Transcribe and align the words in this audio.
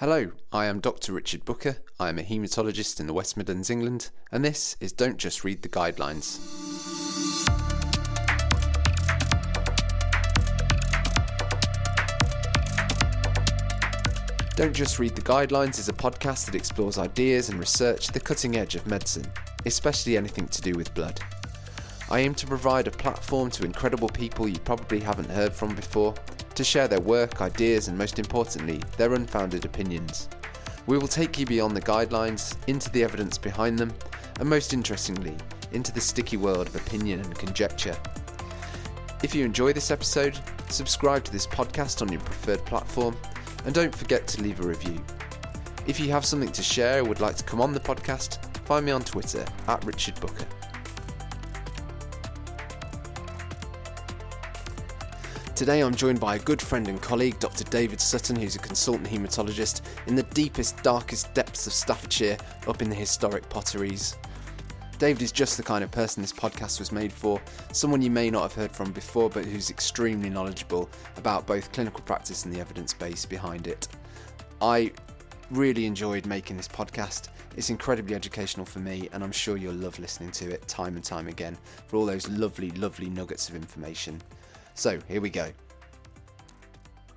Hello, 0.00 0.30
I 0.50 0.64
am 0.64 0.80
Dr. 0.80 1.12
Richard 1.12 1.44
Booker. 1.44 1.76
I 1.98 2.08
am 2.08 2.18
a 2.18 2.22
haematologist 2.22 3.00
in 3.00 3.06
the 3.06 3.12
West 3.12 3.36
Midlands, 3.36 3.68
England, 3.68 4.08
and 4.32 4.42
this 4.42 4.74
is 4.80 4.92
Don't 4.92 5.18
Just 5.18 5.44
Read 5.44 5.60
the 5.60 5.68
Guidelines. 5.68 6.38
Don't 14.56 14.72
Just 14.72 14.98
Read 14.98 15.14
the 15.14 15.20
Guidelines 15.20 15.78
is 15.78 15.90
a 15.90 15.92
podcast 15.92 16.46
that 16.46 16.54
explores 16.54 16.96
ideas 16.96 17.50
and 17.50 17.58
research 17.58 18.08
at 18.08 18.14
the 18.14 18.20
cutting 18.20 18.56
edge 18.56 18.76
of 18.76 18.86
medicine, 18.86 19.30
especially 19.66 20.16
anything 20.16 20.48
to 20.48 20.62
do 20.62 20.72
with 20.72 20.94
blood. 20.94 21.20
I 22.10 22.20
aim 22.20 22.34
to 22.36 22.46
provide 22.46 22.88
a 22.88 22.90
platform 22.90 23.50
to 23.50 23.66
incredible 23.66 24.08
people 24.08 24.48
you 24.48 24.60
probably 24.60 25.00
haven't 25.00 25.28
heard 25.28 25.52
from 25.52 25.74
before 25.74 26.14
to 26.60 26.64
share 26.64 26.88
their 26.88 27.00
work, 27.00 27.40
ideas, 27.40 27.88
and 27.88 27.96
most 27.96 28.18
importantly, 28.18 28.82
their 28.98 29.14
unfounded 29.14 29.64
opinions. 29.64 30.28
We 30.86 30.98
will 30.98 31.08
take 31.08 31.38
you 31.38 31.46
beyond 31.46 31.74
the 31.74 31.80
guidelines, 31.80 32.54
into 32.66 32.90
the 32.90 33.02
evidence 33.02 33.38
behind 33.38 33.78
them, 33.78 33.94
and 34.38 34.46
most 34.46 34.74
interestingly, 34.74 35.34
into 35.72 35.90
the 35.90 36.02
sticky 36.02 36.36
world 36.36 36.66
of 36.66 36.76
opinion 36.76 37.20
and 37.20 37.34
conjecture. 37.34 37.96
If 39.22 39.34
you 39.34 39.42
enjoy 39.42 39.72
this 39.72 39.90
episode, 39.90 40.38
subscribe 40.68 41.24
to 41.24 41.32
this 41.32 41.46
podcast 41.46 42.02
on 42.02 42.12
your 42.12 42.20
preferred 42.20 42.66
platform, 42.66 43.16
and 43.64 43.74
don't 43.74 43.94
forget 43.94 44.26
to 44.26 44.42
leave 44.42 44.60
a 44.60 44.68
review. 44.68 45.02
If 45.86 45.98
you 45.98 46.10
have 46.10 46.26
something 46.26 46.52
to 46.52 46.62
share 46.62 47.00
or 47.00 47.04
would 47.04 47.20
like 47.20 47.36
to 47.36 47.44
come 47.44 47.62
on 47.62 47.72
the 47.72 47.80
podcast, 47.80 48.44
find 48.66 48.84
me 48.84 48.92
on 48.92 49.02
Twitter 49.02 49.46
at 49.66 49.82
Richard 49.86 50.20
Booker. 50.20 50.44
Today 55.60 55.82
I'm 55.82 55.94
joined 55.94 56.20
by 56.20 56.36
a 56.36 56.38
good 56.38 56.62
friend 56.62 56.88
and 56.88 57.02
colleague, 57.02 57.38
Dr. 57.38 57.64
David 57.64 58.00
Sutton, 58.00 58.34
who's 58.34 58.56
a 58.56 58.60
consultant 58.60 59.06
haematologist 59.06 59.82
in 60.06 60.14
the 60.14 60.22
deepest, 60.22 60.82
darkest 60.82 61.34
depths 61.34 61.66
of 61.66 61.74
Staffordshire, 61.74 62.38
up 62.66 62.80
in 62.80 62.88
the 62.88 62.96
historic 62.96 63.46
potteries. 63.50 64.16
David 64.96 65.20
is 65.20 65.32
just 65.32 65.58
the 65.58 65.62
kind 65.62 65.84
of 65.84 65.90
person 65.90 66.22
this 66.22 66.32
podcast 66.32 66.78
was 66.78 66.92
made 66.92 67.12
for, 67.12 67.42
someone 67.72 68.00
you 68.00 68.10
may 68.10 68.30
not 68.30 68.40
have 68.40 68.54
heard 68.54 68.72
from 68.72 68.90
before, 68.90 69.28
but 69.28 69.44
who's 69.44 69.68
extremely 69.68 70.30
knowledgeable 70.30 70.88
about 71.18 71.46
both 71.46 71.70
clinical 71.72 72.00
practice 72.04 72.46
and 72.46 72.54
the 72.54 72.60
evidence 72.60 72.94
base 72.94 73.26
behind 73.26 73.66
it. 73.66 73.86
I 74.62 74.90
really 75.50 75.84
enjoyed 75.84 76.24
making 76.24 76.56
this 76.56 76.68
podcast. 76.68 77.28
It's 77.58 77.68
incredibly 77.68 78.14
educational 78.14 78.64
for 78.64 78.78
me, 78.78 79.10
and 79.12 79.22
I'm 79.22 79.30
sure 79.30 79.58
you'll 79.58 79.74
love 79.74 79.98
listening 79.98 80.30
to 80.30 80.50
it 80.50 80.66
time 80.66 80.96
and 80.96 81.04
time 81.04 81.28
again 81.28 81.58
for 81.86 81.98
all 81.98 82.06
those 82.06 82.26
lovely, 82.30 82.70
lovely 82.70 83.10
nuggets 83.10 83.50
of 83.50 83.54
information. 83.54 84.22
So 84.80 84.98
here 85.08 85.20
we 85.20 85.28
go. 85.28 85.52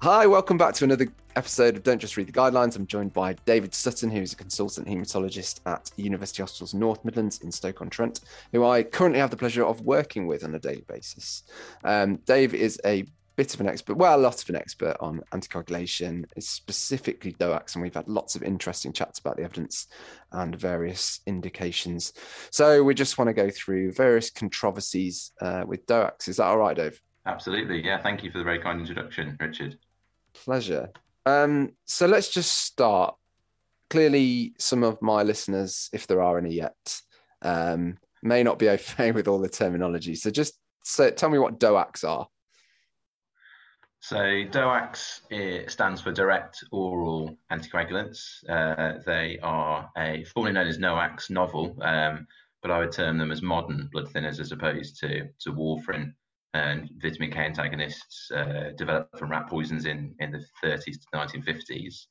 Hi, 0.02 0.28
welcome 0.28 0.58
back 0.58 0.74
to 0.74 0.84
another 0.84 1.08
episode 1.38 1.78
of 1.78 1.84
Don't 1.84 1.98
Just 1.98 2.18
Read 2.18 2.28
the 2.28 2.34
Guidelines. 2.34 2.76
I'm 2.76 2.86
joined 2.86 3.14
by 3.14 3.36
David 3.46 3.74
Sutton, 3.74 4.12
who's 4.12 4.34
a 4.34 4.36
consultant 4.36 4.86
haematologist 4.86 5.62
at 5.66 5.90
University 5.96 6.44
Hospitals 6.44 6.74
North 6.74 7.06
Midlands 7.06 7.40
in 7.40 7.54
Stoke-on-Trent, 7.54 8.20
who 8.52 8.66
I 8.66 8.84
currently 8.84 9.22
have 9.22 9.30
the 9.30 9.38
pleasure 9.38 9.64
of 9.64 9.80
working 9.80 10.28
with 10.28 10.44
on 10.44 10.54
a 10.56 10.60
daily 10.60 10.84
basis. 10.90 11.44
Um, 11.86 12.18
Dave 12.26 12.54
is 12.54 12.82
a 12.86 13.06
bit 13.38 13.54
of 13.54 13.62
an 13.62 13.70
expert, 13.70 13.96
well, 13.96 14.18
a 14.18 14.20
lot 14.20 14.44
of 14.44 14.50
an 14.50 14.58
expert 14.58 14.98
on 15.00 15.22
anticoagulation, 15.32 16.26
specifically 16.40 17.32
DOACs, 17.32 17.76
and 17.76 17.82
we've 17.82 17.96
had 17.96 18.10
lots 18.10 18.36
of 18.36 18.44
interesting 18.44 18.92
chats 18.92 19.20
about 19.20 19.38
the 19.38 19.44
evidence 19.44 19.88
and 20.34 20.54
various 20.54 21.22
indications. 21.28 22.12
So 22.52 22.84
we 22.84 22.94
just 22.94 23.18
want 23.18 23.30
to 23.30 23.34
go 23.34 23.50
through 23.50 23.94
various 23.94 24.30
controversies 24.30 25.32
uh, 25.40 25.64
with 25.66 25.86
DOACs. 25.86 26.28
Is 26.28 26.36
that 26.36 26.48
all 26.48 26.58
right, 26.58 26.76
Dave? 26.76 27.00
Absolutely. 27.26 27.84
Yeah. 27.84 28.02
Thank 28.02 28.24
you 28.24 28.32
for 28.32 28.38
the 28.38 28.44
very 28.44 28.60
kind 28.60 28.80
introduction, 28.80 29.38
Richard. 29.40 29.78
Pleasure. 30.34 30.90
Um, 31.26 31.74
so 31.86 32.06
let's 32.06 32.30
just 32.30 32.66
start. 32.66 33.16
Clearly, 33.90 34.56
some 34.58 34.84
of 34.84 35.02
my 35.02 35.24
listeners, 35.24 35.90
if 35.94 36.08
there 36.08 36.22
are 36.22 36.38
any 36.38 36.56
yet, 36.56 37.02
um, 37.44 37.98
may 38.24 38.44
not 38.44 38.58
be 38.60 38.70
au 38.70 38.78
fait 38.78 39.14
with 39.14 39.28
all 39.28 39.40
the 39.40 39.50
terminology. 39.50 40.16
So 40.16 40.30
just 40.32 40.60
say, 40.84 41.12
tell 41.12 41.30
me 41.30 41.40
what 41.40 41.60
DOACs 41.60 42.04
are. 42.04 42.28
So 44.02 44.18
DOACs 44.18 45.70
stands 45.70 46.02
for 46.02 46.12
direct 46.12 46.62
oral 46.72 47.38
anticoagulants. 47.52 48.20
Uh, 48.50 49.00
they 49.06 49.40
are 49.42 49.90
a 49.98 50.26
formerly 50.26 50.54
known 50.54 50.68
as 50.68 50.78
NOACs, 50.78 51.30
novel, 51.30 51.78
um, 51.82 52.28
but 52.62 52.70
I 52.70 52.80
would 52.80 52.92
term 52.92 53.18
them 53.18 53.32
as 53.32 53.42
modern 53.42 53.90
blood 53.94 54.10
thinners 54.10 54.42
as 54.42 54.52
opposed 54.52 55.00
to 55.00 55.30
to 55.40 55.54
warfarin 55.54 56.14
and 56.54 56.90
vitamin 57.02 57.32
K 57.32 57.40
antagonists 57.40 58.30
uh, 58.32 58.72
developed 58.78 59.18
from 59.18 59.32
rat 59.32 59.48
poisons 59.50 59.86
in, 59.86 60.14
in 60.20 60.32
the 60.32 60.44
30s 60.64 60.84
to 60.84 61.08
1950s. 61.14 62.06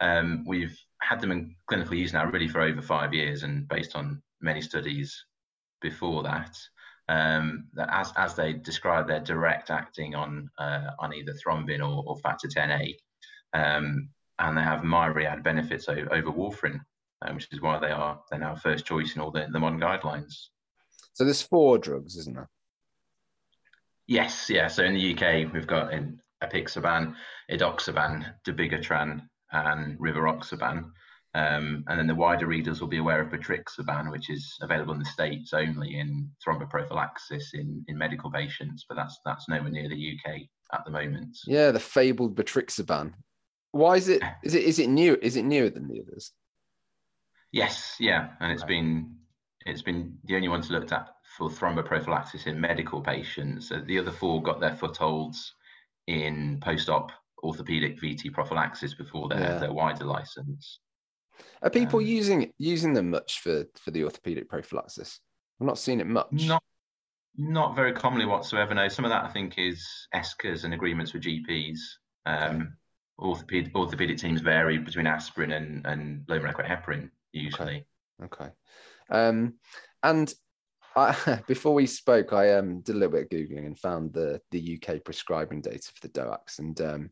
Um, 0.00 0.44
we've 0.46 0.78
had 1.00 1.20
them 1.20 1.30
in 1.30 1.54
clinical 1.68 1.94
use 1.94 2.12
now 2.12 2.26
really 2.26 2.48
for 2.48 2.60
over 2.60 2.82
five 2.82 3.14
years, 3.14 3.42
and 3.42 3.68
based 3.68 3.96
on 3.96 4.22
many 4.40 4.60
studies 4.60 5.24
before 5.80 6.22
that, 6.24 6.56
um, 7.08 7.68
that 7.74 7.88
as, 7.92 8.12
as 8.16 8.34
they 8.34 8.54
describe, 8.54 9.06
they're 9.06 9.20
direct 9.20 9.70
acting 9.70 10.14
on 10.14 10.50
uh, 10.58 10.90
on 10.98 11.14
either 11.14 11.32
thrombin 11.32 11.80
or, 11.80 12.02
or 12.06 12.16
factor 12.18 12.48
10A, 12.48 12.94
um, 13.54 14.08
and 14.38 14.56
they 14.56 14.62
have 14.62 14.84
myriad 14.84 15.42
benefits 15.42 15.88
over, 15.88 16.12
over 16.12 16.30
warfarin, 16.30 16.80
uh, 17.22 17.32
which 17.32 17.48
is 17.52 17.62
why 17.62 17.78
they 17.78 17.90
are 17.90 18.20
they're 18.30 18.40
now 18.40 18.54
first 18.56 18.84
choice 18.84 19.14
in 19.14 19.22
all 19.22 19.30
the, 19.30 19.46
the 19.52 19.60
modern 19.60 19.80
guidelines. 19.80 20.48
So 21.14 21.24
there's 21.24 21.42
four 21.42 21.78
drugs, 21.78 22.16
isn't 22.16 22.34
there? 22.34 22.50
Yes, 24.06 24.48
yeah. 24.48 24.68
So 24.68 24.84
in 24.84 24.94
the 24.94 25.14
UK, 25.14 25.52
we've 25.52 25.66
got 25.66 25.92
in 25.92 26.20
apixaban, 26.42 27.14
edoxaban, 27.50 28.24
dabigatran, 28.46 29.22
and 29.52 29.98
rivaroxaban. 29.98 30.90
Um, 31.34 31.84
and 31.88 31.98
then 31.98 32.06
the 32.06 32.14
wider 32.14 32.46
readers 32.46 32.80
will 32.80 32.88
be 32.88 32.96
aware 32.96 33.20
of 33.20 33.28
betrixaban, 33.28 34.10
which 34.10 34.30
is 34.30 34.56
available 34.62 34.94
in 34.94 35.00
the 35.00 35.04
States 35.04 35.52
only 35.52 35.98
in 35.98 36.30
thromboprophylaxis 36.46 37.52
in, 37.52 37.84
in 37.88 37.98
medical 37.98 38.30
patients, 38.30 38.86
but 38.88 38.94
that's 38.94 39.18
that's 39.24 39.46
nowhere 39.48 39.70
near 39.70 39.88
the 39.88 40.14
UK 40.14 40.42
at 40.72 40.84
the 40.86 40.90
moment. 40.90 41.36
Yeah, 41.46 41.72
the 41.72 41.80
fabled 41.80 42.36
betrixaban. 42.36 43.12
Why 43.72 43.96
is 43.96 44.08
it? 44.08 44.22
Is 44.42 44.54
it? 44.54 44.62
Is 44.62 44.78
it 44.78 44.88
new? 44.88 45.18
Is 45.20 45.36
it 45.36 45.44
newer 45.44 45.68
than 45.68 45.88
the 45.88 46.00
others? 46.00 46.32
Yes, 47.52 47.96
yeah, 48.00 48.30
and 48.40 48.50
it's 48.50 48.64
been 48.64 49.16
it's 49.66 49.82
been 49.82 50.16
the 50.24 50.36
only 50.36 50.48
one 50.48 50.62
to 50.62 50.72
looked 50.72 50.92
at 50.92 51.08
for 51.36 51.50
thromboprophylaxis 51.50 52.46
in 52.46 52.60
medical 52.60 53.00
patients. 53.00 53.70
Uh, 53.70 53.82
the 53.86 53.98
other 53.98 54.10
four 54.10 54.42
got 54.42 54.60
their 54.60 54.74
footholds 54.74 55.54
in 56.06 56.58
post-op 56.62 57.12
orthopedic 57.42 58.00
VT 58.00 58.32
prophylaxis 58.32 58.94
before 58.94 59.28
their, 59.28 59.40
yeah. 59.40 59.58
their 59.58 59.72
wider 59.72 60.04
license. 60.04 60.80
Are 61.62 61.70
people 61.70 61.98
um, 61.98 62.06
using 62.06 62.52
using 62.58 62.94
them 62.94 63.10
much 63.10 63.40
for 63.40 63.66
for 63.74 63.90
the 63.90 64.04
orthopedic 64.04 64.48
prophylaxis? 64.48 65.20
I've 65.60 65.66
not 65.66 65.78
seen 65.78 66.00
it 66.00 66.06
much. 66.06 66.32
Not 66.32 66.62
not 67.36 67.76
very 67.76 67.92
commonly 67.92 68.24
whatsoever. 68.24 68.74
No, 68.74 68.88
some 68.88 69.04
of 69.04 69.10
that 69.10 69.24
I 69.24 69.28
think 69.28 69.58
is 69.58 69.86
ESCAs 70.14 70.64
and 70.64 70.72
agreements 70.72 71.12
with 71.12 71.24
GPs. 71.24 71.78
Um, 72.24 72.76
orthopedic 73.18 73.74
orthopedic 73.74 74.16
teams 74.16 74.40
vary 74.40 74.78
between 74.78 75.06
aspirin 75.06 75.52
and 75.52 75.86
and 75.86 76.24
low 76.28 76.38
molecular 76.38 76.68
heparin 76.68 77.10
usually. 77.32 77.84
Okay. 78.22 78.44
okay. 78.44 78.52
Um, 79.10 79.54
and 80.02 80.32
I, 80.96 81.40
before 81.46 81.74
we 81.74 81.86
spoke, 81.86 82.32
I 82.32 82.54
um, 82.54 82.80
did 82.80 82.96
a 82.96 82.98
little 82.98 83.12
bit 83.12 83.24
of 83.24 83.28
googling 83.28 83.66
and 83.66 83.78
found 83.78 84.12
the 84.12 84.40
the 84.50 84.80
UK 84.80 85.04
prescribing 85.04 85.60
data 85.60 85.92
for 85.94 86.00
the 86.00 86.08
DOACs, 86.08 86.58
and 86.58 86.80
um, 86.80 87.10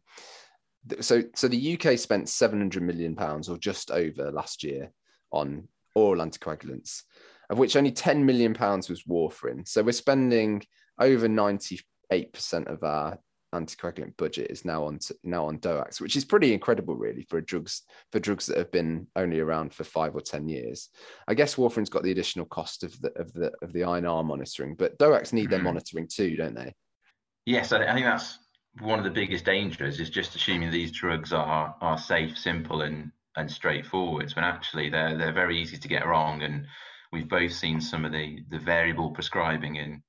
th- 0.88 1.02
so 1.02 1.22
so 1.36 1.46
the 1.46 1.78
UK 1.78 1.98
spent 1.98 2.28
seven 2.28 2.58
hundred 2.58 2.82
million 2.82 3.14
pounds 3.14 3.48
or 3.48 3.58
just 3.58 3.90
over 3.90 4.32
last 4.32 4.64
year 4.64 4.90
on 5.30 5.68
oral 5.94 6.24
anticoagulants, 6.24 7.02
of 7.50 7.58
which 7.58 7.76
only 7.76 7.92
ten 7.92 8.24
million 8.24 8.54
pounds 8.54 8.88
was 8.88 9.04
warfarin. 9.04 9.68
So 9.68 9.82
we're 9.82 9.92
spending 9.92 10.62
over 10.98 11.28
ninety 11.28 11.80
eight 12.10 12.32
percent 12.32 12.68
of 12.68 12.82
our 12.82 13.18
anticoagulant 13.54 14.16
budget 14.16 14.50
is 14.50 14.64
now 14.64 14.84
on 14.84 14.98
now 15.22 15.46
on 15.46 15.58
DOACs, 15.58 16.00
which 16.00 16.16
is 16.16 16.24
pretty 16.24 16.52
incredible, 16.52 16.96
really, 16.96 17.22
for 17.22 17.40
drugs 17.40 17.82
for 18.12 18.18
drugs 18.18 18.46
that 18.46 18.58
have 18.58 18.72
been 18.72 19.06
only 19.16 19.40
around 19.40 19.72
for 19.72 19.84
five 19.84 20.14
or 20.14 20.20
ten 20.20 20.48
years. 20.48 20.90
I 21.28 21.34
guess 21.34 21.56
warfarin's 21.56 21.90
got 21.90 22.02
the 22.02 22.10
additional 22.10 22.46
cost 22.46 22.84
of 22.84 23.00
the 23.00 23.12
of 23.18 23.32
the 23.32 23.52
of 23.62 23.72
the 23.72 23.80
INR 23.80 24.24
monitoring, 24.24 24.74
but 24.74 24.98
DOACs 24.98 25.32
need 25.32 25.50
their 25.50 25.60
hmm. 25.60 25.66
monitoring 25.66 26.08
too, 26.08 26.36
don't 26.36 26.54
they? 26.54 26.74
Yes, 27.46 27.72
I 27.72 27.92
think 27.94 28.06
that's 28.06 28.38
one 28.80 28.98
of 28.98 29.04
the 29.04 29.10
biggest 29.10 29.44
dangers 29.44 30.00
is 30.00 30.10
just 30.10 30.34
assuming 30.34 30.70
these 30.70 30.90
drugs 30.90 31.32
are 31.32 31.74
are 31.80 31.98
safe, 31.98 32.36
simple, 32.36 32.82
and 32.82 33.12
and 33.36 33.50
straightforward. 33.50 34.32
When 34.34 34.44
actually 34.44 34.90
they're 34.90 35.16
they're 35.16 35.32
very 35.32 35.60
easy 35.60 35.76
to 35.76 35.88
get 35.88 36.06
wrong, 36.06 36.42
and 36.42 36.66
we've 37.12 37.28
both 37.28 37.52
seen 37.52 37.80
some 37.80 38.04
of 38.04 38.12
the 38.12 38.40
the 38.50 38.58
variable 38.58 39.10
prescribing 39.10 39.76
in 39.76 40.02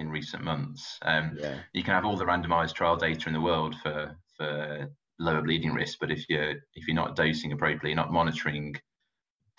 in 0.00 0.10
recent 0.10 0.42
months. 0.42 0.98
Um, 1.02 1.36
yeah. 1.38 1.58
You 1.72 1.82
can 1.82 1.94
have 1.94 2.04
all 2.04 2.16
the 2.16 2.24
randomized 2.24 2.74
trial 2.74 2.96
data 2.96 3.28
in 3.28 3.34
the 3.34 3.40
world 3.40 3.76
for 3.82 4.16
for 4.36 4.90
lower 5.18 5.42
bleeding 5.42 5.72
risk, 5.72 5.98
but 6.00 6.10
if 6.10 6.24
you're 6.28 6.54
if 6.74 6.88
you're 6.88 6.96
not 6.96 7.16
dosing 7.16 7.52
appropriately, 7.52 7.94
not 7.94 8.12
monitoring 8.12 8.74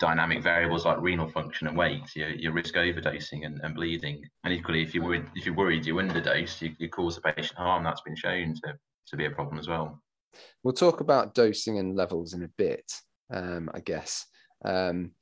dynamic 0.02 0.42
variables 0.42 0.84
like 0.84 1.00
renal 1.00 1.28
function 1.28 1.68
and 1.68 1.76
weight, 1.76 2.02
you, 2.16 2.26
you 2.36 2.50
risk 2.50 2.74
overdosing 2.74 3.46
and, 3.46 3.60
and 3.62 3.74
bleeding. 3.76 4.20
And 4.42 4.52
equally, 4.52 4.82
if 4.82 4.94
you're 4.94 5.04
worried, 5.04 5.26
if 5.36 5.46
you're 5.46 5.54
worried 5.54 5.86
you 5.86 5.94
underdose, 5.94 6.60
you, 6.60 6.74
you 6.78 6.88
cause 6.88 7.14
the 7.14 7.20
patient 7.20 7.56
harm. 7.56 7.84
That's 7.84 8.00
been 8.00 8.16
shown 8.16 8.54
to, 8.64 8.74
to 9.06 9.16
be 9.16 9.26
a 9.26 9.30
problem 9.30 9.58
as 9.58 9.68
well. 9.68 10.02
We'll 10.64 10.74
talk 10.74 11.00
about 11.00 11.34
dosing 11.34 11.78
and 11.78 11.94
levels 11.94 12.34
in 12.34 12.42
a 12.42 12.50
bit, 12.58 12.90
um, 13.32 13.70
I 13.72 13.78
guess. 13.78 14.26
Um, 14.64 15.12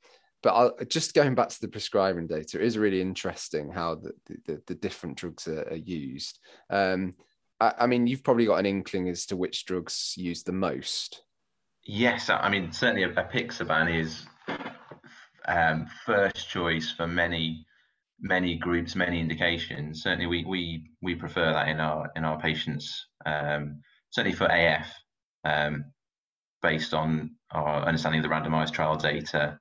but 0.43 0.53
I'll, 0.53 0.75
just 0.87 1.13
going 1.13 1.35
back 1.35 1.49
to 1.49 1.61
the 1.61 1.67
prescribing 1.67 2.27
data, 2.27 2.59
it 2.59 2.65
is 2.65 2.77
really 2.77 3.01
interesting 3.01 3.71
how 3.71 3.95
the, 3.95 4.11
the, 4.45 4.61
the 4.67 4.75
different 4.75 5.17
drugs 5.17 5.47
are, 5.47 5.67
are 5.69 5.75
used. 5.75 6.39
Um, 6.69 7.13
I, 7.59 7.73
I, 7.79 7.87
mean, 7.87 8.07
you've 8.07 8.23
probably 8.23 8.45
got 8.45 8.59
an 8.59 8.65
inkling 8.65 9.07
as 9.09 9.25
to 9.27 9.37
which 9.37 9.65
drugs 9.65 10.13
used 10.17 10.45
the 10.45 10.53
most. 10.53 11.23
Yes, 11.83 12.29
I 12.29 12.47
mean 12.49 12.71
certainly 12.71 13.03
apixaban 13.07 13.99
is 13.99 14.25
um, 15.47 15.87
first 16.05 16.47
choice 16.47 16.91
for 16.91 17.07
many 17.07 17.65
many 18.21 18.55
groups, 18.55 18.95
many 18.95 19.19
indications. 19.19 20.03
Certainly, 20.03 20.27
we 20.27 20.45
we 20.45 20.91
we 21.01 21.15
prefer 21.15 21.51
that 21.53 21.67
in 21.67 21.79
our 21.79 22.11
in 22.15 22.23
our 22.23 22.39
patients. 22.39 23.07
Um, 23.25 23.81
certainly 24.11 24.35
for 24.35 24.45
AF, 24.45 24.93
um, 25.43 25.85
based 26.61 26.93
on 26.93 27.31
our 27.51 27.83
understanding 27.83 28.23
of 28.23 28.29
the 28.29 28.33
randomized 28.35 28.73
trial 28.73 28.95
data, 28.95 29.59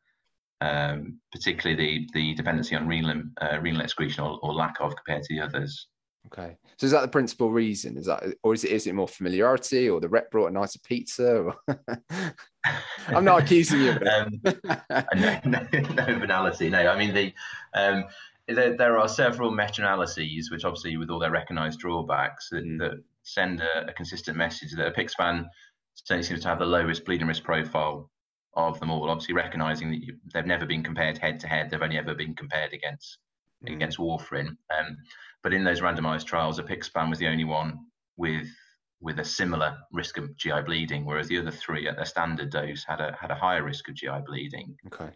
um, 0.61 1.19
particularly 1.33 1.77
the 1.77 2.09
the 2.13 2.35
dependency 2.35 2.77
on 2.77 2.87
renal 2.87 3.23
uh, 3.41 3.59
renal 3.61 3.81
excretion 3.81 4.25
or, 4.25 4.39
or, 4.43 4.53
lack 4.53 4.77
of 4.81 4.95
compared 4.97 5.23
to 5.23 5.35
the 5.35 5.41
others. 5.41 5.89
Okay, 6.27 6.57
so 6.77 6.85
is 6.85 6.93
that 6.93 7.01
the 7.01 7.09
principal 7.09 7.51
reason? 7.51 7.97
Is 7.97 8.07
that, 8.07 8.23
or 8.43 8.53
is 8.53 8.65
it 8.65 8.73
is 8.73 8.87
it 8.87 8.95
more 8.95 9.09
familiarity, 9.09 9.89
or 9.89 10.01
the 10.01 10.09
rep 10.09 10.31
brought 10.31 10.49
a 10.49 10.53
nicer 10.53 10.79
pizza? 10.85 11.51
I'm 13.09 13.25
not 13.25 13.43
accusing 13.43 13.81
you. 13.81 13.91
um, 14.13 14.41
no, 15.17 15.41
no, 15.47 15.67
no, 15.73 16.19
banality. 16.19 16.69
No, 16.69 16.87
I 16.87 16.99
mean 16.99 17.15
the. 17.15 17.33
Um, 17.75 18.05
there, 18.49 18.77
there, 18.77 18.99
are 18.99 19.07
several 19.07 19.53
meta-analyses, 19.53 20.51
which 20.51 20.65
obviously, 20.65 20.97
with 20.97 21.09
all 21.09 21.21
their 21.21 21.31
recognised 21.31 21.79
drawbacks, 21.79 22.49
that, 22.51 22.65
mm. 22.65 22.79
that 22.81 23.01
send 23.23 23.61
a, 23.61 23.89
a, 23.89 23.93
consistent 23.93 24.37
message 24.37 24.73
that 24.73 24.93
apixaban 24.93 25.47
certainly 25.95 26.25
seems 26.25 26.41
to 26.41 26.49
have 26.49 26.59
the 26.59 26.67
lowest 26.67 27.05
bleeding 27.05 27.29
risk 27.29 27.45
profile 27.45 28.11
of 28.55 28.79
them 28.81 28.91
all. 28.91 29.09
Obviously, 29.09 29.35
recognising 29.35 29.91
that 29.91 30.03
you, 30.03 30.17
they've 30.33 30.47
never 30.47 30.67
been 30.67 30.83
compared 30.83 31.19
head 31.19 31.41
to 31.41 31.47
head; 31.47 31.71
they've 31.71 31.83
only 31.83 31.99
ever 31.99 32.15
been 32.15 32.35
compared 32.35 32.73
against 32.73 33.19
mm. 33.67 33.75
against 33.75 33.99
warfarin. 33.99 34.49
Um, 34.49 34.97
but 35.43 35.55
in 35.55 35.65
those 35.65 35.81
randomised 35.81 36.27
trials, 36.27 36.61
apixaban 36.61 37.11
was 37.11 37.19
the 37.19 37.29
only 37.29 37.45
one 37.45 37.79
with 38.17 38.49
with 39.01 39.19
a 39.19 39.25
similar 39.25 39.79
risk 39.93 40.19
of 40.19 40.37
GI 40.37 40.63
bleeding, 40.67 41.07
whereas 41.07 41.29
the 41.29 41.39
other 41.39 41.51
three 41.51 41.89
at 41.89 41.97
their 41.97 42.05
standard 42.05 42.51
dose 42.51 42.85
had 42.85 43.01
a 43.01 43.17
had 43.21 43.31
a 43.31 43.35
higher 43.35 43.63
risk 43.63 43.89
of 43.89 43.95
GI 43.95 44.21
bleeding. 44.27 44.77
Okay. 44.87 45.11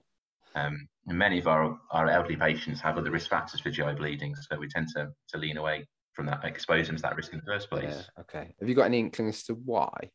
Um, 0.55 0.89
many 1.07 1.39
of 1.39 1.49
our, 1.49 1.79
our 1.91 2.09
elderly 2.09 2.37
patients 2.37 2.81
have 2.81 2.97
other 2.97 3.11
risk 3.11 3.29
factors 3.29 3.61
for 3.61 3.71
GI 3.71 3.95
bleeding, 3.95 4.37
so 4.37 4.57
we 4.57 4.69
tend 4.69 4.89
to, 4.95 5.09
to 5.31 5.39
lean 5.39 5.57
away 5.57 5.87
from 6.13 6.27
that, 6.27 6.45
expose 6.45 6.87
them 6.87 6.97
to 6.97 7.03
that 7.03 7.17
risk 7.17 7.33
in 7.33 7.41
the 7.41 7.45
first 7.45 7.69
place. 7.69 7.93
Yeah, 7.93 8.21
okay. 8.21 8.55
Have 8.61 8.69
you 8.69 8.75
got 8.75 8.85
any 8.85 9.01
inkling 9.01 9.29
as 9.29 9.43
to 9.45 9.55
why? 9.55 10.11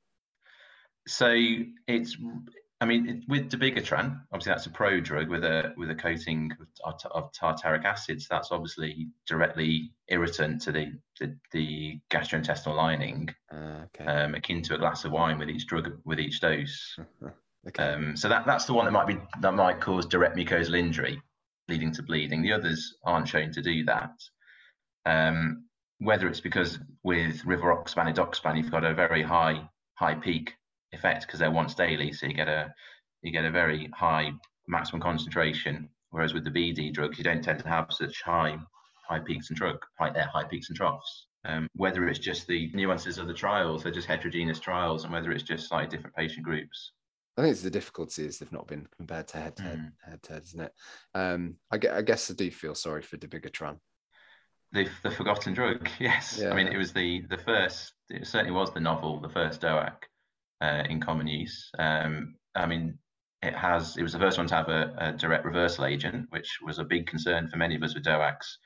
So 1.08 1.36
it's 1.88 2.18
I 2.82 2.86
mean, 2.86 3.26
with 3.28 3.52
dabigatran, 3.52 4.22
obviously 4.32 4.52
that's 4.52 4.66
a 4.66 4.70
pro 4.70 5.02
drug 5.02 5.28
with 5.28 5.44
a 5.44 5.74
with 5.76 5.90
a 5.90 5.96
coating 5.96 6.52
of, 6.86 6.96
of 7.12 7.32
tartaric 7.34 7.84
acid. 7.84 8.22
So 8.22 8.28
that's 8.32 8.54
obviously 8.54 9.10
directly 9.28 9.92
irritant 10.08 10.62
to 10.62 10.72
the 10.72 10.94
the, 11.20 11.36
the 11.52 12.00
gastrointestinal 12.10 12.78
lining, 12.78 13.30
uh, 13.52 13.84
okay. 13.86 14.06
um, 14.06 14.34
akin 14.34 14.62
to 14.64 14.76
a 14.76 14.78
glass 14.78 15.04
of 15.04 15.12
wine 15.12 15.38
with 15.38 15.50
each 15.50 15.68
drug 15.68 15.92
with 16.06 16.22
each 16.22 16.40
dose. 16.40 16.98
okay. 17.68 17.84
um, 17.84 18.16
so 18.16 18.30
that 18.30 18.46
that's 18.46 18.64
the 18.64 18.74
one 18.74 18.86
that 18.86 18.92
might 18.92 19.08
be 19.08 19.18
that 19.42 19.54
might 19.54 19.82
cause 19.82 20.06
direct 20.06 20.38
mucosal 20.38 20.78
injury, 20.78 21.22
leading 21.68 21.92
to 21.92 22.04
bleeding. 22.04 22.42
The 22.42 22.54
others 22.54 22.96
aren't 23.04 23.28
shown 23.28 23.52
to 23.52 23.62
do 23.62 23.84
that. 23.86 24.14
Um, 25.06 25.66
whether 25.98 26.30
it's 26.30 26.40
because 26.40 26.80
with 27.04 27.44
rivaroxaban, 27.44 28.16
edoxaban, 28.16 28.56
you've 28.56 28.72
got 28.72 28.86
a 28.86 28.94
very 28.94 29.22
high 29.22 29.70
high 29.96 30.16
peak 30.16 30.54
effect 30.92 31.26
because 31.26 31.40
they're 31.40 31.52
once 31.52 31.76
daily, 31.76 32.12
so 32.12 32.26
you 32.26 32.34
get 32.34 32.48
a 32.48 32.74
you 33.22 33.32
get 33.32 33.46
a 33.46 33.52
very 33.52 33.90
high 33.94 34.32
maximum 34.68 35.02
concentration. 35.02 35.90
Whereas 36.12 36.34
with 36.34 36.44
the 36.44 36.52
BD 36.52 36.92
drugs, 36.92 37.18
you 37.18 37.24
don't 37.24 37.44
tend 37.44 37.60
to 37.60 37.70
have 37.70 37.88
such 37.92 38.22
high 38.22 38.58
high 39.08 39.20
peaks 39.20 39.50
and 39.50 39.58
drug 39.58 39.84
high, 40.00 40.10
uh, 40.10 40.28
high 40.28 40.44
peaks 40.44 40.70
and 40.70 40.78
troughs. 40.78 41.28
Um, 41.46 41.68
whether 41.74 42.08
it's 42.08 42.20
just 42.20 42.48
the 42.48 42.70
nuances 42.74 43.18
of 43.18 43.28
the 43.28 43.34
trials, 43.34 43.84
they're 43.84 43.92
just 43.92 44.08
heterogeneous 44.08 44.60
trials, 44.60 45.04
and 45.04 45.14
whether 45.14 45.32
it's 45.32 45.44
just 45.44 45.68
slightly 45.68 45.90
different 45.90 46.16
patient 46.16 46.44
groups. 46.44 46.92
I 47.38 47.42
think 47.42 47.54
it's 47.54 47.62
the 47.62 47.70
difficulty 47.70 48.26
is 48.26 48.38
they've 48.38 48.52
not 48.52 48.68
been 48.68 48.88
compared 48.98 49.28
to 49.30 49.38
head 49.38 49.56
to 49.58 49.64
head, 49.64 49.80
mm. 49.80 49.92
head 50.10 50.24
to 50.24 50.34
head, 50.34 50.44
isn't 50.44 50.60
it? 50.60 50.74
Um, 51.16 51.56
I, 51.72 51.80
I 51.94 52.02
guess 52.02 52.30
I 52.30 52.34
do 52.34 52.52
feel 52.52 52.76
sorry 52.76 53.02
for 53.02 53.16
dabigatran. 53.16 53.78
The, 54.74 54.90
the 55.04 55.12
forgotten 55.12 55.54
drug, 55.54 55.90
yes. 56.00 56.40
Yeah. 56.42 56.52
I 56.52 56.56
mean, 56.56 56.68
it 56.68 56.78
was 56.78 56.92
the 56.92 57.22
the 57.30 57.38
first. 57.38 57.94
It 58.10 58.28
certainly 58.28 58.52
was 58.52 58.74
the 58.74 58.82
novel, 58.82 59.22
the 59.22 59.30
first 59.30 59.62
DOAC 59.62 59.94
uh, 60.62 60.84
in 60.90 61.00
common 61.00 61.28
use. 61.28 61.70
Um, 61.78 62.36
I 62.56 62.66
mean, 62.66 62.98
it 63.42 63.56
has. 63.56 63.98
It 63.98 64.04
was 64.04 64.14
the 64.14 64.20
first 64.20 64.38
one 64.38 64.48
to 64.48 64.56
have 64.56 64.70
a, 64.70 64.94
a, 64.98 65.12
direct 65.14 65.46
reversal 65.46 65.86
agent, 65.86 66.28
which 66.30 66.60
was 66.66 66.80
a 66.80 66.84
big 66.84 67.08
concern 67.08 67.48
for 67.48 67.58
many 67.58 67.76
of 67.76 67.84
us 67.84 67.94
with 67.94 68.04
DOACs 68.04 68.58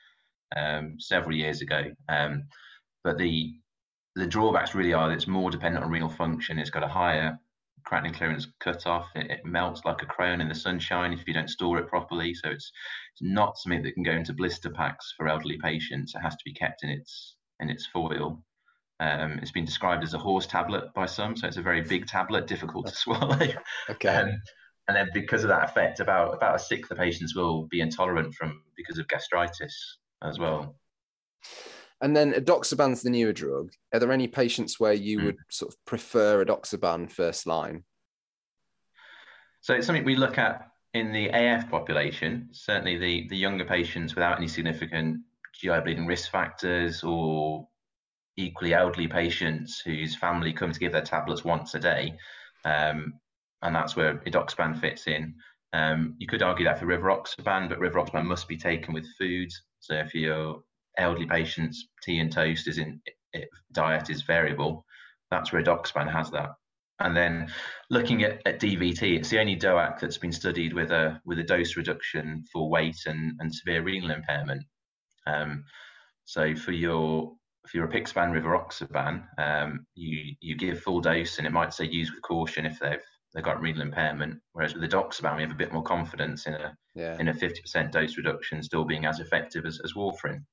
um, 0.56 0.96
several 0.98 1.36
years 1.36 1.60
ago. 1.60 1.84
Um, 2.08 2.44
but 3.04 3.18
the 3.18 3.54
the 4.16 4.26
drawbacks 4.26 4.74
really 4.74 4.92
are 4.92 5.08
that 5.08 5.14
it's 5.14 5.26
more 5.26 5.50
dependent 5.50 5.84
on 5.84 5.90
renal 5.90 6.08
function. 6.08 6.58
It's 6.58 6.70
got 6.70 6.82
a 6.82 6.88
higher 6.88 7.38
creatinine 7.86 8.14
clearance 8.14 8.46
cutoff. 8.60 9.08
It, 9.14 9.30
it 9.30 9.44
melts 9.44 9.84
like 9.84 10.02
a 10.02 10.06
crayon 10.06 10.40
in 10.40 10.48
the 10.48 10.54
sunshine 10.54 11.12
if 11.12 11.26
you 11.26 11.34
don't 11.34 11.50
store 11.50 11.78
it 11.78 11.88
properly. 11.88 12.34
So 12.34 12.50
it's 12.50 12.72
it's 13.12 13.22
not 13.22 13.58
something 13.58 13.82
that 13.82 13.92
can 13.92 14.02
go 14.02 14.12
into 14.12 14.32
blister 14.32 14.70
packs 14.70 15.14
for 15.16 15.28
elderly 15.28 15.58
patients. 15.62 16.14
It 16.14 16.20
has 16.20 16.34
to 16.34 16.44
be 16.44 16.52
kept 16.52 16.82
in 16.82 16.90
its 16.90 17.36
in 17.60 17.70
its 17.70 17.86
foil. 17.86 18.42
Um, 19.00 19.38
it's 19.42 19.50
been 19.50 19.64
described 19.64 20.04
as 20.04 20.14
a 20.14 20.18
horse 20.18 20.46
tablet 20.46 20.92
by 20.94 21.06
some, 21.06 21.36
so 21.36 21.48
it's 21.48 21.56
a 21.56 21.62
very 21.62 21.82
big 21.82 22.06
tablet, 22.06 22.46
difficult 22.46 22.86
to 22.86 22.94
swallow. 22.94 23.48
Okay. 23.90 24.08
Um, 24.08 24.40
and 24.88 24.96
then 24.96 25.08
because 25.14 25.42
of 25.44 25.48
that 25.48 25.64
effect, 25.64 26.00
about 26.00 26.34
about 26.34 26.56
a 26.56 26.58
sixth 26.58 26.90
of 26.90 26.98
patients 26.98 27.34
will 27.34 27.64
be 27.64 27.80
intolerant 27.80 28.34
from 28.34 28.62
because 28.76 28.98
of 28.98 29.08
gastritis 29.08 29.98
as 30.22 30.38
well. 30.38 30.76
And 32.00 32.14
then 32.14 32.34
edoxaban's 32.34 33.02
the 33.02 33.10
newer 33.10 33.32
drug. 33.32 33.72
Are 33.92 33.98
there 33.98 34.12
any 34.12 34.28
patients 34.28 34.78
where 34.78 34.92
you 34.92 35.18
mm. 35.18 35.24
would 35.24 35.36
sort 35.50 35.72
of 35.72 35.84
prefer 35.86 36.44
edoxaban 36.44 37.10
first 37.10 37.46
line? 37.46 37.84
So 39.62 39.74
it's 39.74 39.86
something 39.86 40.04
we 40.04 40.16
look 40.16 40.36
at 40.36 40.68
in 40.92 41.12
the 41.12 41.28
AF 41.28 41.70
population. 41.70 42.48
Certainly, 42.52 42.98
the 42.98 43.28
the 43.28 43.36
younger 43.36 43.64
patients 43.64 44.14
without 44.14 44.36
any 44.36 44.48
significant 44.48 45.20
GI 45.54 45.80
bleeding 45.80 46.06
risk 46.06 46.30
factors 46.30 47.02
or 47.02 47.66
equally 48.36 48.74
elderly 48.74 49.08
patients 49.08 49.80
whose 49.84 50.16
family 50.16 50.52
come 50.52 50.72
to 50.72 50.80
give 50.80 50.92
their 50.92 51.02
tablets 51.02 51.44
once 51.44 51.74
a 51.74 51.78
day, 51.78 52.14
um, 52.64 53.14
and 53.62 53.74
that's 53.74 53.96
where 53.96 54.18
edoxaban 54.26 54.78
fits 54.78 55.06
in. 55.06 55.34
Um, 55.72 56.14
you 56.18 56.26
could 56.26 56.42
argue 56.42 56.64
that 56.66 56.78
for 56.78 56.86
rivaroxaban, 56.86 57.68
but 57.68 57.78
rivaroxaban 57.78 58.24
must 58.24 58.46
be 58.46 58.56
taken 58.56 58.94
with 58.94 59.06
food. 59.18 59.50
So 59.80 59.94
if 59.94 60.14
your 60.14 60.62
elderly 60.98 61.26
patients' 61.26 61.88
tea 62.02 62.20
and 62.20 62.30
toast 62.30 62.68
is 62.68 62.78
in 62.78 63.00
it, 63.32 63.48
diet 63.72 64.10
is 64.10 64.22
variable, 64.22 64.84
that's 65.30 65.52
where 65.52 65.62
edoxaban 65.62 66.10
has 66.10 66.30
that. 66.30 66.50
And 67.00 67.16
then 67.16 67.48
looking 67.90 68.22
at, 68.22 68.40
at 68.46 68.60
DVT, 68.60 69.16
it's 69.16 69.28
the 69.28 69.40
only 69.40 69.56
DOAC 69.56 69.98
that's 69.98 70.18
been 70.18 70.32
studied 70.32 70.72
with 70.72 70.92
a 70.92 71.20
with 71.24 71.40
a 71.40 71.42
dose 71.42 71.76
reduction 71.76 72.44
for 72.52 72.70
weight 72.70 72.98
and, 73.06 73.32
and 73.40 73.52
severe 73.52 73.82
renal 73.82 74.12
impairment. 74.12 74.62
Um, 75.26 75.64
so 76.24 76.54
for 76.54 76.72
your 76.72 77.32
if 77.64 77.74
you're 77.74 77.84
a 77.84 77.88
apixaban 77.88 78.32
rivaroxaban, 78.32 79.24
um, 79.38 79.86
you 79.94 80.34
you 80.40 80.56
give 80.56 80.80
full 80.80 81.00
dose, 81.00 81.38
and 81.38 81.46
it 81.46 81.52
might 81.52 81.72
say 81.72 81.84
use 81.84 82.10
with 82.10 82.22
caution 82.22 82.66
if 82.66 82.78
they've 82.78 83.02
they've 83.32 83.44
got 83.44 83.60
renal 83.60 83.82
impairment. 83.82 84.40
Whereas 84.52 84.74
with 84.74 84.82
the 84.82 84.88
edoxaban, 84.88 85.36
we 85.36 85.42
have 85.42 85.50
a 85.50 85.56
bit 85.56 85.72
more 85.72 85.82
confidence 85.82 86.46
in 86.46 86.54
a 86.54 86.76
yeah. 86.94 87.16
in 87.18 87.28
a 87.28 87.34
50% 87.34 87.90
dose 87.90 88.16
reduction 88.16 88.62
still 88.62 88.84
being 88.84 89.06
as 89.06 89.20
effective 89.20 89.66
as, 89.66 89.80
as 89.84 89.94
warfarin. 89.94 90.44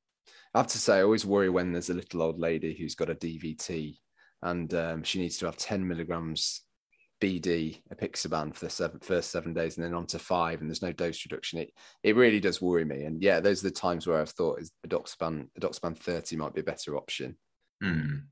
I 0.53 0.60
have 0.60 0.68
to 0.68 0.80
say, 0.80 0.98
I 0.98 1.03
always 1.03 1.25
worry 1.25 1.50
when 1.50 1.72
there's 1.72 1.89
a 1.89 1.94
little 1.94 2.22
old 2.22 2.39
lady 2.39 2.75
who's 2.77 2.96
got 2.96 3.10
a 3.10 3.15
DVT 3.15 3.98
and 4.41 4.74
um, 4.74 5.03
she 5.03 5.20
needs 5.20 5.38
to 5.38 5.46
have 5.46 5.56
10 5.56 5.88
milligrams 5.88 6.63
BD 7.22 7.82
apixaban 7.94 8.54
for 8.54 8.66
the 8.66 8.72
seven, 8.72 9.00
first 9.00 9.30
seven 9.30 9.54
days 9.54 9.78
and 9.78 9.86
then 9.86 9.94
on 9.94 10.08
to 10.08 10.20
five 10.20 10.60
and 10.60 10.70
there's 10.70 10.82
no 10.82 10.92
dose 10.92 11.24
reduction. 11.24 11.60
It 11.60 11.72
it 12.04 12.16
really 12.16 12.40
does 12.40 12.62
worry 12.62 12.84
me. 12.84 13.04
And 13.04 13.22
yeah, 13.22 13.40
those 13.40 13.63
are 13.63 13.70
the 13.70 13.75
times 13.75 14.08
where 14.08 14.20
I've 14.20 14.30
thought 14.30 14.60
is 14.60 14.72
edoxaban, 14.86 15.48
edoxaban 15.60 15.98
30 15.98 16.36
might 16.36 16.54
be 16.54 16.62
a 16.62 16.66
better 16.66 16.98
option. 16.98 17.38
Mm. 17.84 18.24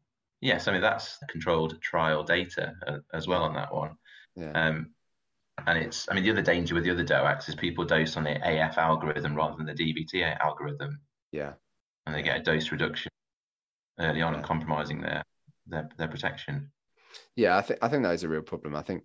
Yes, 0.41 0.67
I 0.67 0.72
mean, 0.72 0.81
that's 0.81 1.17
controlled 1.29 1.79
trial 1.81 2.24
data 2.24 2.74
uh, 2.88 2.98
as 3.13 3.27
well 3.27 3.43
on 3.43 3.53
that 3.53 3.74
one. 3.74 3.96
Yeah. 4.36 4.51
Um, 4.51 4.91
and 5.67 5.77
it's, 5.77 6.08
I 6.10 6.15
mean, 6.15 6.24
the 6.24 6.31
other 6.31 6.41
danger 6.41 6.74
with 6.74 6.86
the 6.86 6.91
other 6.91 7.03
DOACs 7.03 7.50
is 7.50 7.55
people 7.55 7.84
dose 7.86 8.15
on 8.17 8.24
the 8.24 8.39
AF 8.43 8.77
algorithm 8.77 9.36
rather 9.36 9.58
than 9.58 9.65
the 9.65 9.74
DVT 9.74 10.39
algorithm. 10.39 11.00
Yeah. 11.31 11.53
And 12.05 12.15
they 12.15 12.22
get 12.22 12.39
a 12.39 12.43
dose 12.43 12.72
reduction 12.72 13.12
early 14.00 14.22
on 14.22 14.31
yeah. 14.31 14.38
and 14.38 14.48
compromising 14.48 15.01
their, 15.01 15.24
their, 15.67 15.89
their 15.98 16.08
protection. 16.08 16.72
Yeah, 17.35 17.57
I 17.57 17.61
think 17.61 17.79
I 17.81 17.87
think 17.87 18.03
that 18.03 18.13
is 18.13 18.23
a 18.23 18.29
real 18.29 18.41
problem. 18.41 18.75
I 18.75 18.81
think 18.81 19.03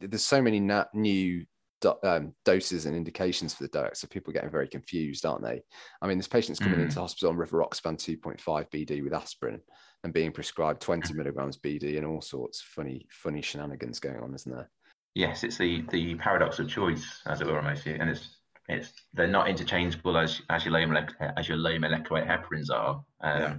there's 0.00 0.24
so 0.24 0.42
many 0.42 0.58
na- 0.60 0.86
new 0.92 1.44
do- 1.80 1.94
um, 2.02 2.34
doses 2.44 2.86
and 2.86 2.96
indications 2.96 3.54
for 3.54 3.62
the 3.62 3.68
DOACs, 3.68 3.98
so 3.98 4.08
people 4.08 4.30
are 4.30 4.34
getting 4.34 4.50
very 4.50 4.66
confused, 4.68 5.24
aren't 5.24 5.44
they? 5.44 5.62
I 6.02 6.08
mean, 6.08 6.18
this 6.18 6.26
patients 6.26 6.58
coming 6.58 6.80
Mm. 6.80 6.84
into 6.84 6.98
hospital 7.00 7.30
on 7.30 7.36
rivaroxaban 7.38 7.96
2.5 7.96 8.68
BD 8.70 9.02
with 9.02 9.14
aspirin 9.14 9.60
and 10.04 10.12
being 10.12 10.32
prescribed 10.32 10.80
20 10.82 11.14
milligrams 11.14 11.56
BD 11.58 11.96
and 11.96 12.06
all 12.06 12.20
sorts 12.20 12.60
of 12.60 12.66
funny, 12.66 13.06
funny 13.10 13.40
shenanigans 13.42 14.00
going 14.00 14.18
on, 14.20 14.34
isn't 14.34 14.52
there? 14.52 14.68
Yes, 15.14 15.44
it's 15.44 15.58
the 15.58 15.82
the 15.90 16.16
paradox 16.16 16.58
of 16.58 16.68
choice, 16.68 17.22
as 17.26 17.40
it 17.40 17.46
were, 17.46 17.56
almost, 17.58 17.86
and 17.86 18.10
it's 18.10 18.36
it's 18.68 18.92
they're 19.14 19.26
not 19.26 19.48
interchangeable 19.48 20.18
as 20.18 20.42
as 20.50 20.64
your 20.64 20.74
low 20.74 20.86
molecular 20.86 21.32
as 21.36 21.48
your 21.48 21.56
low 21.58 21.78
molecular 21.78 22.20
weight 22.20 22.28
heparins 22.28 22.70
are, 22.72 23.04
um, 23.20 23.40
Yeah. 23.40 23.56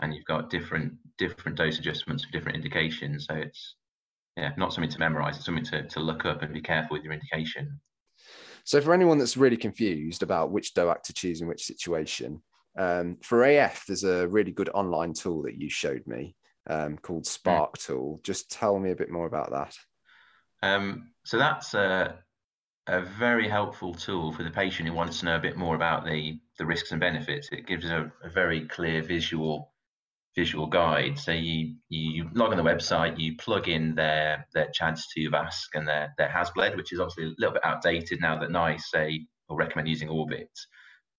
And 0.00 0.14
you've 0.14 0.24
got 0.24 0.50
different 0.50 0.94
different 1.18 1.58
dose 1.58 1.78
adjustments 1.78 2.24
for 2.24 2.32
different 2.32 2.56
indications. 2.56 3.26
So 3.28 3.34
it's 3.34 3.76
yeah, 4.36 4.52
not 4.56 4.72
something 4.72 4.90
to 4.90 4.98
memorize. 4.98 5.36
It's 5.36 5.46
something 5.46 5.64
to 5.64 5.82
to 5.82 6.00
look 6.00 6.24
up 6.24 6.42
and 6.42 6.54
be 6.54 6.62
careful 6.62 6.96
with 6.96 7.04
your 7.04 7.12
indication. 7.12 7.80
So, 8.64 8.80
for 8.80 8.94
anyone 8.94 9.18
that's 9.18 9.36
really 9.36 9.56
confused 9.56 10.22
about 10.22 10.52
which 10.52 10.74
DOAC 10.74 11.02
to 11.02 11.12
choose 11.12 11.40
in 11.40 11.48
which 11.48 11.64
situation, 11.64 12.42
um, 12.78 13.18
for 13.22 13.44
AF, 13.44 13.84
there's 13.86 14.04
a 14.04 14.28
really 14.28 14.52
good 14.52 14.70
online 14.70 15.12
tool 15.12 15.42
that 15.42 15.56
you 15.56 15.68
showed 15.68 16.06
me 16.06 16.36
um, 16.68 16.96
called 16.96 17.24
SPARC 17.24 17.74
Tool. 17.78 18.20
Just 18.22 18.50
tell 18.50 18.78
me 18.78 18.92
a 18.92 18.96
bit 18.96 19.10
more 19.10 19.26
about 19.26 19.50
that. 19.50 19.76
Um, 20.62 21.10
so 21.24 21.38
that's 21.38 21.74
a, 21.74 22.18
a 22.86 23.02
very 23.02 23.48
helpful 23.48 23.94
tool 23.94 24.32
for 24.32 24.44
the 24.44 24.50
patient 24.50 24.88
who 24.88 24.94
wants 24.94 25.20
to 25.20 25.26
know 25.26 25.36
a 25.36 25.40
bit 25.40 25.56
more 25.56 25.74
about 25.74 26.04
the, 26.04 26.40
the 26.58 26.64
risks 26.64 26.92
and 26.92 27.00
benefits. 27.00 27.48
It 27.50 27.66
gives 27.66 27.86
a, 27.86 28.12
a 28.22 28.28
very 28.28 28.66
clear 28.68 29.02
visual 29.02 29.71
visual 30.34 30.66
guide. 30.66 31.18
So 31.18 31.32
you 31.32 31.74
you 31.88 32.28
log 32.34 32.50
on 32.52 32.56
the 32.56 32.62
website, 32.62 33.18
you 33.18 33.36
plug 33.36 33.68
in 33.68 33.94
their 33.94 34.46
their 34.54 34.68
CHA2DS2-VASc 34.68 35.68
and 35.74 35.86
their 35.86 36.14
their 36.18 36.28
HAS-BLED, 36.28 36.76
which 36.76 36.92
is 36.92 37.00
obviously 37.00 37.24
a 37.24 37.34
little 37.38 37.54
bit 37.54 37.64
outdated 37.64 38.20
now 38.20 38.38
that 38.38 38.50
NICE 38.50 38.90
say 38.90 39.26
or 39.48 39.56
recommend 39.56 39.88
using 39.88 40.08
Orbit 40.08 40.50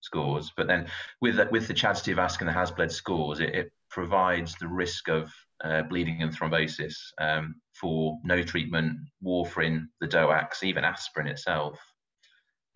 scores. 0.01 0.51
But 0.58 0.67
then 0.67 0.88
with 1.22 1.38
the, 1.38 1.48
with 1.51 1.67
the 1.67 1.74
CHA2DS2-VASc 1.74 2.39
and 2.39 2.50
the 2.50 2.53
HAS-BLED 2.53 2.91
scores, 2.91 3.39
it, 3.39 3.55
it 3.55 3.72
provides 3.89 4.55
the 4.55 4.67
risk 4.67 5.08
of 5.08 5.32
uh, 5.63 5.84
bleeding 5.84 6.22
and 6.22 6.36
thrombosis 6.38 6.96
um, 7.20 7.55
for 7.74 8.17
no 8.24 8.41
treatment, 8.41 8.98
warfarin, 9.25 9.86
the 10.01 10.08
DOACs, 10.08 10.63
even 10.63 10.84
aspirin 10.84 11.27
itself. 11.27 11.79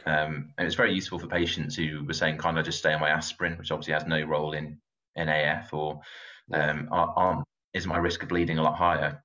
Um, 0.06 0.54
and 0.58 0.66
it's 0.66 0.76
very 0.76 0.94
useful 0.94 1.20
for 1.20 1.28
patients 1.28 1.76
who 1.76 2.06
were 2.06 2.14
saying, 2.14 2.38
"Can't 2.38 2.58
I 2.58 2.62
just 2.62 2.80
stay 2.80 2.94
on 2.94 3.02
my 3.02 3.10
aspirin?" 3.10 3.58
which 3.58 3.72
obviously 3.72 3.94
has 3.94 4.06
no 4.06 4.22
role 4.22 4.54
in 4.54 4.80
NAF, 5.18 5.74
or 5.74 6.00
um, 6.54 7.44
is 7.74 7.88
my 7.88 7.98
risk 7.98 8.24
of 8.24 8.30
bleeding 8.30 8.58
a 8.58 8.64
lot 8.64 8.76
higher? 8.76 9.24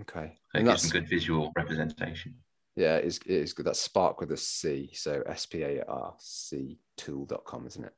Okay. 0.00 0.32
So 0.52 0.58
it 0.58 0.64
gives 0.64 0.82
some 0.82 0.90
good 0.90 1.08
visual 1.08 1.52
representation. 1.56 2.34
yeah, 2.76 2.96
it 2.96 3.04
is, 3.04 3.20
it 3.26 3.32
is 3.32 3.52
good. 3.52 3.66
That's 3.66 3.80
Spark 3.80 4.20
with 4.20 4.32
a 4.32 4.36
C. 4.36 4.90
So 4.94 5.22
S 5.26 5.46
P 5.46 5.62
A 5.62 5.84
R 5.84 6.14
C 6.18 6.78
tool.com, 6.96 7.66
isn't 7.66 7.84
it? 7.84 7.92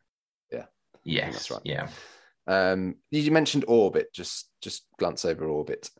Yeah. 0.53 0.65
Yes, 1.05 1.33
that's 1.33 1.51
right. 1.51 1.61
Yeah. 1.65 1.89
Um, 2.47 2.97
you 3.11 3.31
mentioned 3.31 3.65
Orbit. 3.69 4.13
Just 4.13 4.51
just 4.61 4.87
glance 4.99 5.25
over 5.25 5.47
Orbit. 5.47 5.91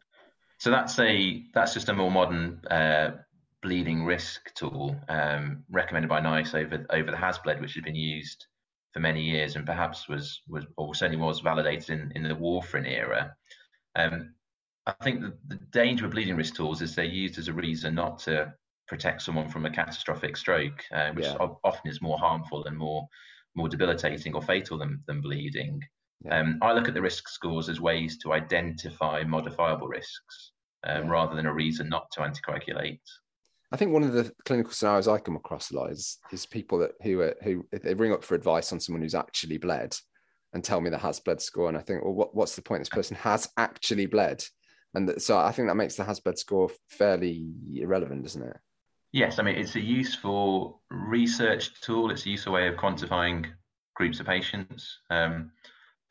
So 0.59 0.71
that's 0.71 0.99
a 0.99 1.45
that's 1.55 1.75
just 1.75 1.89
a 1.89 1.95
more 1.95 2.11
modern 2.11 2.61
uh, 2.71 3.13
bleeding 3.63 4.05
risk 4.05 4.53
tool 4.55 4.97
um, 5.09 5.65
recommended 5.71 6.09
by 6.09 6.21
NICE 6.21 6.55
over 6.55 6.87
over 6.91 7.11
the 7.11 7.17
HAS-BLED, 7.17 7.61
which 7.61 7.75
has 7.75 7.85
been 7.85 7.95
used 7.95 8.47
for 8.95 9.01
many 9.01 9.21
years 9.23 9.57
and 9.57 9.67
perhaps 9.67 10.09
was 10.09 10.41
was 10.49 10.65
or 10.77 10.95
certainly 10.95 11.23
was 11.23 11.41
validated 11.41 11.91
in, 11.91 12.13
in 12.15 12.23
the 12.23 12.35
warfarin 12.35 12.89
era. 12.89 13.35
Um, 13.97 14.35
I 14.87 14.93
think 15.03 15.21
the, 15.21 15.37
the 15.49 15.57
danger 15.73 16.07
of 16.07 16.13
bleeding 16.13 16.37
risk 16.37 16.55
tools 16.55 16.81
is 16.81 16.95
they're 16.95 17.05
used 17.05 17.39
as 17.39 17.49
a 17.49 17.53
reason 17.53 17.95
not 17.95 18.19
to 18.21 18.55
protect 18.87 19.23
someone 19.23 19.49
from 19.49 19.65
a 19.67 19.71
catastrophic 19.71 20.37
stroke, 20.37 20.81
uh, 20.93 21.11
which 21.13 21.25
Yeah. 21.25 21.49
often 21.65 21.91
is 21.91 22.01
more 22.01 22.19
harmful 22.19 22.65
and 22.67 22.77
more 22.79 23.07
more 23.57 23.69
debilitating 23.69 24.35
or 24.35 24.43
fatal 24.43 24.79
than, 24.79 25.03
than 25.07 25.21
bleeding. 25.21 25.81
Yeah. 26.25 26.41
Um, 26.41 26.59
I 26.63 26.73
look 26.73 26.89
at 26.89 26.95
the 26.95 27.03
risk 27.03 27.29
scores 27.29 27.69
as 27.69 27.81
ways 27.81 28.19
to 28.19 28.33
identify 28.33 29.23
modifiable 29.23 29.89
risks 29.89 30.53
um, 30.85 31.05
Yeah. 31.05 31.11
rather 31.11 31.35
than 31.37 31.47
a 31.47 31.53
reason 31.53 31.89
not 31.89 32.11
to 32.13 32.21
anticoagulate. 32.21 33.01
I 33.75 33.77
think 33.77 33.91
one 33.91 34.05
of 34.05 34.13
the 34.13 34.31
clinical 34.45 34.71
scenarios 34.71 35.09
I 35.09 35.19
come 35.19 35.35
across 35.35 35.73
a 35.73 35.77
lot 35.77 35.91
is, 35.91 36.19
is 36.31 36.47
people 36.47 36.79
that 36.79 36.93
who 37.03 37.23
are, 37.23 37.35
who 37.43 37.67
they 37.73 37.93
ring 37.93 38.13
up 38.13 38.23
for 38.23 38.37
advice 38.37 38.73
on 38.73 38.79
someone 38.79 39.03
who's 39.03 39.17
actually 39.17 39.59
bled 39.59 39.97
and 40.53 40.63
tell 40.63 40.81
me 40.81 40.91
that 40.91 41.01
has 41.01 41.19
bled 41.19 41.43
score, 41.43 41.67
and 41.67 41.77
I 41.77 41.81
think, 41.81 42.05
well, 42.05 42.15
what, 42.15 42.37
what's 42.37 42.55
the 42.55 42.63
point? 42.63 42.83
This 42.83 42.89
person 42.89 43.17
has 43.17 43.49
actually 43.57 44.07
bled, 44.07 44.45
and 44.95 45.09
that, 45.09 45.23
so 45.23 45.37
I 45.37 45.51
think 45.51 45.67
that 45.67 45.75
makes 45.75 45.97
the 45.97 46.05
has 46.05 46.21
bled 46.21 46.39
score 46.39 46.71
fairly 46.89 47.49
irrelevant, 47.75 48.23
doesn't 48.23 48.43
it? 48.45 48.57
Yes, 49.11 49.41
I 49.41 49.43
mean 49.43 49.57
it's 49.57 49.75
a 49.75 49.81
useful 49.81 50.81
research 50.93 51.81
tool. 51.81 52.13
It's 52.13 52.27
a 52.27 52.31
useful 52.31 52.53
way 52.53 52.69
of 52.69 52.77
quantifying 52.77 53.47
groups 53.97 54.21
of 54.21 54.27
patients, 54.27 55.01
um, 55.11 55.51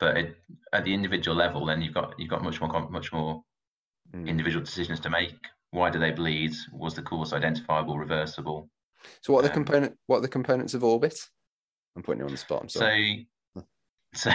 but 0.00 0.18
it, 0.18 0.36
at 0.74 0.84
the 0.84 0.92
individual 0.92 1.34
level, 1.34 1.64
then 1.64 1.80
you've 1.80 1.94
got 1.94 2.12
you've 2.18 2.28
got 2.28 2.44
much 2.44 2.60
more 2.60 2.90
much 2.90 3.10
more 3.10 3.42
Mm. 4.14 4.28
individual 4.28 4.62
decisions 4.62 5.00
to 5.00 5.10
make. 5.10 5.38
Why 5.74 5.90
do 5.90 5.98
they 5.98 6.12
bleed? 6.12 6.54
Was 6.72 6.94
the 6.94 7.02
cause 7.02 7.32
identifiable, 7.32 7.98
reversible? 7.98 8.70
So, 9.22 9.32
what 9.32 9.40
are 9.40 9.48
the 9.48 9.54
Um, 9.54 9.64
component? 9.64 9.98
What 10.06 10.18
are 10.18 10.22
the 10.22 10.28
components 10.28 10.72
of 10.72 10.84
orbit? 10.84 11.18
I'm 11.96 12.02
putting 12.04 12.20
you 12.20 12.26
on 12.26 12.30
the 12.30 12.38
spot. 12.38 12.62
I'm 12.62 12.68
sorry. 12.68 13.26
So, 13.56 13.62
so 14.14 14.30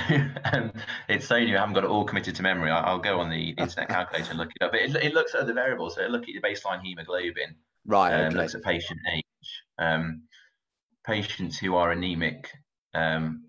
um, 0.51 0.73
it's 1.07 1.25
saying 1.25 1.47
you 1.47 1.55
haven't 1.55 1.75
got 1.75 1.85
it 1.85 1.89
all 1.89 2.03
committed 2.03 2.35
to 2.35 2.43
memory. 2.43 2.69
I, 2.71 2.81
I'll 2.81 2.99
go 2.99 3.21
on 3.21 3.29
the 3.29 3.51
internet 3.51 3.87
calculator 3.95 4.31
and 4.31 4.37
look 4.37 4.49
it 4.59 4.63
up. 4.65 4.73
It, 4.75 4.93
it 4.97 5.13
looks 5.13 5.33
at 5.33 5.47
the 5.47 5.53
variables. 5.53 5.95
So, 5.95 6.01
it 6.03 6.11
look 6.11 6.23
at 6.23 6.27
your 6.29 6.41
baseline 6.41 6.81
hemoglobin. 6.83 7.55
right. 7.85 8.13
um, 8.13 8.25
Okay. 8.27 8.35
looks 8.37 8.55
at 8.55 8.61
patient 8.61 8.99
age. 9.15 9.23
Um, 9.77 10.23
patients 11.07 11.57
who 11.57 11.75
are 11.77 11.91
anemic 11.91 12.49
um, 12.93 13.45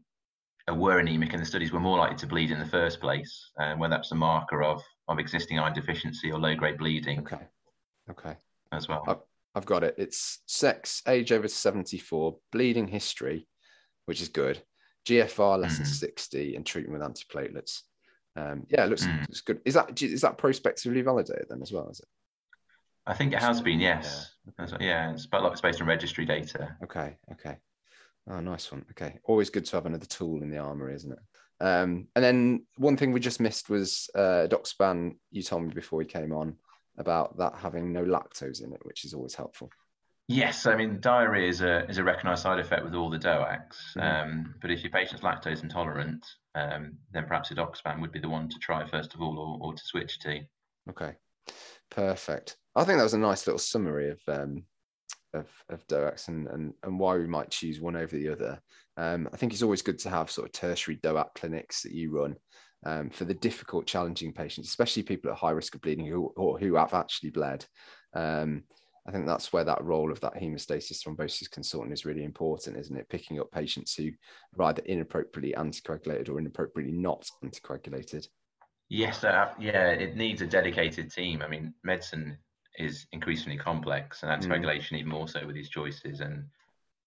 uh, 0.70 0.74
were 0.74 1.00
anemic 1.00 1.34
in 1.34 1.40
the 1.40 1.46
studies 1.46 1.72
were 1.72 1.80
more 1.80 1.98
likely 1.98 2.16
to 2.18 2.28
bleed 2.28 2.52
in 2.52 2.60
the 2.60 2.66
first 2.66 3.00
place, 3.00 3.50
uh, 3.58 3.74
whether 3.74 3.96
that's 3.96 4.12
a 4.12 4.14
marker 4.14 4.62
of, 4.62 4.80
of 5.08 5.18
existing 5.18 5.58
iron 5.58 5.74
deficiency 5.74 6.30
or 6.30 6.38
low 6.38 6.54
grade 6.54 6.78
bleeding 6.78 7.18
Okay. 7.18 7.48
Okay. 8.10 8.36
as 8.72 8.88
well. 8.88 9.02
Oh. 9.06 9.22
I've 9.54 9.66
got 9.66 9.82
it. 9.82 9.96
It's 9.98 10.40
sex, 10.46 11.02
age 11.08 11.32
over 11.32 11.48
74, 11.48 12.36
bleeding 12.52 12.86
history, 12.86 13.48
which 14.06 14.20
is 14.22 14.28
good. 14.28 14.62
GFR 15.08 15.58
less 15.58 15.78
than 15.78 15.86
Mhm. 15.86 15.90
60, 15.98 16.54
and 16.56 16.64
treatment 16.64 17.00
with 17.00 17.08
antiplatelets. 17.08 17.82
Um, 18.36 18.64
yeah, 18.68 18.84
it 18.84 18.88
looks, 18.90 19.04
Mm. 19.04 19.20
looks 19.22 19.40
good. 19.40 19.60
Is 19.64 19.74
that 19.74 20.00
is 20.00 20.20
that 20.20 20.38
prospectively 20.38 21.02
validated 21.02 21.46
then 21.48 21.62
as 21.62 21.72
well? 21.72 21.88
Is 21.88 21.98
it? 21.98 22.08
I 23.06 23.14
think 23.14 23.32
it 23.32 23.40
has 23.40 23.60
been, 23.60 23.80
yes. 23.80 24.36
That's- 24.56 24.80
Yeah, 24.80 25.12
it's, 25.12 25.26
but 25.26 25.38
a 25.38 25.42
lot 25.42 25.48
of 25.48 25.52
it's 25.54 25.60
based 25.62 25.80
on 25.80 25.88
registry 25.88 26.24
data. 26.26 26.76
Okay. 26.84 27.16
Okay. 27.32 27.58
Oh, 28.28 28.38
nice 28.38 28.70
one. 28.70 28.86
Okay. 28.92 29.18
Always 29.24 29.50
good 29.50 29.64
to 29.64 29.76
have 29.76 29.86
another 29.86 30.06
tool 30.06 30.42
in 30.42 30.50
the 30.50 30.58
armory, 30.58 30.94
isn't 30.94 31.10
it? 31.12 31.18
Um, 31.64 32.06
and 32.14 32.24
then 32.24 32.66
one 32.76 32.96
thing 32.96 33.10
we 33.10 33.18
just 33.20 33.40
missed 33.40 33.68
was 33.68 34.08
uh, 34.14 34.46
edoxaban. 34.48 35.18
You 35.32 35.42
told 35.42 35.64
me 35.64 35.74
before 35.74 35.98
we 35.98 36.04
came 36.04 36.32
on 36.32 36.56
about 37.00 37.36
that 37.38 37.54
having 37.56 37.92
no 37.92 38.04
lactose 38.04 38.62
in 38.62 38.72
it, 38.72 38.80
which 38.84 39.04
is 39.04 39.14
always 39.14 39.34
helpful. 39.34 39.70
Yes, 40.28 40.66
I 40.66 40.76
mean 40.76 41.00
diarrhea 41.00 41.48
is 41.48 41.60
a 41.60 41.88
is 41.88 41.98
a 41.98 42.04
recognised 42.04 42.42
side 42.42 42.60
effect 42.60 42.84
with 42.84 42.94
all 42.94 43.10
the 43.10 43.18
DOACs. 43.18 43.96
Mhm. 43.96 44.02
Um, 44.02 44.54
but 44.62 44.70
if 44.70 44.84
your 44.84 44.92
patient's 44.92 45.24
lactose 45.24 45.64
intolerant, 45.64 46.24
um, 46.54 46.96
then 47.10 47.26
perhaps 47.26 47.50
Edoxaban 47.50 48.00
would 48.00 48.12
be 48.12 48.20
the 48.20 48.28
one 48.28 48.48
to 48.48 48.58
try 48.60 48.86
first 48.86 49.12
of 49.12 49.20
all, 49.20 49.36
or, 49.36 49.58
or 49.60 49.74
to 49.74 49.82
switch 49.84 50.20
to. 50.20 50.40
Okay, 50.88 51.16
perfect. 51.90 52.56
I 52.76 52.84
think 52.84 52.98
that 52.98 53.02
was 53.04 53.14
a 53.14 53.18
nice 53.18 53.44
little 53.48 53.58
summary 53.58 54.10
of 54.10 54.20
um, 54.28 54.64
of, 55.34 55.48
of 55.68 55.84
DOACs 55.88 56.28
and, 56.28 56.46
and 56.46 56.74
and 56.84 57.00
why 57.00 57.16
we 57.16 57.26
might 57.26 57.50
choose 57.50 57.80
one 57.80 57.96
over 57.96 58.14
the 58.14 58.28
other. 58.28 58.60
Um, 58.96 59.28
I 59.32 59.36
think 59.36 59.52
it's 59.52 59.62
always 59.62 59.82
good 59.82 59.98
to 60.00 60.10
have 60.10 60.30
sort 60.30 60.46
of 60.46 60.52
tertiary 60.52 60.98
DOAC 60.98 61.34
clinics 61.34 61.82
that 61.82 61.92
you 61.92 62.12
run 62.12 62.36
um, 62.84 63.10
for 63.10 63.24
the 63.24 63.34
difficult, 63.34 63.86
challenging 63.86 64.32
patients, 64.32 64.68
especially 64.68 65.02
people 65.02 65.30
at 65.30 65.36
high 65.36 65.50
risk 65.50 65.74
of 65.74 65.80
bleeding 65.80 66.06
who 66.06 66.32
or 66.36 66.58
who 66.58 66.74
have 66.74 66.94
actually 66.94 67.30
bled. 67.30 67.66
Um, 68.14 68.64
I 69.06 69.12
think 69.12 69.26
that's 69.26 69.52
where 69.52 69.64
that 69.64 69.82
role 69.82 70.12
of 70.12 70.20
that 70.20 70.34
hemostasis 70.34 71.02
thrombosis 71.02 71.50
consultant 71.50 71.92
is 71.92 72.04
really 72.04 72.22
important, 72.22 72.76
isn't 72.76 72.96
it? 72.96 73.08
Picking 73.08 73.40
up 73.40 73.50
patients 73.50 73.94
who 73.94 74.10
are 74.58 74.66
either 74.66 74.82
inappropriately 74.82 75.54
anticoagulated 75.56 76.28
or 76.28 76.38
inappropriately 76.38 76.92
not 76.92 77.26
anticoagulated. 77.42 78.26
Yes, 78.88 79.24
uh, 79.24 79.52
yeah, 79.58 79.90
it 79.90 80.16
needs 80.16 80.42
a 80.42 80.46
dedicated 80.46 81.12
team. 81.12 81.42
I 81.42 81.48
mean, 81.48 81.72
medicine 81.82 82.36
is 82.78 83.06
increasingly 83.12 83.56
complex, 83.56 84.22
and 84.22 84.30
Mm. 84.30 84.48
anticoagulation 84.48 84.98
even 84.98 85.08
more 85.08 85.28
so 85.28 85.46
with 85.46 85.54
these 85.54 85.70
choices. 85.70 86.20
And 86.20 86.44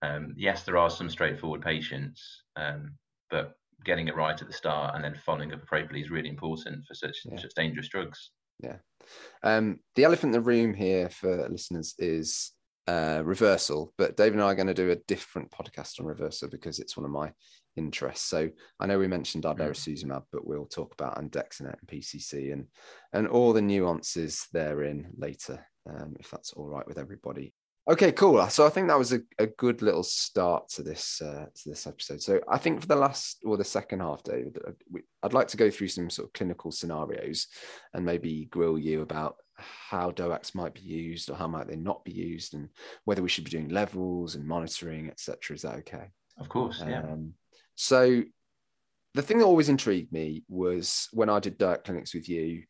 um, 0.02 0.34
yes, 0.38 0.64
there 0.64 0.78
are 0.78 0.90
some 0.90 1.10
straightforward 1.10 1.62
patients, 1.62 2.44
um, 2.56 2.98
but 3.30 3.58
getting 3.84 4.08
it 4.08 4.16
right 4.16 4.40
at 4.40 4.48
the 4.48 4.54
start 4.54 4.96
and 4.96 5.04
then 5.04 5.16
following 5.26 5.54
up 5.54 5.62
appropriately 5.64 6.02
is 6.02 6.10
really 6.10 6.30
important 6.30 6.86
for 6.86 6.94
such 6.94 7.18
Yeah. 7.26 7.38
such 7.40 7.54
dangerous 7.56 7.90
drugs. 7.90 8.32
Yeah. 8.60 8.78
Um, 9.44 9.80
the 9.96 10.06
elephant 10.06 10.34
in 10.36 10.42
the 10.42 10.46
room 10.48 10.74
here 10.74 11.10
for 11.10 11.50
listeners 11.50 11.96
is 11.98 12.52
uh, 12.88 13.22
reversal, 13.24 13.94
but 13.98 14.18
Dave 14.18 14.34
and 14.34 14.42
I 14.42 14.46
are 14.52 14.56
going 14.56 14.68
to 14.68 14.74
do 14.74 14.92
a 14.92 14.96
different 15.08 15.52
podcast 15.52 16.00
on 16.00 16.06
reversal 16.06 16.50
because 16.50 16.80
it's 16.80 16.98
one 16.98 17.06
of 17.06 17.12
my 17.12 17.32
interests. 17.76 18.26
So 18.30 18.50
I 18.80 18.86
know 18.86 19.00
we 19.00 19.08
mentioned 19.08 19.46
idarucizumab, 19.46 20.24
but 20.32 20.46
we'll 20.46 20.66
talk 20.66 20.94
about 20.94 21.18
andexanet 21.18 21.76
and 21.80 21.88
PCC 21.88 22.54
and 22.54 22.68
and 23.14 23.28
all 23.28 23.54
the 23.54 23.62
nuances 23.62 24.48
therein 24.54 25.08
later, 25.18 25.66
um, 25.90 26.16
if 26.20 26.30
that's 26.30 26.54
all 26.54 26.68
right 26.68 26.86
with 26.88 26.98
everybody. 26.98 27.54
Okay, 27.86 28.14
cool. 28.14 28.48
So 28.48 28.66
I 28.66 28.70
think 28.70 28.88
that 28.88 28.98
was 28.98 29.12
a, 29.12 29.20
a 29.40 29.48
good 29.48 29.82
little 29.82 30.04
start 30.04 30.70
to 30.70 30.84
this 30.84 31.22
uh, 31.22 31.48
to 31.54 31.70
this 31.70 31.86
episode. 31.86 32.22
So 32.22 32.40
I 32.48 32.58
think 32.58 32.80
for 32.80 32.88
the 32.88 32.96
last 32.96 33.40
or 33.44 33.58
the 33.58 33.66
second 33.66 34.00
half, 34.00 34.24
David, 34.24 34.58
I'd 35.22 35.34
like 35.34 35.50
to 35.50 35.58
go 35.58 35.70
through 35.70 35.90
some 35.90 36.10
sort 36.10 36.30
of 36.30 36.34
clinical 36.34 36.72
scenarios 36.72 37.48
and 37.94 38.06
maybe 38.06 38.46
grill 38.46 38.78
you 38.78 39.02
about 39.02 39.36
how 39.56 40.12
DOACs 40.12 40.56
might 40.56 40.74
be 40.74 40.82
used 40.82 41.30
or 41.30 41.36
how 41.36 41.48
might 41.48 41.68
they 41.68 41.76
not 41.76 42.06
be 42.06 42.14
used, 42.14 42.54
and 42.54 42.70
whether 43.04 43.22
we 43.22 43.28
should 43.28 43.44
be 43.44 43.52
doing 43.52 43.68
levels 43.68 44.36
and 44.36 44.48
monitoring, 44.48 45.10
etc. 45.10 45.54
Is 45.54 45.64
that 45.64 45.76
okay? 45.80 46.06
Of 46.40 46.48
course, 46.48 46.82
yeah. 46.88 47.00
Um, 47.00 47.34
so 47.76 48.24
the 49.14 49.22
thing 49.22 49.40
that 49.40 49.46
always 49.46 49.70
intrigued 49.70 50.14
me 50.14 50.46
was 50.48 51.10
when 51.12 51.30
I 51.30 51.40
did 51.40 51.60
DOAC 51.60 51.84
clinics 51.84 52.14
with 52.14 52.30
you. 52.30 52.64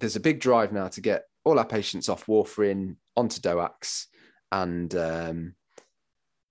There's 0.00 0.16
a 0.16 0.20
big 0.20 0.40
drive 0.40 0.72
now 0.72 0.88
to 0.88 1.00
get 1.00 1.26
all 1.44 1.58
our 1.58 1.66
patients 1.66 2.08
off 2.08 2.26
warfarin 2.26 2.96
onto 3.16 3.40
DOACs 3.40 4.06
and 4.52 4.94
um, 4.94 5.54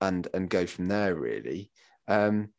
and 0.01 0.27
and 0.34 0.50
go 0.50 0.65
from 0.65 0.88
there 0.88 1.15
really. 1.15 1.72
Um, 2.08 2.50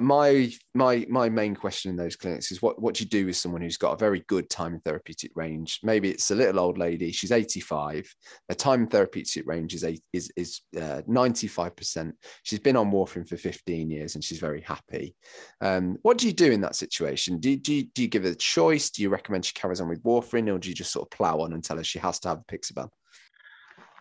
my 0.00 0.50
my 0.74 1.06
my 1.08 1.28
main 1.28 1.54
question 1.54 1.90
in 1.90 1.96
those 1.96 2.16
clinics 2.16 2.50
is 2.50 2.62
what 2.62 2.80
what 2.80 2.94
do 2.94 3.04
you 3.04 3.10
do 3.10 3.26
with 3.26 3.36
someone 3.36 3.60
who's 3.60 3.76
got 3.76 3.92
a 3.92 3.98
very 3.98 4.24
good 4.28 4.48
time 4.48 4.74
and 4.74 4.84
therapeutic 4.84 5.32
range? 5.34 5.80
Maybe 5.82 6.10
it's 6.10 6.30
a 6.30 6.34
little 6.34 6.60
old 6.60 6.78
lady 6.78 7.12
she's 7.12 7.32
85 7.32 8.12
her 8.48 8.54
time 8.54 8.82
and 8.82 8.90
therapeutic 8.90 9.46
range 9.46 9.74
is 9.74 9.84
eight, 9.84 10.02
is 10.12 10.30
is 10.36 10.62
uh, 10.76 11.02
95% 11.08 12.12
she's 12.42 12.58
been 12.58 12.76
on 12.76 12.90
warfarin 12.90 13.28
for 13.28 13.36
15 13.36 13.90
years 13.90 14.14
and 14.14 14.24
she's 14.24 14.40
very 14.40 14.62
happy. 14.62 15.14
Um, 15.60 15.98
what 16.02 16.18
do 16.18 16.26
you 16.26 16.32
do 16.32 16.50
in 16.50 16.60
that 16.62 16.76
situation? 16.76 17.38
Do, 17.38 17.54
do, 17.56 17.74
you, 17.74 17.84
do 17.94 18.02
you 18.02 18.08
give 18.08 18.24
her 18.24 18.30
a 18.30 18.34
choice? 18.34 18.90
Do 18.90 19.02
you 19.02 19.10
recommend 19.10 19.44
she 19.44 19.54
carries 19.54 19.80
on 19.80 19.88
with 19.88 20.02
warfarin 20.02 20.52
or 20.52 20.58
do 20.58 20.68
you 20.68 20.74
just 20.74 20.92
sort 20.92 21.06
of 21.06 21.10
plow 21.10 21.40
on 21.40 21.52
and 21.52 21.62
tell 21.62 21.76
her 21.76 21.84
she 21.84 21.98
has 21.98 22.18
to 22.20 22.28
have 22.28 22.38
a 22.38 22.42
Apixaban 22.42 22.88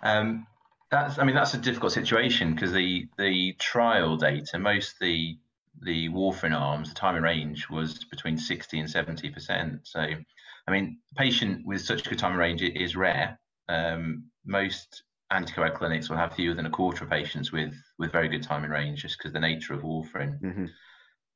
um, 0.01 0.47
that's, 0.91 1.19
I 1.19 1.23
mean, 1.23 1.35
that's 1.35 1.53
a 1.53 1.57
difficult 1.57 1.91
situation 1.91 2.53
because 2.53 2.71
the 2.71 3.07
the 3.17 3.53
trial 3.59 4.17
data, 4.17 4.57
most 4.57 4.99
the 4.99 5.37
the 5.81 6.09
warfarin 6.09 6.59
arms, 6.59 6.89
the 6.89 6.95
time 6.95 7.15
and 7.15 7.23
range 7.23 7.69
was 7.69 8.03
between 8.05 8.37
60 8.37 8.79
and 8.79 8.89
70 8.89 9.29
percent. 9.29 9.79
So, 9.83 9.99
I 9.99 10.71
mean, 10.71 10.99
patient 11.15 11.65
with 11.65 11.81
such 11.81 12.03
good 12.03 12.19
time 12.19 12.31
and 12.31 12.39
range 12.39 12.61
is 12.63 12.95
rare. 12.95 13.39
Um, 13.69 14.25
most 14.45 15.03
anticoag 15.31 15.75
clinics 15.75 16.09
will 16.09 16.17
have 16.17 16.33
fewer 16.33 16.55
than 16.55 16.65
a 16.65 16.71
quarter 16.71 17.03
of 17.03 17.09
patients 17.09 17.51
with 17.51 17.75
with 17.99 18.11
very 18.11 18.27
good 18.27 18.43
time 18.43 18.63
and 18.63 18.73
range, 18.73 19.03
just 19.03 19.17
because 19.17 19.31
the 19.31 19.39
nature 19.39 19.73
of 19.73 19.81
warfarin. 19.81 20.41
Mm-hmm. 20.41 20.65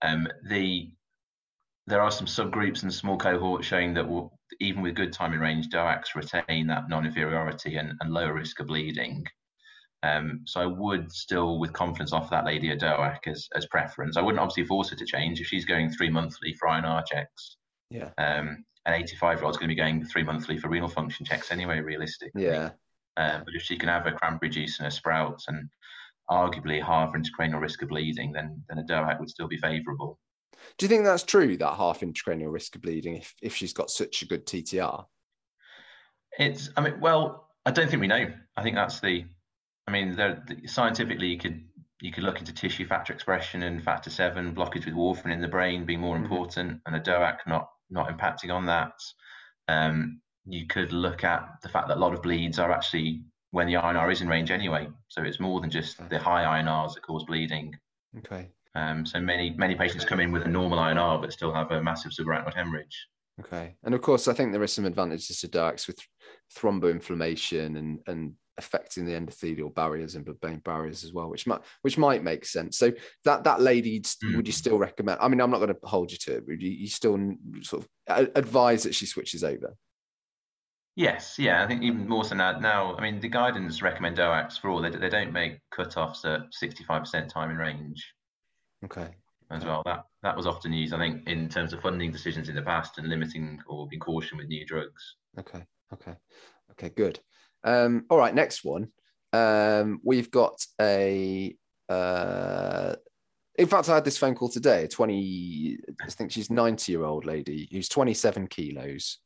Um, 0.01 0.27
the 0.49 0.91
there 1.85 2.01
are 2.01 2.11
some 2.11 2.27
subgroups 2.27 2.83
and 2.83 2.93
small 2.93 3.17
cohorts 3.17 3.67
showing 3.67 3.93
that 3.93 4.29
even 4.59 4.81
with 4.81 4.95
good 4.95 5.11
time 5.11 5.33
and 5.33 5.41
range, 5.41 5.69
DOACs 5.69 6.15
retain 6.15 6.67
that 6.67 6.87
non-inferiority 6.89 7.75
and, 7.75 7.93
and 7.99 8.13
lower 8.13 8.33
risk 8.33 8.59
of 8.61 8.67
bleeding. 8.67 9.25
Um, 10.03 10.41
so 10.45 10.59
I 10.59 10.65
would 10.65 11.11
still, 11.11 11.59
with 11.59 11.71
confidence, 11.71 12.11
offer 12.11 12.29
that 12.31 12.45
lady 12.45 12.71
a 12.71 12.77
DOAC 12.77 13.27
as, 13.27 13.47
as 13.55 13.65
preference. 13.67 14.17
I 14.17 14.21
wouldn't 14.21 14.41
obviously 14.41 14.65
force 14.65 14.89
her 14.89 14.97
to 14.97 15.05
change 15.05 15.39
if 15.39 15.47
she's 15.47 15.65
going 15.65 15.89
three 15.89 16.09
monthly 16.09 16.53
for 16.53 16.67
INR 16.67 17.05
checks. 17.05 17.55
Yeah. 17.89 18.09
Um, 18.17 18.65
an 18.85 18.95
85 18.95 19.37
year 19.37 19.45
old's 19.45 19.57
going 19.57 19.69
to 19.69 19.75
be 19.75 19.79
going 19.79 20.03
three 20.05 20.23
monthly 20.23 20.57
for 20.57 20.67
renal 20.67 20.89
function 20.89 21.25
checks 21.25 21.51
anyway, 21.51 21.79
realistically. 21.79 22.43
Yeah. 22.43 22.71
Um, 23.15 23.43
but 23.45 23.55
if 23.55 23.61
she 23.61 23.77
can 23.77 23.87
have 23.87 24.05
a 24.05 24.11
cranberry 24.11 24.49
juice 24.49 24.79
and 24.79 24.87
a 24.87 24.91
sprouts 24.91 25.47
and 25.47 25.69
arguably 26.29 26.83
half 26.83 27.13
intracranial 27.13 27.61
risk 27.61 27.81
of 27.81 27.89
bleeding, 27.89 28.33
then 28.33 28.61
then 28.67 28.79
a 28.79 28.83
DOAC 28.83 29.19
would 29.19 29.29
still 29.29 29.47
be 29.47 29.57
favourable. 29.57 30.19
Do 30.77 30.85
you 30.85 30.89
think 30.89 31.03
that's 31.03 31.23
true? 31.23 31.55
That 31.57 31.75
half 31.75 32.01
intracranial 32.01 32.51
risk 32.51 32.75
of 32.75 32.81
bleeding, 32.81 33.17
if 33.17 33.33
if 33.41 33.55
she's 33.55 33.73
got 33.73 33.89
such 33.89 34.21
a 34.21 34.25
good 34.25 34.45
TTR? 34.45 35.05
It's. 36.39 36.71
I 36.75 36.81
mean, 36.81 36.99
well, 36.99 37.49
I 37.65 37.71
don't 37.71 37.89
think 37.89 38.01
we 38.01 38.07
know. 38.07 38.33
I 38.57 38.63
think 38.63 38.75
that's 38.75 38.99
the 38.99 39.25
I 39.87 39.91
mean, 39.91 40.15
there, 40.15 40.43
scientifically, 40.65 41.27
you 41.27 41.37
could 41.37 41.63
you 42.01 42.11
could 42.11 42.23
look 42.23 42.39
into 42.39 42.53
tissue 42.53 42.85
factor 42.85 43.13
expression 43.13 43.63
and 43.63 43.81
factor 43.81 44.09
seven 44.09 44.53
blockage 44.53 44.85
with 44.85 44.93
warfarin 44.93 45.31
in 45.31 45.41
the 45.41 45.47
brain 45.47 45.85
being 45.85 46.01
more 46.01 46.15
mm-hmm. 46.15 46.25
important, 46.25 46.81
and 46.85 46.95
a 46.95 46.99
DOAC 46.99 47.37
not 47.47 47.69
not 47.89 48.09
impacting 48.09 48.53
on 48.53 48.65
that. 48.65 48.93
Um, 49.67 50.21
you 50.45 50.67
could 50.67 50.91
look 50.91 51.23
at 51.23 51.47
the 51.61 51.69
fact 51.69 51.87
that 51.87 51.97
a 51.97 51.99
lot 51.99 52.13
of 52.13 52.21
bleeds 52.21 52.59
are 52.59 52.71
actually 52.71 53.23
when 53.51 53.67
the 53.67 53.75
INR 53.75 54.11
is 54.11 54.21
in 54.21 54.27
range 54.27 54.51
anyway, 54.51 54.87
so 55.07 55.21
it's 55.23 55.39
more 55.39 55.61
than 55.61 55.69
just 55.69 55.97
the 56.09 56.19
high 56.19 56.61
INRs 56.61 56.95
that 56.95 57.03
cause 57.03 57.23
bleeding. 57.23 57.73
Okay. 58.17 58.49
Um, 58.75 59.05
so 59.05 59.19
many 59.19 59.51
many 59.51 59.75
patients 59.75 60.05
come 60.05 60.19
in 60.19 60.31
with 60.31 60.43
a 60.43 60.47
normal 60.49 60.79
INR 60.79 61.21
but 61.21 61.31
still 61.31 61.53
have 61.53 61.71
a 61.71 61.81
massive 61.81 62.11
subarachnoid 62.11 62.55
hemorrhage. 62.55 63.07
Okay, 63.39 63.75
and 63.83 63.95
of 63.95 64.01
course, 64.01 64.27
I 64.27 64.33
think 64.33 64.51
there 64.51 64.61
are 64.61 64.67
some 64.67 64.85
advantages 64.85 65.39
to 65.39 65.47
DOACs 65.47 65.87
with 65.87 65.99
thromboinflammation 66.55 67.77
and 67.77 67.99
and 68.07 68.33
affecting 68.57 69.05
the 69.05 69.13
endothelial 69.13 69.73
barriers 69.73 70.15
and 70.15 70.25
blood-brain 70.25 70.61
barriers 70.63 71.03
as 71.03 71.13
well, 71.13 71.29
which 71.29 71.47
might 71.47 71.61
which 71.81 71.97
might 71.97 72.23
make 72.23 72.45
sense. 72.45 72.77
So 72.77 72.91
that 73.25 73.43
that 73.43 73.61
lady, 73.61 73.99
mm. 73.99 74.35
would 74.35 74.47
you 74.47 74.53
still 74.53 74.77
recommend? 74.77 75.19
I 75.21 75.27
mean, 75.27 75.41
I'm 75.41 75.51
not 75.51 75.59
going 75.59 75.73
to 75.73 75.79
hold 75.83 76.11
you 76.11 76.17
to 76.19 76.37
it. 76.37 76.47
Would 76.47 76.61
you, 76.61 76.71
you 76.71 76.87
still 76.87 77.17
sort 77.61 77.85
of 78.07 78.29
advise 78.35 78.83
that 78.83 78.95
she 78.95 79.05
switches 79.05 79.43
over? 79.43 79.75
Yes, 80.95 81.39
yeah, 81.39 81.63
I 81.63 81.67
think 81.67 81.81
even 81.81 82.07
more 82.07 82.23
so 82.23 82.35
now. 82.35 82.59
Now, 82.59 82.95
I 82.95 83.01
mean, 83.01 83.19
the 83.19 83.27
guidance 83.27 83.81
recommend 83.81 84.17
DOACs 84.17 84.59
for 84.59 84.69
all. 84.69 84.81
They, 84.81 84.91
they 84.91 85.09
don't 85.09 85.33
make 85.33 85.59
cut-offs 85.71 86.23
at 86.23 86.41
65% 86.61 87.29
time 87.29 87.49
in 87.49 87.57
range. 87.57 88.13
Okay. 88.85 89.09
As 89.49 89.65
well, 89.65 89.81
that 89.85 90.05
that 90.21 90.35
was 90.37 90.47
often 90.47 90.73
used, 90.73 90.93
I 90.93 90.99
think, 90.99 91.27
in 91.27 91.49
terms 91.49 91.73
of 91.73 91.81
funding 91.81 92.11
decisions 92.11 92.49
in 92.49 92.55
the 92.55 92.61
past 92.61 92.97
and 92.97 93.07
limiting 93.07 93.59
or 93.67 93.87
being 93.87 93.99
caution 93.99 94.37
with 94.37 94.47
new 94.47 94.65
drugs. 94.65 95.15
Okay. 95.39 95.63
Okay. 95.93 96.13
Okay. 96.71 96.89
Good. 96.89 97.19
Um, 97.63 98.05
all 98.09 98.17
right, 98.17 98.33
next 98.33 98.63
one. 98.63 98.89
Um, 99.31 99.99
we've 100.03 100.31
got 100.31 100.65
a. 100.79 101.55
Uh, 101.89 102.95
in 103.55 103.67
fact, 103.67 103.89
I 103.89 103.95
had 103.95 104.05
this 104.05 104.17
phone 104.17 104.35
call 104.35 104.49
today. 104.49 104.87
Twenty, 104.87 105.77
I 106.01 106.09
think 106.09 106.31
she's 106.31 106.49
ninety-year-old 106.49 107.25
lady 107.25 107.67
who's 107.71 107.89
twenty-seven 107.89 108.47
kilos, 108.47 109.19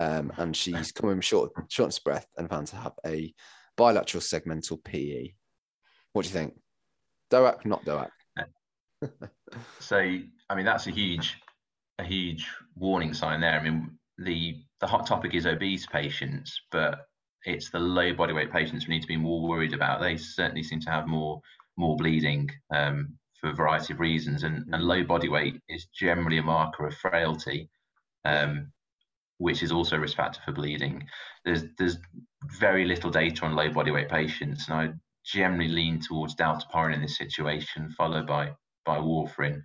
um, 0.00 0.32
and 0.36 0.56
she's 0.56 0.92
coming 0.92 1.20
short, 1.20 1.50
short 1.68 1.96
of 1.96 2.04
breath, 2.04 2.26
and 2.36 2.48
found 2.48 2.66
to 2.68 2.76
have 2.76 2.92
a 3.06 3.32
bilateral 3.76 4.20
segmental 4.20 4.82
PE. 4.84 5.32
What 6.12 6.22
do 6.22 6.28
you 6.28 6.34
think? 6.34 6.54
DOAC, 7.30 7.64
not 7.64 7.84
DOAC. 7.84 8.10
so, 9.80 9.96
I 9.96 10.54
mean, 10.54 10.64
that's 10.64 10.86
a 10.86 10.90
huge, 10.90 11.40
a 11.98 12.04
huge 12.04 12.46
warning 12.76 13.14
sign 13.14 13.40
there. 13.40 13.58
I 13.58 13.62
mean, 13.62 13.98
the 14.18 14.56
the 14.80 14.86
hot 14.86 15.06
topic 15.06 15.34
is 15.34 15.46
obese 15.46 15.86
patients, 15.86 16.60
but 16.70 17.06
it's 17.44 17.70
the 17.70 17.78
low 17.78 18.12
body 18.14 18.32
weight 18.32 18.52
patients 18.52 18.86
we 18.86 18.94
need 18.94 19.02
to 19.02 19.08
be 19.08 19.16
more 19.16 19.46
worried 19.46 19.72
about. 19.72 20.00
They 20.00 20.16
certainly 20.16 20.62
seem 20.62 20.80
to 20.80 20.90
have 20.90 21.06
more 21.06 21.40
more 21.76 21.96
bleeding 21.96 22.50
um, 22.74 23.16
for 23.40 23.50
a 23.50 23.54
variety 23.54 23.94
of 23.94 24.00
reasons, 24.00 24.42
and, 24.42 24.64
and 24.72 24.84
low 24.84 25.02
body 25.02 25.28
weight 25.28 25.60
is 25.68 25.86
generally 25.86 26.38
a 26.38 26.42
marker 26.42 26.86
of 26.86 26.94
frailty, 26.94 27.68
um, 28.24 28.70
which 29.38 29.62
is 29.62 29.72
also 29.72 29.96
a 29.96 30.00
risk 30.00 30.16
factor 30.16 30.40
for 30.44 30.52
bleeding. 30.52 31.06
There's 31.44 31.64
there's 31.78 31.96
very 32.60 32.84
little 32.84 33.10
data 33.10 33.44
on 33.44 33.54
low 33.54 33.70
body 33.70 33.90
weight 33.90 34.08
patients, 34.08 34.68
and 34.68 34.76
I 34.76 34.92
generally 35.24 35.68
lean 35.68 36.00
towards 36.00 36.36
dalteparin 36.36 36.94
in 36.94 37.02
this 37.02 37.16
situation, 37.16 37.90
followed 37.90 38.26
by 38.26 38.52
by 38.84 38.98
warfarin. 38.98 39.62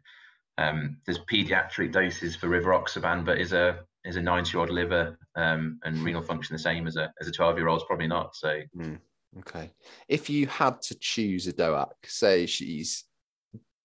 Um, 0.57 0.97
there's 1.05 1.19
pediatric 1.19 1.91
doses 1.91 2.35
for 2.35 2.47
rivaroxaban, 2.49 3.25
but 3.25 3.39
is 3.39 3.53
a 3.53 3.85
is 4.07 4.15
a 4.15 4.21
90 4.21 4.51
year 4.51 4.61
old 4.61 4.69
liver 4.69 5.17
um, 5.35 5.79
and 5.83 5.97
renal 6.03 6.21
function 6.21 6.55
the 6.55 6.59
same 6.59 6.87
as 6.87 6.95
a 6.95 7.11
as 7.21 7.27
a 7.27 7.31
12 7.31 7.57
year 7.57 7.67
old? 7.67 7.81
Is 7.81 7.85
probably 7.87 8.07
not. 8.07 8.35
So, 8.35 8.61
mm, 8.75 8.99
okay. 9.39 9.71
If 10.07 10.29
you 10.29 10.47
had 10.47 10.81
to 10.83 10.95
choose 10.99 11.47
a 11.47 11.53
DOAC, 11.53 11.91
say 12.05 12.45
she's 12.45 13.03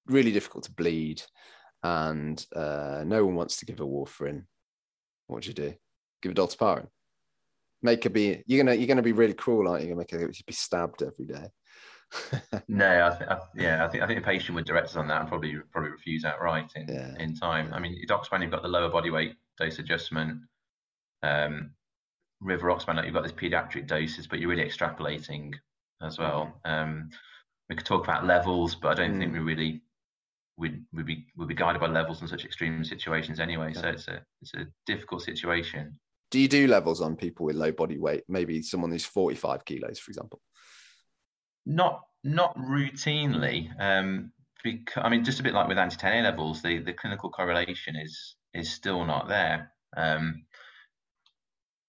really 0.06 0.32
difficult 0.32 0.64
to 0.64 0.72
bleed 0.72 1.22
and 1.82 2.44
uh, 2.54 3.02
no 3.06 3.24
one 3.24 3.34
wants 3.34 3.56
to 3.56 3.66
give 3.66 3.78
her 3.78 3.84
warfarin, 3.84 4.44
what 5.26 5.36
would 5.36 5.46
you 5.46 5.52
do? 5.52 5.74
Give 6.22 6.30
her 6.30 6.34
dalteparin? 6.34 6.86
Make 7.82 8.04
her 8.04 8.10
be. 8.10 8.42
You're 8.46 8.62
gonna 8.62 8.76
you're 8.76 8.86
gonna 8.86 9.02
be 9.02 9.12
really 9.12 9.34
cruel, 9.34 9.68
aren't 9.68 9.82
you? 9.82 9.88
You're 9.88 9.96
gonna 9.96 10.06
make 10.12 10.20
her 10.20 10.44
be 10.46 10.52
stabbed 10.52 11.02
every 11.02 11.26
day. 11.26 11.48
no, 12.68 13.06
I, 13.06 13.16
th- 13.16 13.30
I, 13.30 13.38
yeah, 13.56 13.84
I 13.84 13.88
think 13.88 14.04
I 14.04 14.06
think 14.06 14.20
the 14.20 14.24
patient 14.24 14.54
would 14.54 14.66
direct 14.66 14.88
us 14.88 14.96
on 14.96 15.08
that 15.08 15.20
and 15.20 15.28
probably 15.28 15.56
probably 15.72 15.90
refuse 15.90 16.24
outright 16.24 16.70
in 16.76 16.86
yeah. 16.88 17.14
in 17.18 17.34
time. 17.34 17.72
I 17.72 17.80
mean, 17.80 18.00
edoxaban, 18.06 18.42
you've 18.42 18.50
got 18.50 18.62
the 18.62 18.68
lower 18.68 18.88
body 18.88 19.10
weight 19.10 19.34
dose 19.58 19.78
adjustment. 19.78 20.40
Um, 21.22 21.72
rivaroxaban, 22.42 23.04
you've 23.04 23.14
got 23.14 23.22
this 23.22 23.32
pediatric 23.32 23.86
doses, 23.86 24.26
but 24.26 24.40
you're 24.40 24.50
really 24.50 24.64
extrapolating 24.64 25.54
as 26.02 26.18
well. 26.18 26.60
Um, 26.64 27.10
we 27.68 27.76
could 27.76 27.86
talk 27.86 28.04
about 28.04 28.26
levels, 28.26 28.74
but 28.74 28.88
I 28.88 28.94
don't 28.94 29.14
mm. 29.14 29.18
think 29.18 29.32
we 29.32 29.38
really 29.38 29.82
would 30.58 30.84
would 30.92 31.06
be 31.06 31.26
would 31.36 31.48
be 31.48 31.54
guided 31.54 31.80
by 31.80 31.86
levels 31.86 32.20
in 32.20 32.28
such 32.28 32.44
extreme 32.44 32.84
situations 32.84 33.40
anyway. 33.40 33.72
So 33.72 33.88
it's 33.88 34.08
a 34.08 34.22
it's 34.42 34.54
a 34.54 34.66
difficult 34.86 35.22
situation. 35.22 35.98
Do 36.30 36.38
you 36.38 36.48
do 36.48 36.66
levels 36.66 37.00
on 37.00 37.16
people 37.16 37.46
with 37.46 37.56
low 37.56 37.72
body 37.72 37.98
weight? 37.98 38.24
Maybe 38.28 38.62
someone 38.62 38.90
who's 38.90 39.04
45 39.04 39.64
kilos, 39.64 39.98
for 39.98 40.10
example. 40.10 40.40
Not 41.66 42.02
not 42.24 42.56
routinely. 42.56 43.68
Um, 43.78 44.32
because, 44.64 45.02
I 45.04 45.08
mean, 45.08 45.24
just 45.24 45.40
a 45.40 45.42
bit 45.42 45.54
like 45.54 45.66
with 45.66 45.78
anti-10A 45.78 46.22
levels, 46.22 46.62
the, 46.62 46.78
the 46.78 46.92
clinical 46.92 47.30
correlation 47.30 47.96
is 47.96 48.36
is 48.54 48.72
still 48.72 49.04
not 49.04 49.28
there. 49.28 49.72
Um, 49.96 50.46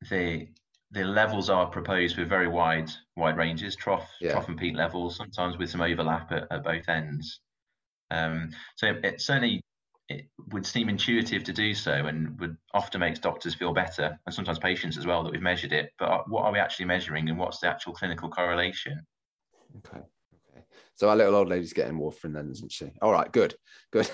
the 0.09 0.47
the 0.91 1.03
levels 1.03 1.49
are 1.49 1.67
proposed 1.71 2.17
with 2.17 2.29
very 2.29 2.47
wide 2.47 2.89
wide 3.15 3.37
ranges, 3.37 3.75
trough 3.75 4.09
Yeah. 4.19 4.31
trough 4.31 4.47
and 4.47 4.57
peak 4.57 4.75
levels, 4.75 5.15
sometimes 5.17 5.57
with 5.57 5.69
some 5.69 5.81
overlap 5.81 6.31
at, 6.31 6.51
at 6.51 6.63
both 6.63 6.87
ends. 6.87 7.39
Um, 8.11 8.51
so 8.77 8.87
it 9.03 9.21
certainly 9.21 9.61
it 10.09 10.29
would 10.49 10.65
seem 10.65 10.89
intuitive 10.89 11.43
to 11.45 11.53
do 11.53 11.73
so, 11.75 11.93
and 12.07 12.39
would 12.39 12.57
often 12.73 13.01
makes 13.01 13.19
doctors 13.19 13.55
feel 13.55 13.73
better, 13.73 14.19
and 14.25 14.35
sometimes 14.35 14.59
patients 14.59 14.97
as 14.97 15.07
well 15.07 15.23
that 15.23 15.31
we've 15.31 15.41
measured 15.41 15.73
it. 15.73 15.91
But 15.99 16.29
what 16.29 16.43
are 16.45 16.53
we 16.53 16.59
actually 16.59 16.85
measuring, 16.85 17.29
and 17.29 17.39
what's 17.39 17.59
the 17.59 17.69
actual 17.69 17.93
clinical 17.93 18.29
correlation? 18.29 19.05
Okay. 19.77 20.03
So 20.95 21.09
our 21.09 21.15
little 21.15 21.35
old 21.35 21.49
lady's 21.49 21.73
getting 21.73 21.97
warfarin 21.97 22.33
then, 22.33 22.49
isn't 22.51 22.71
she? 22.71 22.91
All 23.01 23.11
right. 23.11 23.31
Good. 23.31 23.55
Good. 23.91 24.09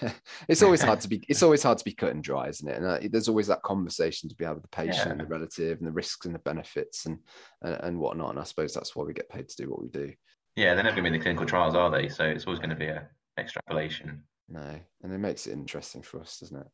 it's 0.48 0.62
always 0.62 0.82
hard 0.82 1.00
to 1.00 1.08
be. 1.08 1.24
It's 1.28 1.42
always 1.42 1.62
hard 1.62 1.78
to 1.78 1.84
be 1.84 1.92
cut 1.94 2.10
and 2.10 2.22
dry, 2.22 2.48
isn't 2.48 2.68
it? 2.68 2.76
And 2.76 2.86
uh, 2.86 2.98
there's 3.10 3.28
always 3.28 3.46
that 3.46 3.62
conversation 3.62 4.28
to 4.28 4.34
be 4.34 4.44
had 4.44 4.54
with 4.54 4.62
the 4.62 4.68
patient 4.68 5.12
and 5.12 5.20
the 5.20 5.26
relative 5.26 5.78
and 5.78 5.86
the 5.86 5.92
risks 5.92 6.26
and 6.26 6.34
the 6.34 6.40
benefits 6.40 7.06
and, 7.06 7.18
and 7.62 7.74
and 7.82 7.98
whatnot. 7.98 8.30
And 8.30 8.40
I 8.40 8.44
suppose 8.44 8.74
that's 8.74 8.96
why 8.96 9.04
we 9.04 9.12
get 9.12 9.28
paid 9.28 9.48
to 9.48 9.56
do 9.62 9.70
what 9.70 9.80
we 9.82 9.88
do. 9.88 10.12
Yeah, 10.56 10.74
they're 10.74 10.84
never 10.84 10.96
going 10.96 11.04
to 11.04 11.10
be 11.10 11.14
in 11.14 11.20
the 11.20 11.24
clinical 11.24 11.46
trials, 11.46 11.74
are 11.74 11.90
they? 11.90 12.08
So 12.08 12.24
it's 12.24 12.46
always 12.46 12.60
going 12.60 12.70
to 12.70 12.76
be 12.76 12.86
a 12.86 13.08
extrapolation. 13.38 14.22
No, 14.48 14.78
and 15.02 15.12
it 15.12 15.18
makes 15.18 15.46
it 15.46 15.52
interesting 15.52 16.02
for 16.02 16.20
us, 16.20 16.38
doesn't 16.40 16.60
it? 16.60 16.66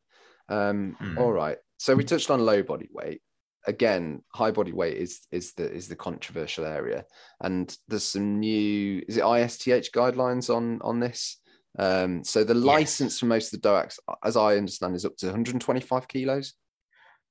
Um, 0.53 0.95
Hmm. 0.99 1.17
All 1.17 1.31
right. 1.31 1.57
So 1.77 1.95
we 1.95 2.03
touched 2.03 2.29
on 2.29 2.45
low 2.45 2.61
body 2.63 2.89
weight. 2.91 3.21
Again, 3.67 4.23
high 4.33 4.51
body 4.51 4.71
weight 4.73 4.97
is 4.97 5.21
is 5.31 5.53
the 5.53 5.71
is 5.71 5.87
the 5.87 5.95
controversial 5.95 6.65
area, 6.65 7.05
and 7.41 7.75
there's 7.87 8.05
some 8.05 8.39
new 8.39 9.03
is 9.07 9.17
it 9.17 9.23
ISTH 9.23 9.91
guidelines 9.93 10.53
on 10.53 10.79
on 10.81 10.99
this. 10.99 11.37
Um, 11.79 12.23
so 12.23 12.43
the 12.43 12.53
license 12.53 13.19
for 13.19 13.27
most 13.27 13.53
of 13.53 13.61
the 13.61 13.69
DOACs, 13.69 13.97
as 14.25 14.35
I 14.35 14.57
understand, 14.57 14.95
is 14.95 15.05
up 15.05 15.15
to 15.17 15.27
125 15.27 16.07
kilos. 16.07 16.53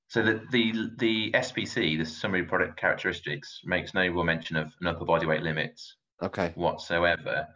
So 0.08 0.22
the, 0.22 0.40
the 0.50 0.90
the 0.98 1.30
SPC, 1.32 1.98
the 1.98 2.04
summary 2.04 2.44
product 2.44 2.78
characteristics, 2.78 3.60
makes 3.64 3.92
no 3.94 4.00
real 4.02 4.24
mention 4.24 4.56
of 4.56 4.72
an 4.80 4.86
upper 4.86 5.04
body 5.04 5.26
weight 5.26 5.42
limit 5.42 5.80
Okay. 6.22 6.52
whatsoever. 6.54 7.46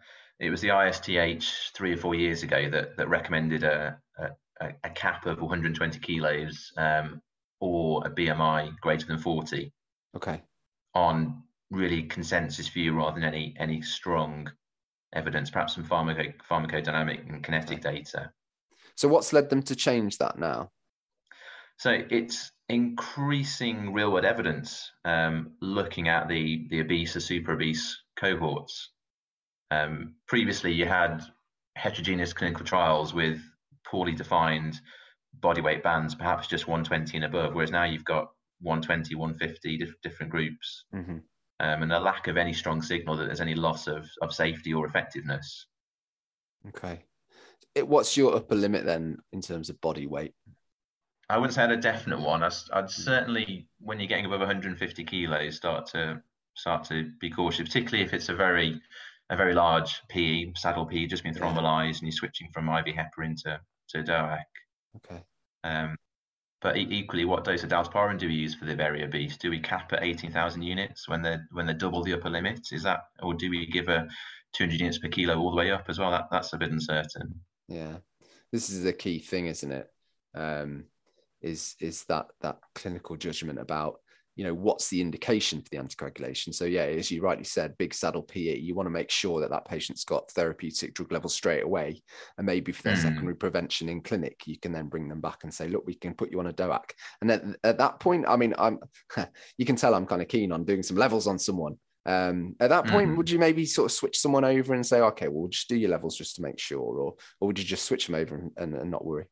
It 0.40 0.50
was 0.50 0.60
the 0.60 0.68
ISTH 0.70 1.72
three 1.74 1.92
or 1.92 1.96
four 1.96 2.14
years 2.14 2.42
ago 2.42 2.68
that 2.70 2.96
that 2.96 3.08
recommended 3.08 3.62
a 3.64 3.98
a, 4.18 4.24
a- 4.60 4.74
a 4.84 4.90
cap 4.90 5.26
of 5.26 5.40
120 5.40 5.98
kilos 6.00 6.72
um, 6.76 7.20
or 7.64 8.07
a 8.07 8.11
BMI 8.11 8.79
greater 8.81 9.07
than 9.07 9.18
40 9.18 9.72
Okay. 10.14 10.42
on 10.94 11.42
really 11.70 12.03
consensus 12.03 12.68
view 12.68 12.92
rather 12.92 13.18
than 13.18 13.24
any 13.24 13.55
any 13.59 13.81
strong 13.81 14.50
evidence, 15.14 15.50
perhaps 15.50 15.74
some 15.74 15.85
pharmaco, 15.85 16.33
pharmacodynamic 16.50 17.27
and 17.29 17.42
kinetic 17.42 17.81
data. 17.81 18.31
So 18.96 19.09
what's 19.09 19.33
led 19.33 19.48
them 19.48 19.62
to 19.62 19.74
change 19.74 20.18
that 20.18 20.38
now? 20.38 20.70
So 21.79 22.03
it's 22.11 22.53
increasing 22.68 23.92
real 23.92 24.12
world 24.12 24.24
evidence 24.24 24.90
um, 25.05 25.53
looking 25.61 26.09
at 26.09 26.29
the, 26.29 26.66
the 26.70 26.81
obese 26.81 27.16
or 27.16 27.20
super 27.20 27.53
obese 27.53 27.98
cohorts. 28.16 28.90
Um, 29.70 30.14
previously, 30.29 30.72
you 30.72 30.87
had 30.87 31.22
heterogeneous 31.77 32.33
clinical 32.33 32.64
trials 32.64 33.14
with 33.14 33.40
poorly 33.85 34.12
defined 34.12 34.81
body 35.40 35.60
weight 35.60 35.82
bands, 35.82 36.14
perhaps 36.14 36.46
just 36.46 36.66
120 36.68 37.16
and 37.16 37.24
above, 37.26 37.54
whereas 37.54 37.70
now 37.70 37.84
you've 37.84 38.04
got 38.04 38.30
120, 38.60 39.14
150 39.14 39.78
diff- 39.78 40.00
different 40.02 40.30
groups, 40.30 40.84
hmm 40.92 41.18
um, 41.60 41.82
and 41.82 41.92
a 41.92 42.00
lack 42.00 42.26
of 42.26 42.36
any 42.36 42.52
strong 42.52 42.82
signal 42.82 43.16
that 43.16 43.26
there's 43.26 43.40
any 43.40 43.54
loss 43.54 43.86
of, 43.86 44.10
of 44.22 44.34
safety 44.34 44.74
or 44.74 44.86
effectiveness. 44.86 45.66
Okay. 46.68 47.04
It, 47.76 47.86
what's 47.86 48.16
your 48.16 48.34
upper 48.34 48.56
limit 48.56 48.84
then 48.84 49.18
in 49.32 49.40
terms 49.40 49.70
of 49.70 49.80
body 49.80 50.06
weight? 50.08 50.34
I 51.30 51.38
wouldn't 51.38 51.54
say 51.54 51.62
I 51.62 51.68
had 51.68 51.78
a 51.78 51.80
definite 51.80 52.20
one. 52.20 52.42
I'd, 52.42 52.52
I'd 52.72 52.90
certainly, 52.90 53.68
when 53.78 54.00
you're 54.00 54.08
getting 54.08 54.26
above 54.26 54.40
150 54.40 55.04
kilos, 55.04 55.56
start 55.56 55.86
to 55.92 56.20
start 56.54 56.84
to 56.84 57.10
be 57.20 57.30
cautious, 57.30 57.68
particularly 57.68 58.04
if 58.04 58.12
it's 58.12 58.28
a 58.28 58.34
very 58.34 58.80
a 59.30 59.36
very 59.36 59.54
large 59.54 60.02
PE, 60.10 60.52
saddle 60.54 60.84
PE, 60.86 61.06
just 61.06 61.22
been 61.22 61.34
Yeah. 61.34 61.40
thrombolyzed, 61.40 62.00
and 62.00 62.02
you're 62.02 62.12
switching 62.12 62.48
from 62.52 62.68
IV 62.68 62.86
heparin 62.86 63.40
to 63.44 63.60
to 63.90 64.02
DOAC. 64.02 64.42
Okay. 64.96 65.22
Um, 65.64 65.96
but 66.61 66.78
equally, 66.78 67.26
what 67.26 67.44
dose 67.44 67.62
of 67.62 67.68
dalteparin 67.68 68.18
do 68.18 68.26
we 68.26 68.35
use 68.35 68.54
for 68.54 68.64
the 68.64 68.74
very 68.74 69.04
obese? 69.04 69.37
Do 69.37 69.50
we 69.50 69.61
cap 69.61 69.92
at 69.92 70.02
18,000 70.02 70.62
units 70.62 71.07
when 71.09 71.20
they're 71.20 71.46
when 71.52 71.66
they're 71.66 71.74
double 71.74 72.02
the 72.02 72.14
upper 72.14 72.30
limit? 72.30 72.61
Is 72.72 72.83
that, 72.85 73.00
or 73.22 73.35
do 73.35 73.50
we 73.50 73.66
give 73.66 73.88
a 73.88 74.09
200 74.54 74.80
units 74.80 74.98
per 74.98 75.09
kilo 75.09 75.38
all 75.38 75.50
the 75.50 75.59
way 75.59 75.70
up 75.70 75.85
as 75.88 75.98
well? 75.98 76.11
That 76.11 76.28
that's 76.30 76.54
a 76.54 76.57
bit 76.57 76.72
uncertain. 76.72 77.38
Yeah, 77.68 77.98
this 78.50 78.70
is 78.70 78.83
the 78.83 78.94
key 78.94 79.18
thing, 79.18 79.46
isn't 79.46 79.72
it? 79.72 79.90
Um, 80.35 80.85
is 81.42 81.76
is 81.80 82.04
that 82.04 82.28
that 82.40 82.61
clinical 82.74 83.16
judgment 83.16 83.59
about 83.59 84.00
you 84.36 84.44
know 84.44 84.54
what's 84.54 84.88
the 84.88 85.00
indication 85.00 85.60
for 85.60 85.68
the 85.70 85.76
anticoagulation? 85.76 86.52
So 86.54 86.64
yeah, 86.64 86.82
as 86.82 87.10
you 87.10 87.22
rightly 87.22 87.44
said, 87.44 87.78
big 87.78 87.94
saddle 87.94 88.22
PE. 88.22 88.58
You 88.58 88.74
want 88.74 88.86
to 88.86 88.90
make 88.90 89.10
sure 89.10 89.40
that 89.40 89.50
that 89.50 89.66
patient's 89.66 90.04
got 90.04 90.30
therapeutic 90.32 90.94
drug 90.94 91.12
levels 91.12 91.34
straight 91.34 91.62
away, 91.62 92.02
and 92.38 92.46
maybe 92.46 92.72
for 92.72 92.82
their 92.82 92.94
Mm. 92.94 93.02
secondary 93.02 93.36
prevention 93.36 93.88
in 93.88 94.00
clinic, 94.00 94.40
you 94.46 94.58
can 94.58 94.72
then 94.72 94.88
bring 94.88 95.08
them 95.08 95.20
back 95.20 95.44
and 95.44 95.54
say, 95.54 95.68
look, 95.68 95.86
we 95.86 95.94
can 95.94 96.14
put 96.14 96.30
you 96.32 96.40
on 96.40 96.48
a 96.48 96.52
DOAC. 96.52 96.90
And 97.20 97.30
at, 97.30 97.44
at 97.62 97.78
that 97.78 98.00
point, 98.00 98.24
I 98.28 98.36
mean, 98.36 98.54
I'm 98.58 98.78
you 99.58 99.64
can 99.66 99.76
tell 99.76 99.94
I'm 99.94 100.06
kind 100.06 100.22
of 100.22 100.28
keen 100.28 100.52
on 100.52 100.64
doing 100.64 100.82
some 100.82 100.96
levels 100.96 101.26
on 101.26 101.38
someone. 101.38 101.78
Um, 102.06 102.54
at 102.60 102.68
that 102.70 102.86
point, 102.86 103.10
Mhm. 103.10 103.16
would 103.16 103.30
you 103.30 103.38
maybe 103.38 103.64
sort 103.64 103.86
of 103.86 103.92
switch 103.92 104.18
someone 104.18 104.44
over 104.44 104.74
and 104.74 104.84
say, 104.84 105.00
okay, 105.00 105.28
well, 105.28 105.42
we'll 105.42 105.48
just 105.48 105.68
do 105.68 105.76
your 105.76 105.90
levels 105.90 106.16
just 106.18 106.36
to 106.36 106.42
make 106.42 106.58
sure, 106.58 106.80
or 106.80 107.14
or 107.40 107.48
would 107.48 107.58
you 107.58 107.64
just 107.64 107.86
switch 107.86 108.06
them 108.06 108.14
over 108.14 108.36
and, 108.36 108.50
and, 108.56 108.74
and 108.74 108.90
not 108.90 109.04
worry? 109.04 109.24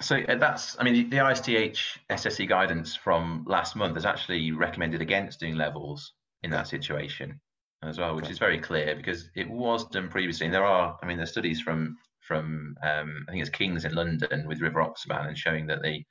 So 0.00 0.16
uh, 0.16 0.36
that's, 0.36 0.76
I 0.78 0.84
mean, 0.84 0.94
the, 0.94 1.16
the 1.16 1.16
ISTH 1.16 1.98
SSC 2.10 2.48
guidance 2.48 2.94
from 2.94 3.44
last 3.48 3.74
month 3.74 3.94
has 3.94 4.06
actually 4.06 4.52
recommended 4.52 5.02
against 5.02 5.40
doing 5.40 5.56
levels 5.56 6.12
in 6.42 6.50
that 6.50 6.68
situation 6.68 7.40
as 7.82 7.98
well, 7.98 8.14
which 8.14 8.26
Okay. 8.26 8.32
is 8.32 8.38
very 8.38 8.58
clear 8.58 8.94
because 8.94 9.30
it 9.34 9.48
was 9.50 9.88
done 9.88 10.08
previously. 10.08 10.46
And 10.46 10.54
there 10.54 10.64
are, 10.64 10.98
I 11.02 11.06
mean, 11.06 11.16
there's 11.16 11.32
studies 11.32 11.60
from 11.60 11.96
from 12.20 12.76
um, 12.82 13.24
I 13.26 13.32
think 13.32 13.40
it's 13.40 13.50
King's 13.50 13.86
in 13.86 13.94
London 13.94 14.46
with 14.46 14.60
rivaroxaban 14.60 15.28
and 15.28 15.38
showing 15.38 15.66
that 15.68 15.82
the 15.82 16.04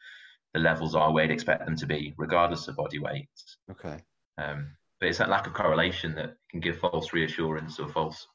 the 0.54 0.60
levels 0.60 0.96
are 0.96 1.12
where 1.14 1.26
you'd 1.26 1.32
expect 1.34 1.66
them 1.66 1.76
to 1.76 1.86
be, 1.86 2.14
regardless 2.18 2.68
of 2.68 2.76
body 2.76 3.00
weight. 3.00 3.30
Okay. 3.70 4.02
Um, 4.38 4.76
but 5.00 5.10
it's 5.10 5.20
that 5.20 5.30
lack 5.30 5.46
of 5.46 5.54
correlation 5.54 6.16
that 6.16 6.36
can 6.50 6.60
give 6.60 6.80
false 6.80 7.14
reassurance 7.14 7.80
or 7.80 7.88
false 7.90 8.26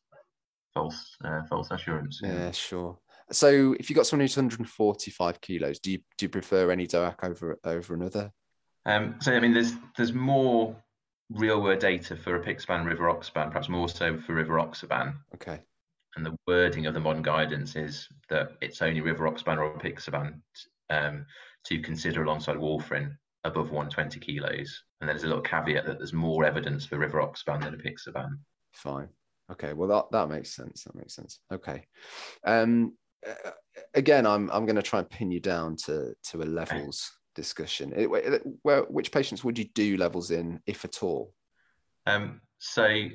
false 0.74 1.16
uh, 1.24 1.42
false 1.48 1.70
assurance. 1.70 2.20
Yeah, 2.22 2.52
sure. 2.52 2.98
So 3.30 3.74
if 3.78 3.88
you've 3.88 3.96
got 3.96 4.06
someone 4.06 4.24
who's 4.24 4.36
145 4.36 5.40
kilos, 5.40 5.78
do 5.78 5.92
you 5.92 5.98
do 6.18 6.24
you 6.24 6.28
prefer 6.28 6.70
any 6.70 6.86
DOAC 6.86 7.16
over 7.22 7.58
over 7.64 7.94
another? 7.94 8.32
Um, 8.84 9.16
so 9.20 9.32
I 9.32 9.40
mean, 9.40 9.54
there's 9.54 9.72
there's 9.96 10.12
more 10.12 10.76
real 11.30 11.62
world 11.62 11.78
data 11.78 12.16
for 12.16 12.36
a 12.36 12.40
apixaban, 12.40 12.84
rivaroxaban, 12.84 13.48
perhaps 13.48 13.68
more 13.68 13.88
so 13.88 14.18
for 14.18 14.34
rivaroxaban. 14.34 15.14
Okay. 15.34 15.60
And 16.16 16.26
the 16.26 16.36
wording 16.46 16.86
of 16.86 16.94
the 16.94 17.00
modern 17.00 17.22
guidance 17.22 17.74
is 17.74 18.06
that 18.28 18.52
it's 18.60 18.82
only 18.82 19.00
rivaroxaban 19.00 19.58
or 19.58 19.78
apixaban 19.78 20.40
um, 20.90 21.24
to 21.66 21.80
consider 21.80 22.22
alongside 22.22 22.56
warfarin 22.56 23.16
above 23.44 23.70
120 23.70 24.20
kilos. 24.20 24.82
And 25.00 25.08
there's 25.08 25.24
a 25.24 25.26
little 25.26 25.42
caveat 25.42 25.86
that 25.86 25.98
there's 25.98 26.12
more 26.12 26.44
evidence 26.44 26.84
for 26.84 26.98
rivaroxaban 26.98 27.62
than 27.62 27.74
a 27.74 27.78
apixaban. 27.78 28.38
Fine. 28.72 29.08
Okay. 29.50 29.72
Well, 29.72 29.88
that 29.88 30.10
that 30.12 30.28
makes 30.28 30.54
sense. 30.54 30.84
That 30.84 30.94
makes 30.94 31.14
sense. 31.14 31.40
Okay. 31.52 31.84
Um. 32.44 32.94
Again, 33.94 34.26
I'm 34.26 34.50
I'm 34.50 34.64
going 34.66 34.76
to 34.76 34.82
try 34.82 34.98
and 34.98 35.08
pin 35.08 35.30
you 35.30 35.40
down 35.40 35.76
to 35.86 36.14
to 36.30 36.42
a 36.42 36.44
levels 36.44 37.12
discussion. 37.34 37.92
It- 37.94 38.10
it- 38.10 38.42
where 38.62 38.82
which 38.82 39.12
patients 39.12 39.42
would 39.44 39.58
you 39.58 39.64
do 39.74 39.96
levels 39.96 40.30
in, 40.30 40.60
if 40.66 40.84
at 40.84 41.02
all? 41.02 41.34
Um, 42.06 42.40
so 42.58 43.06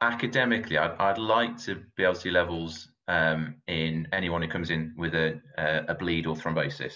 academically, 0.00 0.78
I'd, 0.78 0.92
I'd 0.98 1.18
like 1.18 1.58
to 1.64 1.82
be 1.96 2.04
able 2.04 2.14
to 2.14 2.22
do 2.22 2.30
levels 2.30 2.88
um, 3.08 3.56
in 3.66 4.08
anyone 4.12 4.42
who 4.42 4.48
comes 4.48 4.70
in 4.70 4.94
with 4.96 5.14
a, 5.14 5.40
a, 5.88 5.94
bleed 5.94 6.26
or 6.26 6.34
thrombosis. 6.34 6.92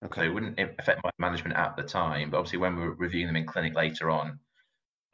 So 0.00 0.06
Okay. 0.06 0.26
it 0.26 0.28
wouldn't 0.34 0.58
affect 0.78 1.00
my 1.02 1.10
management 1.18 1.56
at 1.56 1.76
the 1.76 1.82
time, 1.82 2.30
but 2.30 2.38
obviously 2.38 2.58
when 2.58 2.76
we're 2.76 2.94
reviewing 2.94 3.26
them 3.26 3.36
in 3.36 3.46
clinic 3.46 3.74
later 3.74 4.10
on. 4.10 4.38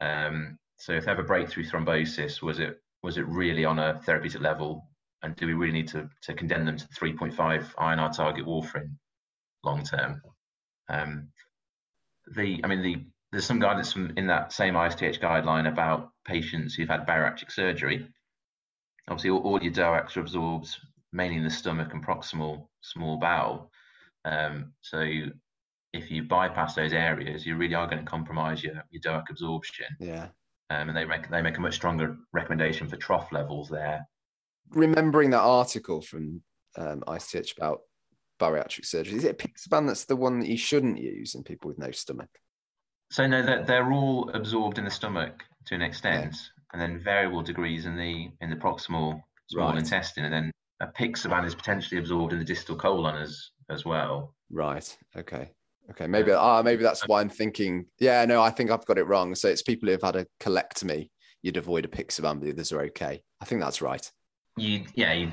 Um, 0.01 0.57
so 0.77 0.93
if 0.93 1.05
they 1.05 1.11
have 1.11 1.19
a 1.19 1.23
breakthrough 1.23 1.65
thrombosis, 1.65 2.41
was 2.41 2.59
it 2.59 2.81
was 3.01 3.17
it 3.17 3.27
really 3.27 3.65
on 3.65 3.79
a 3.79 3.99
therapeutic 4.05 4.41
level, 4.41 4.87
and 5.25 5.35
do 5.35 5.47
we 5.47 5.53
really 5.53 5.73
need 5.73 5.87
to 5.89 6.09
to 6.21 6.33
condemn 6.33 6.65
them 6.65 6.77
to 6.77 6.87
3.5 6.87 7.35
INR 7.75 8.15
target 8.15 8.45
warfarin 8.45 8.95
long 9.63 9.83
term? 9.83 10.21
Um, 10.87 11.29
the 12.35 12.61
I 12.63 12.67
mean 12.67 12.81
the 12.83 13.05
there's 13.31 13.45
some 13.45 13.59
guidance 13.59 13.91
from 13.91 14.13
in 14.17 14.27
that 14.27 14.53
same 14.53 14.75
ISTH 14.75 15.19
guideline 15.19 15.67
about 15.67 16.11
patients 16.25 16.75
who've 16.75 16.87
had 16.87 17.07
bariatric 17.07 17.51
surgery. 17.51 18.07
Obviously, 19.07 19.31
all, 19.31 19.39
all 19.39 19.63
your 19.63 19.73
DOACs 19.73 20.15
are 20.15 20.21
absorbed 20.21 20.77
mainly 21.11 21.37
in 21.37 21.43
the 21.43 21.49
stomach 21.49 21.93
and 21.93 22.05
proximal 22.05 22.67
small 22.81 23.17
bowel. 23.17 23.71
Um, 24.25 24.73
so 24.81 24.99
if 25.93 26.11
you 26.11 26.23
bypass 26.23 26.75
those 26.75 26.93
areas, 26.93 27.45
you 27.45 27.55
really 27.55 27.75
are 27.75 27.87
going 27.87 28.03
to 28.03 28.09
compromise 28.09 28.63
your, 28.63 28.83
your 28.91 29.01
DOAC 29.01 29.29
absorption. 29.29 29.87
Yeah. 29.99 30.27
Um, 30.69 30.89
and 30.89 30.97
they 30.97 31.05
make 31.05 31.29
they 31.29 31.41
make 31.41 31.57
a 31.57 31.61
much 31.61 31.75
stronger 31.75 32.15
recommendation 32.31 32.87
for 32.87 32.95
trough 32.95 33.31
levels 33.31 33.69
there. 33.69 34.07
Remembering 34.71 35.29
that 35.31 35.41
article 35.41 36.01
from 36.01 36.41
um, 36.77 37.03
ICH 37.07 37.53
about 37.57 37.81
bariatric 38.39 38.85
surgery, 38.85 39.17
is 39.17 39.23
it 39.23 39.37
apixaban 39.37 39.87
that's 39.87 40.05
the 40.05 40.15
one 40.15 40.39
that 40.39 40.49
you 40.49 40.57
shouldn't 40.57 40.99
use 40.99 41.35
in 41.35 41.43
people 41.43 41.67
with 41.69 41.77
no 41.77 41.91
stomach? 41.91 42.29
So 43.11 43.27
no, 43.27 43.43
they're, 43.43 43.63
they're 43.63 43.91
all 43.93 44.29
absorbed 44.33 44.77
in 44.77 44.85
the 44.85 44.91
stomach 44.91 45.43
to 45.67 45.75
an 45.75 45.81
extent, 45.81 46.35
and 46.73 46.81
then 46.81 46.99
variable 46.99 47.41
degrees 47.41 47.85
in 47.85 47.95
the 47.95 48.29
in 48.41 48.49
the 48.49 48.55
proximal 48.55 49.21
small 49.47 49.69
Right. 49.69 49.77
intestine, 49.77 50.25
and 50.25 50.33
then 50.33 50.51
apixaban 50.81 51.45
is 51.45 51.55
potentially 51.55 51.99
absorbed 51.99 52.33
in 52.33 52.39
the 52.39 52.45
distal 52.45 52.75
colon 52.75 53.15
as 53.15 53.51
as 53.69 53.85
well. 53.85 54.33
Right. 54.51 54.97
Okay. 55.15 55.51
Okay. 55.91 56.07
Maybe 56.07 56.31
ah 56.31 56.61
maybe 56.63 56.83
that's 56.83 57.07
why 57.07 57.21
I'm 57.21 57.29
thinking. 57.29 57.85
Yeah. 57.99 58.25
No, 58.25 58.41
I 58.41 58.49
think 58.49 58.71
I've 58.71 58.85
got 58.85 58.97
it 58.97 59.07
wrong. 59.07 59.35
So 59.35 59.47
it's 59.47 59.61
people 59.61 59.87
who 59.87 59.93
have 59.93 60.01
had 60.01 60.15
a 60.15 60.27
colectomy. 60.39 61.09
You'd 61.41 61.57
avoid 61.57 61.89
apixaban, 61.89 62.39
but 62.39 62.45
the 62.45 62.51
others 62.51 62.71
are 62.71 62.81
okay. 62.85 63.21
I 63.39 63.45
think 63.45 63.61
that's 63.61 63.81
right. 63.81 64.11
You 64.57 64.85
yeah, 64.95 65.13
you, 65.13 65.31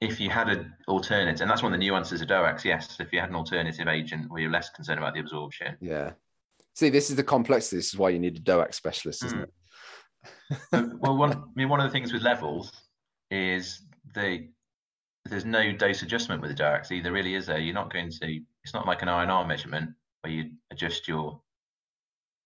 if 0.00 0.20
you 0.20 0.28
had 0.28 0.48
an 0.48 0.72
alternative, 0.88 1.40
and 1.40 1.50
that's 1.50 1.62
one 1.62 1.72
of 1.72 1.78
the 1.78 1.84
nuances 1.84 2.20
of 2.20 2.28
DOACs. 2.28 2.64
Yes, 2.64 2.98
if 3.00 3.12
you 3.12 3.20
had 3.20 3.30
an 3.30 3.36
alternative 3.36 3.88
agent 3.88 4.30
where 4.30 4.42
you're 4.42 4.50
less 4.50 4.70
concerned 4.70 4.98
about 4.98 5.14
the 5.14 5.20
absorption. 5.20 5.76
Yeah. 5.80 6.12
See, 6.74 6.90
this 6.90 7.10
is 7.10 7.16
the 7.16 7.24
complexity. 7.24 7.76
This 7.76 7.88
is 7.92 7.98
why 7.98 8.10
you 8.10 8.18
need 8.18 8.36
a 8.36 8.40
DOAC 8.40 8.74
specialist, 8.74 9.24
isn't 9.24 9.38
Hmm. 9.38 9.44
it? 9.44 9.50
But- 10.70 10.88
well, 11.00 11.16
one, 11.16 11.32
I 11.32 11.40
mean, 11.56 11.68
one 11.68 11.80
of 11.80 11.84
the 11.86 11.92
things 11.92 12.12
with 12.12 12.22
levels 12.22 12.70
is 13.30 13.82
the 14.14 14.48
there's 15.24 15.44
no 15.44 15.72
dose 15.72 16.02
adjustment 16.02 16.42
with 16.42 16.54
the 16.56 16.62
DOACs 16.62 16.90
either. 16.90 17.12
Really, 17.12 17.34
is 17.34 17.46
there? 17.46 17.58
You're 17.58 17.74
not 17.74 17.92
going 17.92 18.10
to. 18.10 18.40
It's 18.64 18.74
not 18.74 18.86
like 18.86 19.02
an 19.02 19.08
INR 19.08 19.46
measurement 19.46 19.90
where 20.20 20.32
you 20.32 20.50
adjust 20.70 21.08
your 21.08 21.40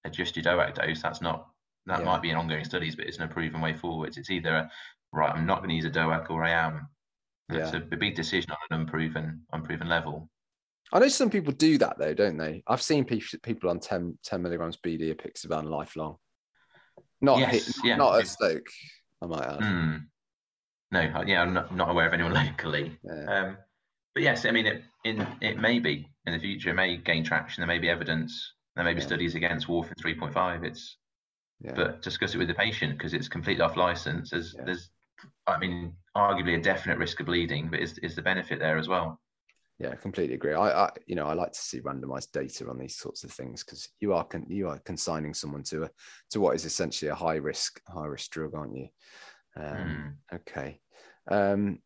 adjust 0.04 0.36
your 0.36 0.44
DOAC 0.44 0.74
dose. 0.74 1.02
That's 1.02 1.20
not. 1.20 1.48
That 1.86 2.00
Yeah. 2.00 2.04
might 2.04 2.22
be 2.22 2.30
in 2.30 2.36
ongoing 2.36 2.64
studies, 2.64 2.94
but 2.96 3.06
it's 3.06 3.18
a 3.18 3.26
proven 3.26 3.60
way 3.60 3.72
forward. 3.72 4.16
It's 4.16 4.30
either 4.30 4.54
a, 4.56 4.70
right. 5.16 5.34
I'm 5.34 5.46
not 5.46 5.58
going 5.58 5.70
to 5.70 5.74
use 5.76 5.84
a 5.84 5.90
DOAC, 5.90 6.30
or 6.30 6.44
I 6.44 6.50
am. 6.50 6.88
It's 7.48 7.72
Yeah. 7.72 7.80
a, 7.80 7.94
a 7.94 7.96
big 7.96 8.14
decision 8.14 8.50
on 8.50 8.56
an 8.70 8.80
unproven 8.82 9.42
unproven 9.52 9.88
level. 9.88 10.28
I 10.92 10.98
know 11.00 11.08
some 11.08 11.30
people 11.30 11.52
do 11.52 11.78
that 11.78 11.98
though, 11.98 12.14
don't 12.14 12.36
they? 12.36 12.62
I've 12.66 12.82
seen 12.82 13.04
people 13.04 13.38
people 13.42 13.70
on 13.70 13.80
10, 13.80 14.18
10 14.24 14.42
milligrams 14.42 14.76
BD 14.76 15.10
of 15.10 15.16
apixaban 15.16 15.64
lifelong. 15.64 16.16
Not 17.20 17.38
Yes, 17.38 17.66
hit, 17.66 17.76
yeah. 17.84 17.96
not 17.96 18.18
at 18.20 18.26
Stoke, 18.28 18.66
I 19.22 19.26
might 19.26 19.44
add. 19.46 19.62
Hmm. 19.64 19.96
No, 20.92 21.22
yeah, 21.26 21.42
I'm 21.42 21.52
not, 21.54 21.74
not 21.74 21.90
aware 21.90 22.06
of 22.06 22.12
anyone 22.14 22.34
locally. 22.46 22.96
Yeah. 23.02 23.24
Um, 23.24 23.56
but 24.14 24.22
yes, 24.22 24.44
I 24.44 24.50
mean, 24.52 24.66
it 24.66 24.82
in 25.04 25.26
it 25.40 25.58
may 25.58 25.78
be 25.78 26.08
in 26.26 26.32
the 26.32 26.38
future, 26.38 26.70
it 26.70 26.74
may 26.74 26.96
gain 26.96 27.24
traction. 27.24 27.60
There 27.62 27.68
may 27.68 27.78
be 27.78 27.88
evidence. 27.90 28.52
There 28.76 28.84
may 28.84 28.92
be 28.94 29.00
Yeah. 29.00 29.06
studies 29.06 29.34
against 29.34 29.66
warfarin 29.68 29.94
3.5. 30.00 30.64
It's 30.64 30.98
but 31.74 32.02
discuss 32.02 32.34
it 32.34 32.38
with 32.38 32.48
the 32.48 32.54
patient 32.54 32.98
because 32.98 33.14
it's 33.14 33.28
completely 33.28 33.62
off 33.62 33.76
license. 33.76 34.30
There's 34.30 34.54
there's 34.64 34.90
I 35.46 35.58
mean, 35.58 35.94
arguably 36.16 36.58
a 36.58 36.62
definite 36.62 36.98
risk 36.98 37.20
of 37.20 37.26
bleeding, 37.26 37.68
but 37.70 37.80
is 37.80 37.98
is 37.98 38.14
the 38.14 38.22
benefit 38.22 38.58
there 38.58 38.78
as 38.78 38.88
well? 38.88 39.20
Yeah, 39.78 39.90
I 39.90 39.96
completely 39.96 40.34
agree. 40.34 40.54
I, 40.54 40.86
I, 40.86 40.90
you 41.06 41.16
know, 41.16 41.26
I 41.26 41.34
like 41.34 41.52
to 41.52 41.58
see 41.58 41.80
randomized 41.82 42.32
data 42.32 42.66
on 42.68 42.78
these 42.78 42.96
sorts 42.96 43.24
of 43.24 43.30
things 43.30 43.62
because 43.62 43.88
you 44.00 44.14
are 44.14 44.24
con- 44.24 44.46
you 44.48 44.68
are 44.68 44.78
consigning 44.78 45.34
someone 45.34 45.62
to 45.64 45.84
a 45.84 45.90
to 46.30 46.40
what 46.40 46.54
is 46.54 46.64
essentially 46.64 47.10
a 47.10 47.14
high 47.14 47.36
risk 47.36 47.80
high 47.86 48.06
risk 48.06 48.30
drug, 48.30 48.54
aren't 48.54 48.76
you? 48.76 48.88
Um, 49.56 50.16
Hmm. 50.30 50.36
Okay. 50.36 50.80
Um, 51.30 51.78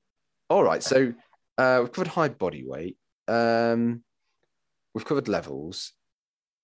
all 0.49 0.63
right. 0.63 0.83
So 0.83 1.13
uh, 1.59 1.79
we've 1.83 1.93
covered 1.93 2.09
high 2.09 2.29
body 2.29 2.65
weight. 2.65 2.97
Um, 3.27 4.05
we've 4.95 5.05
covered 5.05 5.29
levels. 5.29 5.93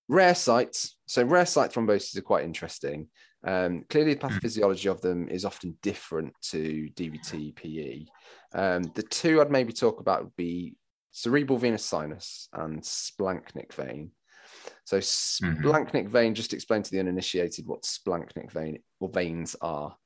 Rare 0.08 0.34
sites. 0.36 0.96
So 1.06 1.24
rare 1.24 1.46
site 1.46 1.72
thrombosis 1.72 2.16
are 2.16 2.22
quite 2.22 2.44
interesting. 2.44 3.08
Um, 3.46 3.84
clearly, 3.88 4.14
the 4.14 4.20
pathophysiology 4.20 4.90
of 4.90 5.00
them 5.00 5.28
is 5.28 5.44
often 5.44 5.76
different 5.80 6.34
to 6.50 6.90
DVT 6.94 7.54
PE. 7.54 8.04
Um, 8.52 8.82
the 8.94 9.04
two 9.04 9.40
I'd 9.40 9.52
maybe 9.52 9.72
talk 9.72 10.00
about 10.00 10.24
would 10.24 10.36
be 10.36 10.74
cerebral 11.12 11.58
venous 11.58 11.84
sinus 11.84 12.48
and 12.52 12.82
splanchnic 12.82 13.72
vein. 13.72 14.10
So 14.84 14.98
splanchnic 14.98 16.08
vein, 16.08 16.34
just 16.34 16.52
explain 16.52 16.82
to 16.82 16.90
the 16.90 17.00
uninitiated 17.00 17.66
what 17.66 17.82
splanchnic 17.82 18.50
vein 18.50 18.80
or 19.00 19.08
veins 19.08 19.54
are. 19.60 19.96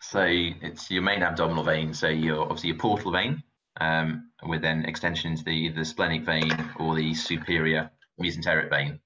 So 0.00 0.24
it's 0.26 0.90
your 0.90 1.02
main 1.02 1.22
abdominal 1.22 1.64
vein. 1.64 1.92
So 1.92 2.08
your 2.08 2.42
obviously 2.42 2.68
your 2.68 2.78
portal 2.78 3.10
vein, 3.10 3.42
um, 3.80 4.30
with 4.44 4.62
then 4.62 4.84
extension 4.84 5.32
into 5.32 5.42
the 5.44 5.50
either 5.50 5.80
the 5.80 5.84
splenic 5.84 6.22
vein 6.22 6.52
or 6.78 6.94
the 6.94 7.14
superior 7.14 7.90
mesenteric 8.20 8.70
vein. 8.70 9.00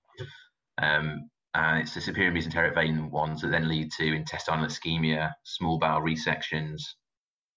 Um, 0.78 1.30
and 1.54 1.80
it's 1.82 1.94
the 1.94 2.00
superior 2.00 2.32
mesenteric 2.32 2.74
vein 2.74 3.10
ones 3.10 3.40
that 3.42 3.50
then 3.50 3.68
lead 3.68 3.90
to 3.92 4.14
intestinal 4.14 4.64
ischemia, 4.66 5.32
small 5.44 5.78
bowel 5.78 6.00
resections. 6.02 6.82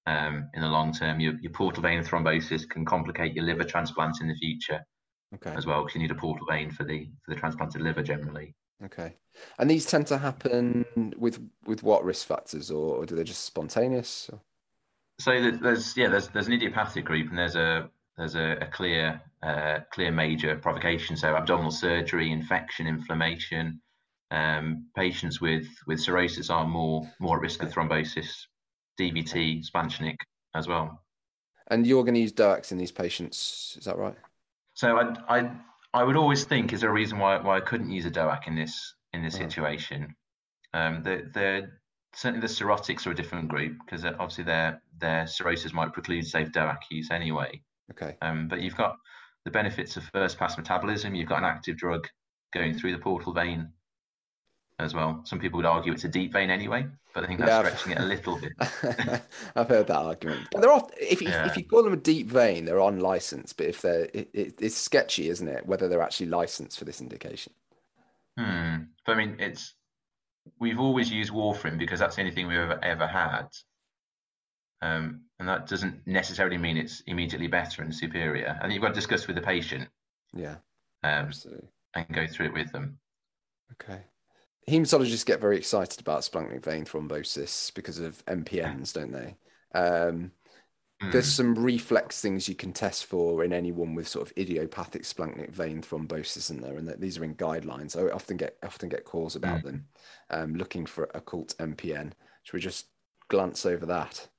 Um, 0.05 0.49
in 0.53 0.61
the 0.61 0.67
long 0.67 0.91
term, 0.91 1.21
your, 1.21 1.35
your 1.39 1.53
portal 1.53 1.81
vein 1.81 2.03
thrombosis 2.03 2.67
can 2.69 2.83
complicate 2.83 3.33
your 3.33 3.45
liver 3.45 3.63
transplant 3.63 4.19
in 4.19 4.27
the 4.27 4.35
future 4.35 4.85
Okay. 5.33 5.51
as 5.55 5.65
well, 5.65 5.81
because 5.81 5.95
you 5.95 6.01
need 6.01 6.11
a 6.11 6.15
portal 6.15 6.45
vein 6.45 6.69
for 6.71 6.83
the 6.83 7.05
for 7.23 7.33
the 7.33 7.39
transplanted 7.39 7.81
liver 7.81 8.03
generally. 8.03 8.53
Okay. 8.83 9.15
And 9.57 9.69
these 9.69 9.85
tend 9.85 10.07
to 10.07 10.17
happen 10.17 11.13
with 11.17 11.39
with 11.65 11.83
what 11.83 12.03
risk 12.03 12.27
factors, 12.27 12.69
or, 12.69 12.97
or 12.97 13.05
do 13.05 13.15
they 13.15 13.23
just 13.23 13.45
spontaneous? 13.45 14.29
or- 14.31 14.41
So 15.19 15.51
there's 15.51 15.95
yeah 15.95 16.09
there's 16.09 16.27
there's 16.27 16.47
an 16.47 16.53
idiopathic 16.53 17.05
group 17.05 17.29
and 17.29 17.37
there's 17.37 17.55
a 17.55 17.89
there's 18.17 18.35
a, 18.35 18.57
a 18.59 18.67
clear 18.67 19.21
uh, 19.41 19.79
clear 19.93 20.11
major 20.11 20.57
provocation. 20.57 21.15
So 21.15 21.33
abdominal 21.33 21.71
surgery, 21.71 22.29
infection, 22.31 22.87
inflammation. 22.87 23.81
Um, 24.33 24.87
patients 24.95 25.39
with 25.39 25.67
with 25.85 25.99
cirrhosis 25.99 26.49
are 26.49 26.67
more 26.67 27.07
more 27.19 27.35
at 27.37 27.41
risk 27.43 27.61
of 27.61 27.71
thrombosis, 27.71 28.31
DVT, 28.99 29.63
splanchnic 29.69 30.15
as 30.55 30.67
well. 30.67 31.03
And 31.67 31.85
you're 31.85 32.03
going 32.03 32.15
to 32.15 32.19
use 32.19 32.33
DOACs 32.33 32.71
in 32.71 32.79
these 32.79 32.91
patients, 32.91 33.75
is 33.77 33.85
that 33.85 33.97
right? 33.97 34.15
So 34.73 34.97
I 34.97 35.37
I 35.37 35.51
I 35.93 36.03
would 36.03 36.15
always 36.15 36.45
think 36.45 36.73
is 36.73 36.81
there 36.81 36.89
a 36.89 36.93
reason 36.93 37.19
why 37.19 37.37
why 37.37 37.57
I 37.57 37.59
couldn't 37.61 37.91
use 37.91 38.07
a 38.07 38.11
DOAC 38.11 38.47
in 38.47 38.55
this 38.55 38.95
in 39.13 39.23
this 39.23 39.35
Mm. 39.35 39.43
situation? 39.43 40.15
Um, 40.73 41.03
the 41.03 41.29
the 41.31 41.71
certainly 42.15 42.41
the 42.41 42.51
cirrhotics 42.51 43.05
are 43.05 43.11
a 43.11 43.15
different 43.15 43.49
group 43.49 43.77
because 43.85 44.03
obviously 44.03 44.45
their 44.45 44.81
their 44.97 45.27
cirrhosis 45.27 45.73
might 45.73 45.93
preclude 45.93 46.25
safe 46.25 46.51
DOAC 46.51 46.79
use 46.89 47.11
anyway. 47.11 47.61
Okay. 47.91 48.17
Um, 48.23 48.47
but 48.47 48.61
you've 48.61 48.77
got 48.77 48.95
the 49.45 49.51
benefits 49.51 49.95
of 49.95 50.05
first 50.05 50.39
pass 50.39 50.57
metabolism. 50.57 51.13
You've 51.13 51.29
got 51.29 51.39
an 51.39 51.45
active 51.45 51.77
drug 51.77 52.07
going 52.51 52.73
through 52.73 52.93
the 52.93 52.97
portal 52.99 53.31
vein 53.33 53.71
as 54.79 54.93
well. 54.93 55.21
Some 55.23 55.39
people 55.39 55.57
would 55.57 55.65
argue 55.65 55.93
it's 55.93 56.03
a 56.03 56.09
deep 56.09 56.33
vein 56.33 56.49
anyway, 56.49 56.85
but 57.13 57.23
I 57.23 57.27
think 57.27 57.39
that's 57.39 57.49
Yeah. 57.49 57.75
stretching 57.75 57.91
it 57.93 57.99
a 57.99 58.05
little 58.05 58.39
bit. 58.39 58.51
I've 59.55 59.69
heard 59.69 59.87
that 59.87 59.95
argument. 59.97 60.47
But 60.51 60.61
they're 60.61 60.71
off, 60.71 60.89
if, 60.99 61.21
you 61.21 61.29
Yeah. 61.29 61.45
if 61.45 61.55
you 61.57 61.65
call 61.65 61.83
them 61.83 61.93
a 61.93 61.97
deep 61.97 62.27
vein, 62.27 62.65
they're 62.65 62.81
on 62.81 62.99
license. 62.99 63.53
But 63.53 63.67
if 63.67 63.81
they're, 63.81 64.09
it, 64.13 64.29
it, 64.33 64.55
it's 64.61 64.75
sketchy, 64.75 65.29
isn't 65.29 65.47
it? 65.47 65.65
Whether 65.65 65.87
they're 65.87 66.01
actually 66.01 66.27
licensed 66.27 66.77
for 66.79 66.85
this 66.85 67.01
indication. 67.01 67.53
Hmm. 68.37 68.75
But 69.05 69.13
I 69.13 69.15
mean, 69.15 69.35
it's 69.39 69.75
we've 70.59 70.79
always 70.79 71.09
used 71.11 71.31
warfarin 71.31 71.77
because 71.77 71.99
that's 71.99 72.15
the 72.15 72.21
only 72.21 72.33
thing 72.33 72.47
we've 72.47 72.57
ever 72.57 72.83
ever 72.83 73.07
had. 73.07 73.47
Um, 74.81 75.21
and 75.39 75.47
that 75.47 75.67
doesn't 75.67 76.05
necessarily 76.05 76.57
mean 76.57 76.75
it's 76.77 77.01
immediately 77.01 77.47
better 77.47 77.83
and 77.83 77.93
superior. 77.95 78.59
And 78.61 78.73
you've 78.73 78.81
got 78.81 78.89
to 78.89 78.93
discuss 78.93 79.27
with 79.27 79.35
the 79.37 79.41
patient 79.41 79.87
Yeah, 80.33 80.55
um, 81.03 81.27
absolutely. 81.27 81.69
and 81.93 82.05
go 82.11 82.27
through 82.27 82.47
it 82.47 82.53
with 82.53 82.71
them. 82.73 82.97
Okay. 83.73 84.01
Hematologists 84.67 85.25
get 85.25 85.41
very 85.41 85.57
excited 85.57 85.99
about 85.99 86.21
splanchnic 86.21 86.63
vein 86.63 86.85
thrombosis 86.85 87.73
because 87.73 87.99
of 87.99 88.23
MPNs, 88.25 88.93
don't 88.93 89.11
they? 89.11 89.35
Um. 89.73 90.31
There's 91.11 91.27
some 91.33 91.53
reflex 91.55 92.21
things 92.21 92.47
you 92.47 92.55
can 92.55 92.71
test 92.71 93.07
for 93.07 93.43
in 93.43 93.51
anyone 93.51 93.93
with 93.93 94.07
sort 94.07 94.25
of 94.25 94.37
idiopathic 94.37 95.01
splanchnic 95.03 95.49
vein 95.51 95.81
thrombosis, 95.81 96.37
isn't 96.37 96.61
there? 96.61 96.77
And 96.77 96.87
that 96.87 97.01
these 97.01 97.17
are 97.17 97.25
in 97.25 97.35
guidelines. 97.35 97.97
I 97.97 98.09
often 98.13 98.37
get 98.37 98.55
often 98.63 98.87
get 98.87 99.03
calls 99.03 99.35
about 99.35 99.59
Mm. 99.59 99.63
them, 99.63 99.87
um, 100.29 100.55
looking 100.55 100.85
for 100.85 101.09
occult 101.13 101.55
MPN. 101.59 102.13
Should 102.43 102.53
we 102.53 102.61
just 102.61 102.87
glance 103.27 103.65
over 103.65 103.85
that? 103.87 104.29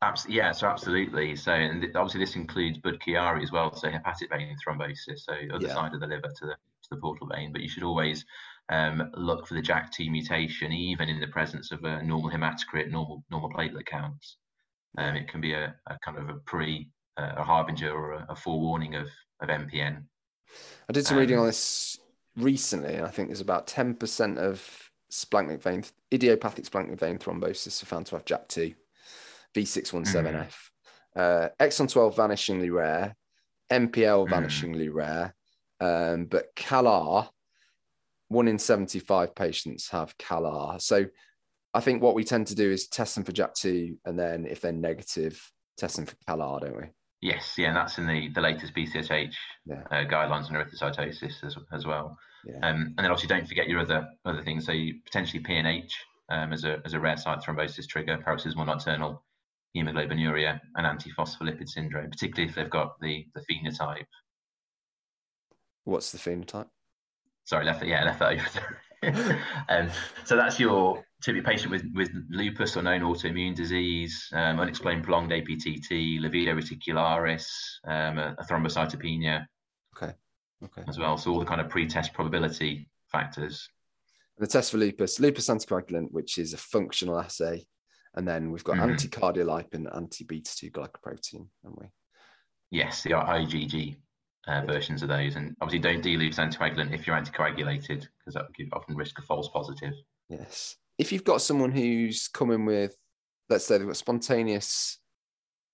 Abs- 0.00 0.26
yeah, 0.30 0.50
so 0.52 0.66
absolutely. 0.66 1.36
So, 1.36 1.52
and 1.52 1.82
th- 1.82 1.94
obviously 1.94 2.20
this 2.20 2.36
includes 2.36 2.78
Budd-Chiari 2.78 3.42
as 3.42 3.52
well, 3.52 3.74
so 3.74 3.90
hepatic 3.90 4.30
vein 4.30 4.56
thrombosis, 4.66 5.18
so 5.20 5.34
other 5.52 5.66
Yeah. 5.66 5.74
side 5.74 5.92
of 5.92 6.00
the 6.00 6.06
liver 6.06 6.28
to 6.38 6.46
the 6.46 6.54
to 6.54 6.88
the 6.90 6.96
portal 6.96 7.26
vein. 7.26 7.52
But 7.52 7.60
you 7.60 7.68
should 7.68 7.82
always 7.82 8.24
um, 8.68 9.10
look 9.16 9.46
for 9.46 9.54
the 9.54 9.62
JAK2 9.62 10.10
mutation, 10.10 10.72
even 10.72 11.08
in 11.08 11.20
the 11.20 11.26
presence 11.28 11.72
of 11.72 11.84
a 11.84 12.02
normal 12.02 12.30
hematocrit, 12.30 12.90
normal 12.90 13.24
normal 13.30 13.50
platelet 13.50 13.86
counts. 13.86 14.36
Um, 14.98 15.16
it 15.16 15.28
can 15.28 15.40
be 15.40 15.54
a, 15.54 15.74
a 15.86 15.98
kind 16.04 16.18
of 16.18 16.28
a 16.28 16.34
pre, 16.34 16.88
uh, 17.16 17.32
a 17.36 17.42
harbinger 17.42 17.90
or 17.90 18.12
a, 18.12 18.26
a 18.30 18.36
forewarning 18.36 18.94
of 18.94 19.08
of 19.40 19.48
MPN. 19.48 20.04
I 20.88 20.92
did 20.92 21.06
some 21.06 21.18
reading 21.18 21.36
Um, 21.36 21.42
on 21.42 21.46
this 21.48 21.98
recently, 22.36 22.94
and 22.94 23.06
I 23.06 23.08
think 23.08 23.28
there's 23.28 23.40
about 23.40 23.66
10% 23.66 24.38
of 24.38 24.90
vein, 25.62 25.84
idiopathic 26.12 26.64
splanchnic 26.64 26.98
vein 26.98 27.18
thrombosis 27.18 27.82
are 27.82 27.86
found 27.86 28.06
to 28.06 28.16
have 28.16 28.24
JAK2, 28.24 28.74
V617F. 29.54 30.54
Uh, 31.14 31.48
exon 31.60 31.90
12 31.90 32.16
vanishingly 32.16 32.72
rare, 32.72 33.14
MPL 33.70 34.26
Mm. 34.26 34.30
vanishingly 34.30 34.92
rare, 34.92 35.34
um, 35.80 36.24
but 36.26 36.54
CALR, 36.54 37.28
one 38.32 38.48
in 38.48 38.58
75 38.58 39.34
patients 39.34 39.90
have 39.90 40.16
CALR. 40.18 40.80
So 40.80 41.06
I 41.74 41.80
think 41.80 42.02
what 42.02 42.14
we 42.14 42.24
tend 42.24 42.46
to 42.48 42.54
do 42.54 42.70
is 42.70 42.88
test 42.88 43.14
them 43.14 43.24
for 43.24 43.32
JAK2, 43.32 43.96
and 44.04 44.18
then 44.18 44.46
if 44.46 44.60
they're 44.60 44.72
negative, 44.72 45.40
test 45.76 45.96
them 45.96 46.06
for 46.06 46.16
CALR, 46.28 46.60
don't 46.60 46.76
we? 46.76 46.88
Yes, 47.20 47.54
yeah, 47.56 47.68
and 47.68 47.76
that's 47.76 47.98
in 47.98 48.06
the, 48.06 48.28
the 48.34 48.40
latest 48.40 48.74
BCSH 48.74 49.34
Yeah. 49.64 49.82
uh, 49.90 50.04
guidelines 50.04 50.50
on 50.50 50.54
erythrocytosis 50.54 51.44
as, 51.44 51.56
as 51.72 51.86
well. 51.86 52.18
Yeah. 52.44 52.56
Um, 52.68 52.94
and 52.96 52.98
then 52.98 53.10
obviously 53.12 53.28
don't 53.28 53.46
forget 53.46 53.68
your 53.68 53.78
other 53.78 54.08
other 54.24 54.42
things. 54.42 54.66
So 54.66 54.72
you, 54.72 54.94
potentially 55.04 55.40
PNH 55.44 55.90
um, 56.30 56.52
as 56.52 56.64
a 56.64 56.82
as 56.84 56.94
a 56.94 56.98
rare 57.00 57.16
site 57.16 57.38
thrombosis 57.38 57.86
trigger, 57.86 58.18
paroxysmal 58.18 58.64
nocturnal 58.66 59.24
hemoglobinuria, 59.76 60.60
and 60.74 60.84
antiphospholipid 60.84 61.68
syndrome, 61.68 62.10
particularly 62.10 62.48
if 62.50 62.56
they've 62.56 62.68
got 62.68 62.98
the 63.00 63.24
the 63.36 63.42
phenotype. 63.48 64.06
What's 65.84 66.10
the 66.10 66.18
phenotype? 66.18 66.66
Sorry, 67.44 67.64
left 67.64 67.84
yeah 67.84 68.04
left 68.04 68.18
that 68.20 68.32
over. 69.02 69.38
um, 69.68 69.90
so 70.24 70.36
that's 70.36 70.60
your 70.60 71.04
typical 71.22 71.50
patient 71.50 71.70
with, 71.72 71.84
with 71.94 72.10
lupus 72.30 72.76
or 72.76 72.82
known 72.82 73.00
autoimmune 73.00 73.54
disease, 73.54 74.28
um, 74.32 74.60
unexplained 74.60 75.02
prolonged 75.04 75.32
APTT, 75.32 76.20
livedo 76.20 76.54
reticularis, 76.54 77.46
um, 77.86 78.18
a, 78.18 78.34
a 78.38 78.44
thrombocytopenia 78.44 79.44
Okay. 79.96 80.12
Okay. 80.64 80.82
as 80.88 80.98
well. 80.98 81.16
So 81.16 81.32
all 81.32 81.40
the 81.40 81.44
kind 81.44 81.60
of 81.60 81.68
pre-test 81.68 82.12
probability 82.12 82.88
factors. 83.10 83.68
The 84.38 84.46
test 84.46 84.70
for 84.70 84.78
lupus, 84.78 85.20
lupus 85.20 85.48
anticoagulant, 85.48 86.10
which 86.10 86.38
is 86.38 86.52
a 86.54 86.58
functional 86.58 87.18
assay. 87.20 87.66
And 88.14 88.26
then 88.26 88.50
we've 88.50 88.64
got 88.64 88.76
Mhm. 88.76 88.90
anti-cardiolipin, 88.90 89.94
anti-beta 89.94 90.56
2 90.56 90.70
glycoprotein, 90.70 91.48
haven't 91.62 91.80
we? 91.80 91.86
Yes, 92.70 93.02
the 93.02 93.10
IgG 93.10 93.96
uh, 94.48 94.62
versions 94.66 95.02
of 95.02 95.08
those. 95.08 95.36
And 95.36 95.56
obviously 95.60 95.78
don't 95.80 96.02
dilute 96.02 96.36
anticoagulant 96.36 96.92
if 96.92 97.06
you're 97.06 97.16
anticoagulated 97.16 98.06
because 98.18 98.34
that 98.34 98.46
would 98.46 98.68
often 98.72 98.96
risk 98.96 99.18
a 99.18 99.22
false 99.22 99.48
positive. 99.48 99.94
Yes. 100.28 100.76
If 100.98 101.12
you've 101.12 101.24
got 101.24 101.42
someone 101.42 101.72
who's 101.72 102.28
coming 102.28 102.64
with, 102.64 102.96
let's 103.48 103.66
say 103.66 103.78
they've 103.78 103.86
got 103.86 103.96
spontaneous 103.96 104.98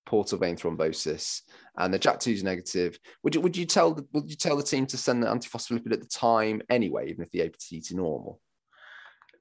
portal 0.07 0.39
vein 0.39 0.57
thrombosis 0.57 1.43
and 1.77 1.93
the 1.93 1.99
JAK2 1.99 2.33
is 2.33 2.45
negative, 2.45 2.99
would 3.23 3.35
you 3.35 3.41
would 3.41 3.57
you 3.57 3.67
tell 3.67 3.93
the, 3.93 4.07
would 4.13 4.29
you 4.29 4.37
tell 4.37 4.57
the 4.57 4.63
team 4.63 4.87
to 4.87 4.97
send 4.97 5.23
the 5.23 5.27
antiphospholipid 5.27 5.93
at 5.93 6.01
the 6.01 6.07
time 6.07 6.63
anyway, 6.71 7.11
even 7.11 7.23
if 7.23 7.31
the 7.31 7.43
APT 7.43 7.73
is 7.73 7.93
normal? 7.93 8.41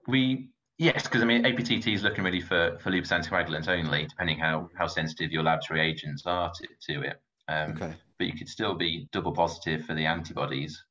We 0.07 0.49
yes, 0.77 1.03
because 1.03 1.21
I 1.21 1.25
mean 1.25 1.45
APTT 1.45 1.87
is 1.87 2.03
looking 2.03 2.23
really 2.23 2.41
for 2.41 2.77
for 2.79 2.91
lupus 2.91 3.11
anticoagulants 3.11 3.67
only, 3.67 4.07
depending 4.07 4.39
how 4.39 4.69
how 4.77 4.87
sensitive 4.87 5.31
your 5.31 5.43
lab's 5.43 5.69
reagents 5.69 6.23
are 6.25 6.51
to, 6.51 6.67
to 6.89 7.01
it. 7.01 7.21
Um, 7.47 7.71
Okay. 7.71 7.93
But 8.17 8.27
you 8.27 8.33
could 8.33 8.49
still 8.49 8.73
be 8.73 9.07
double 9.11 9.31
positive 9.31 9.85
for 9.85 9.93
the 9.93 10.05
antibodies. 10.05 10.83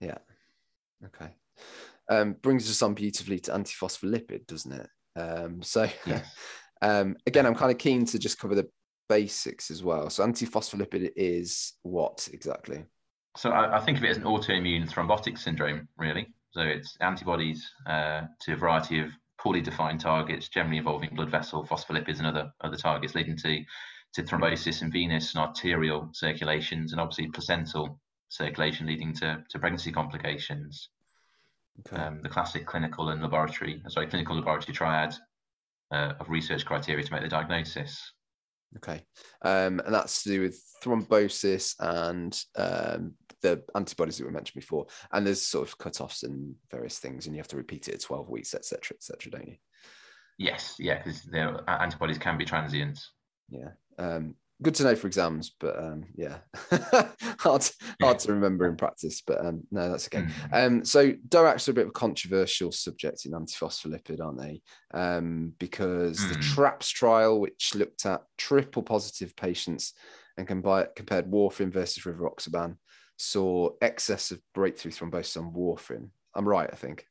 Yeah. 0.00 0.18
Okay. 1.04 1.30
Um, 2.10 2.34
brings 2.42 2.68
us 2.70 2.82
on 2.82 2.94
beautifully 2.94 3.38
to 3.40 3.52
antiphospholipid, 3.52 4.46
doesn't 4.46 4.72
it? 4.72 4.88
Um, 5.16 5.62
so 5.62 5.88
Yes. 6.06 6.26
um, 6.82 7.16
again, 7.26 7.46
I'm 7.46 7.54
kind 7.54 7.72
of 7.72 7.78
keen 7.78 8.04
to 8.06 8.18
just 8.18 8.38
cover 8.38 8.54
the 8.54 8.68
basics 9.08 9.70
as 9.70 9.82
well. 9.82 10.10
So 10.10 10.24
antiphospholipid 10.24 11.10
is 11.16 11.72
what 11.82 12.28
exactly? 12.32 12.84
So 13.36 13.50
I, 13.50 13.78
I 13.78 13.80
think 13.80 13.98
of 13.98 14.04
it 14.04 14.10
as 14.10 14.16
an 14.18 14.24
autoimmune 14.24 14.90
thrombotic 14.90 15.38
syndrome, 15.38 15.88
really. 15.96 16.28
So 16.50 16.60
it's 16.60 16.96
antibodies 17.00 17.70
uh, 17.86 18.22
to 18.42 18.52
a 18.54 18.56
variety 18.56 19.00
of 19.00 19.10
poorly 19.38 19.60
defined 19.60 20.00
targets, 20.00 20.48
generally 20.48 20.78
involving 20.78 21.10
blood 21.14 21.30
vessel, 21.30 21.64
phospholipids, 21.64 22.18
and 22.18 22.26
other 22.26 22.50
other 22.62 22.76
targets, 22.76 23.14
leading 23.14 23.36
to 23.38 23.62
to 24.14 24.22
thrombosis 24.22 24.82
in 24.82 24.90
venous 24.90 25.34
and 25.34 25.42
arterial 25.42 26.08
circulations, 26.12 26.92
and 26.92 27.00
obviously 27.00 27.28
placental 27.28 28.00
circulation, 28.28 28.86
leading 28.86 29.12
to 29.14 29.44
to 29.50 29.58
pregnancy 29.58 29.92
complications. 29.92 30.90
Okay. 31.86 32.02
Um, 32.02 32.20
the 32.22 32.28
classic 32.28 32.66
clinical 32.66 33.10
and 33.10 33.22
laboratory, 33.22 33.80
sorry, 33.88 34.08
clinical 34.08 34.36
laboratory 34.36 34.74
triad 34.74 35.14
uh, 35.92 36.14
of 36.18 36.28
research 36.28 36.64
criteria 36.64 37.04
to 37.04 37.12
make 37.12 37.22
the 37.22 37.28
diagnosis. 37.28 38.12
Okay. 38.76 39.02
Um, 39.42 39.80
and 39.80 39.94
that's 39.94 40.22
to 40.24 40.28
do 40.28 40.40
with 40.42 40.62
thrombosis 40.82 41.74
and 41.80 42.38
um, 42.56 43.14
the 43.42 43.62
antibodies 43.74 44.18
that 44.18 44.26
we 44.26 44.32
mentioned 44.32 44.60
before. 44.60 44.86
And 45.12 45.26
there's 45.26 45.46
sort 45.46 45.68
of 45.68 45.78
cut-offs 45.78 46.22
and 46.22 46.54
various 46.70 46.98
things, 46.98 47.26
and 47.26 47.34
you 47.34 47.40
have 47.40 47.48
to 47.48 47.56
repeat 47.56 47.88
it 47.88 47.94
at 47.94 48.00
12 48.00 48.28
weeks, 48.28 48.54
etc., 48.54 48.96
etc., 48.96 49.30
don't 49.30 49.48
you? 49.48 49.56
Yes, 50.38 50.76
yeah, 50.78 51.02
because 51.02 51.22
their 51.22 51.58
antibodies 51.68 52.18
can 52.18 52.38
be 52.38 52.44
transient. 52.44 53.00
Yeah. 53.50 53.70
Um, 53.98 54.34
good 54.62 54.74
to 54.74 54.82
know 54.82 54.94
for 54.96 55.06
exams, 55.06 55.54
but 55.60 55.78
um, 55.78 56.04
yeah, 56.14 56.38
hard 57.38 57.68
hard 58.00 58.18
to 58.20 58.32
remember 58.32 58.66
in 58.66 58.76
practice. 58.76 59.22
But 59.26 59.44
um, 59.44 59.62
no, 59.70 59.90
that's 59.90 60.08
okay. 60.08 60.26
Mm. 60.52 60.66
Um, 60.66 60.84
so 60.84 61.12
DOACs 61.12 61.68
are 61.68 61.70
a 61.70 61.74
bit 61.74 61.82
of 61.82 61.90
a 61.90 61.92
controversial 61.92 62.72
subject 62.72 63.24
in 63.24 63.32
antiphospholipid, 63.32 64.20
aren't 64.20 64.40
they? 64.40 64.62
Um, 64.92 65.52
because 65.58 66.28
the 66.28 66.36
Mm. 66.36 66.54
TRAPS 66.54 66.90
trial, 66.90 67.40
which 67.40 67.74
looked 67.74 68.06
at 68.06 68.22
triple 68.36 68.82
positive 68.82 69.34
patients 69.36 69.94
and 70.36 70.46
combi- 70.46 70.94
compared 70.94 71.30
warfarin 71.30 71.72
versus 71.72 72.04
rivaroxaban, 72.04 72.76
saw 73.16 73.70
excess 73.82 74.30
of 74.30 74.40
breakthrough 74.54 74.92
thrombosis 74.92 75.36
on 75.36 75.52
warfarin. 75.52 76.10
I'm 76.34 76.48
right, 76.48 76.68
I 76.72 76.76
think. 76.76 77.04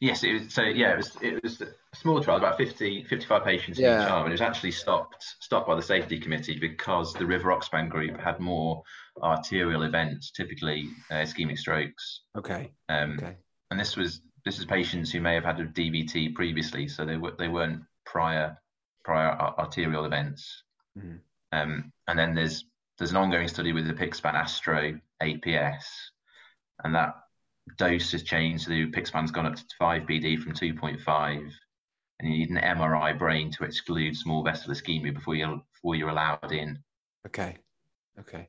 Yes, 0.00 0.22
it 0.22 0.32
was, 0.32 0.54
so 0.54 0.62
yeah, 0.62 0.92
it 0.92 0.96
was 0.96 1.16
it 1.20 1.42
was 1.42 1.60
a 1.60 1.66
small 1.94 2.22
trial, 2.22 2.38
about 2.38 2.56
50, 2.56 3.04
55 3.04 3.44
patients 3.44 3.78
in 3.78 3.84
Yeah. 3.84 4.04
each 4.04 4.10
arm, 4.10 4.22
and 4.24 4.28
it 4.30 4.34
was 4.34 4.40
actually 4.40 4.70
stopped 4.70 5.24
stopped 5.40 5.66
by 5.66 5.74
the 5.74 5.82
safety 5.82 6.20
committee 6.20 6.58
because 6.58 7.14
the 7.14 7.26
River 7.26 7.50
rivaroxaban 7.50 7.88
group 7.88 8.18
had 8.20 8.38
more 8.38 8.82
arterial 9.20 9.82
events, 9.82 10.30
typically 10.30 10.88
uh, 11.10 11.14
ischemic 11.14 11.58
strokes. 11.58 12.20
Okay. 12.36 12.70
Um, 12.88 13.14
Okay. 13.14 13.36
And 13.70 13.78
this 13.78 13.96
was 13.96 14.22
this 14.44 14.58
is 14.58 14.64
patients 14.64 15.10
who 15.10 15.20
may 15.20 15.34
have 15.34 15.44
had 15.44 15.60
a 15.60 15.66
DVT 15.66 16.34
previously, 16.34 16.86
so 16.88 17.04
they 17.04 17.16
were 17.16 17.32
they 17.36 17.48
weren't 17.48 17.82
prior 18.06 18.56
prior 19.04 19.32
arterial 19.58 20.04
events. 20.04 20.62
Mhm. 20.96 21.20
Um, 21.52 21.92
and 22.06 22.18
then 22.18 22.34
there's 22.34 22.64
there's 22.98 23.10
an 23.10 23.16
ongoing 23.16 23.48
study 23.48 23.72
with 23.72 23.86
the 23.86 23.94
Pixpan 23.94 24.34
Astro 24.34 25.00
APS, 25.20 25.84
and 26.84 26.94
that 26.94 27.14
dose 27.76 28.12
has 28.12 28.22
changed. 28.22 28.64
So 28.64 28.70
the 28.70 28.86
apixaban's 28.86 29.30
gone 29.30 29.46
up 29.46 29.56
to 29.56 29.64
5 29.78 30.02
BD 30.02 30.38
from 30.40 30.52
2.5, 30.52 31.50
and 32.20 32.32
you 32.32 32.38
need 32.38 32.50
an 32.50 32.56
MRI 32.56 33.18
brain 33.18 33.50
to 33.52 33.64
exclude 33.64 34.16
small 34.16 34.42
vessel 34.42 34.72
ischemia 34.72 35.14
before 35.14 35.34
you're, 35.34 35.60
before 35.74 35.94
you're 35.94 36.08
allowed 36.08 36.52
in. 36.52 36.78
Okay. 37.26 37.56
Okay. 38.18 38.48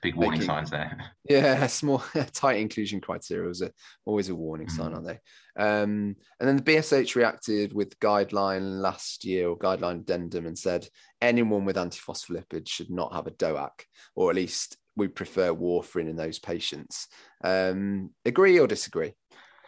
Big 0.00 0.14
warning 0.14 0.40
Making- 0.40 0.46
signs 0.46 0.70
there. 0.70 0.96
Yeah, 1.28 1.66
small 1.68 1.98
tight 2.32 2.58
inclusion 2.60 3.00
criteria 3.00 3.50
is 3.50 3.60
a, 3.62 3.70
always 4.06 4.28
a 4.30 4.34
warning 4.34 4.68
sign, 4.68 4.92
Mm. 4.92 4.94
aren't 4.94 5.06
they? 5.06 5.18
Um, 5.62 6.16
and 6.40 6.48
then 6.48 6.56
the 6.56 6.62
BSH 6.62 7.14
reacted 7.14 7.74
with 7.74 7.98
guideline 8.00 8.80
last 8.80 9.24
year 9.24 9.48
or 9.48 9.58
guideline 9.58 10.00
addendum 10.00 10.46
and 10.46 10.58
said 10.58 10.88
anyone 11.20 11.64
with 11.66 11.76
antiphospholipid 11.76 12.66
should 12.68 12.90
not 12.90 13.12
have 13.12 13.26
a 13.26 13.32
DOAC, 13.32 13.70
or 14.16 14.30
at 14.30 14.36
least 14.36 14.78
we 14.96 15.08
prefer 15.08 15.52
warfarin 15.52 16.08
in 16.08 16.16
those 16.16 16.38
patients. 16.38 17.08
Um, 17.42 18.10
agree 18.24 18.58
or 18.58 18.66
disagree? 18.66 19.14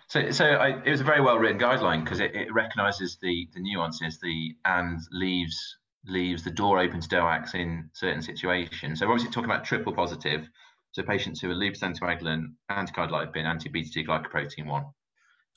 So, 0.09 0.31
so 0.31 0.45
I, 0.45 0.83
it 0.85 0.91
was 0.91 1.01
a 1.01 1.05
very 1.05 1.21
well 1.21 1.39
written 1.39 1.59
guideline 1.59 2.05
because 2.05 2.21
it, 2.21 2.35
it 2.35 2.53
recognises 2.53 3.19
the 3.23 3.49
the 3.55 3.61
nuances, 3.61 4.21
the 4.21 4.55
and 4.65 5.01
leaves 5.13 5.79
leaves 6.07 6.45
the 6.45 6.51
door 6.51 6.79
open 6.79 7.01
to 7.01 7.09
DOACs 7.09 7.55
in 7.55 7.89
certain 7.95 8.21
situations. 8.21 9.01
So, 9.01 9.07
obviously 9.07 9.33
talking 9.33 9.51
about 9.51 9.65
triple 9.65 9.95
positive, 9.95 10.49
so 10.93 11.03
patients 11.03 11.41
who 11.41 11.51
are 11.51 11.55
lupus 11.55 11.81
anticoagulant, 11.81 12.53
anticardiolipin, 12.71 13.45
anti-beta 13.45 13.91
2 13.93 14.05
glycoprotein 14.05 14.67
one. 14.67 14.85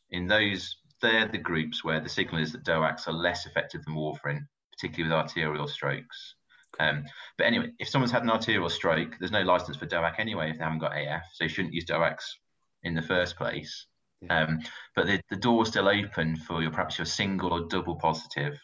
In 0.10 0.28
those, 0.28 0.78
they're 1.02 1.28
the 1.28 1.38
groups 1.38 1.84
where 1.84 2.00
the 2.00 2.10
signal 2.10 2.42
is 2.42 2.54
that 2.54 2.64
DOACs 2.64 3.08
are 3.08 3.14
less 3.14 3.46
effective 3.46 3.84
than 3.84 3.96
warfarin, 3.96 4.40
particularly 4.72 5.14
with 5.14 5.22
arterial 5.22 5.68
strokes. 5.68 6.36
Um, 6.80 7.06
but 7.38 7.48
anyway, 7.48 7.72
if 7.80 7.90
someone's 7.90 8.12
had 8.12 8.24
an 8.24 8.30
arterial 8.30 8.70
stroke, 8.70 9.16
there's 9.20 9.32
no 9.32 9.42
license 9.42 9.78
for 9.78 9.88
DOAC 9.88 10.20
anyway 10.20 10.52
if 10.52 10.58
they 10.58 10.64
haven't 10.64 10.80
got 10.80 10.98
AF, 10.98 11.24
so 11.34 11.44
you 11.44 11.50
shouldn't 11.50 11.74
use 11.74 11.86
DOACs 11.86 12.24
in 12.84 12.94
the 12.94 13.02
first 13.02 13.36
place. 13.36 13.88
Yeah. 14.22 14.44
Um, 14.44 14.60
but 14.96 15.06
the, 15.08 15.22
the 15.30 15.36
door's 15.36 15.70
still 15.70 15.88
open 15.88 16.36
for 16.36 16.62
your 16.62 16.72
perhaps 16.72 16.98
your 16.98 17.06
single 17.06 17.54
or 17.54 17.68
double 17.68 17.96
positive, 17.96 18.58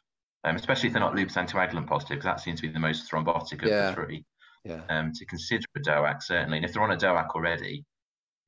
um, 0.44 0.56
especially 0.56 0.88
if 0.88 0.94
they're 0.94 1.00
not 1.00 1.16
lupus 1.16 1.36
anticoagulant 1.36 1.88
positive, 1.88 2.18
because 2.18 2.26
that 2.26 2.40
seems 2.40 2.62
to 2.62 2.68
be 2.68 2.74
the 2.74 2.80
most 2.80 3.10
thrombotic 3.10 3.62
of 3.64 3.70
Yeah. 3.70 3.90
the 3.90 3.94
three. 3.96 4.26
Yeah. 4.64 4.82
Um, 4.90 5.12
to 5.14 5.26
consider 5.26 5.66
a 5.76 5.80
DOAC 5.82 6.24
certainly, 6.24 6.58
and 6.58 6.66
if 6.66 6.74
they're 6.74 6.84
on 6.84 6.92
a 6.92 6.98
DOAC 6.98 7.30
already, 7.36 7.86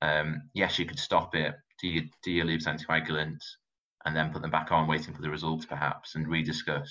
um, 0.01 0.49
yes, 0.53 0.79
you 0.79 0.85
could 0.85 0.99
stop 0.99 1.35
it, 1.35 1.55
do 1.81 1.87
your, 1.87 2.03
do 2.23 2.31
your 2.31 2.45
lupus 2.45 2.67
anticoagulant, 2.67 3.43
and 4.05 4.15
then 4.15 4.31
put 4.31 4.41
them 4.41 4.51
back 4.51 4.71
on, 4.71 4.87
waiting 4.87 5.13
for 5.13 5.21
the 5.21 5.29
results 5.29 5.65
perhaps, 5.65 6.15
and 6.15 6.27
rediscuss. 6.27 6.89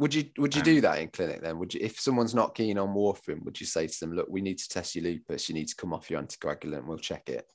Would 0.00 0.14
you 0.14 0.30
would 0.38 0.54
you 0.54 0.62
Um, 0.62 0.64
do 0.64 0.80
that 0.80 0.98
in 0.98 1.08
clinic 1.08 1.42
then? 1.42 1.58
Would 1.58 1.74
you 1.74 1.80
if 1.82 2.00
someone's 2.00 2.34
not 2.34 2.54
keen 2.54 2.78
on 2.78 2.94
warfarin, 2.94 3.44
would 3.44 3.60
you 3.60 3.66
say 3.66 3.86
to 3.86 4.00
them, 4.00 4.14
look, 4.14 4.28
we 4.30 4.40
need 4.40 4.56
to 4.56 4.68
test 4.68 4.94
your 4.94 5.04
lupus, 5.04 5.46
you 5.50 5.54
need 5.54 5.68
to 5.68 5.76
come 5.76 5.92
off 5.92 6.10
your 6.10 6.22
anticoagulant, 6.22 6.86
we'll 6.86 6.96
check 6.96 7.28
it. 7.28 7.46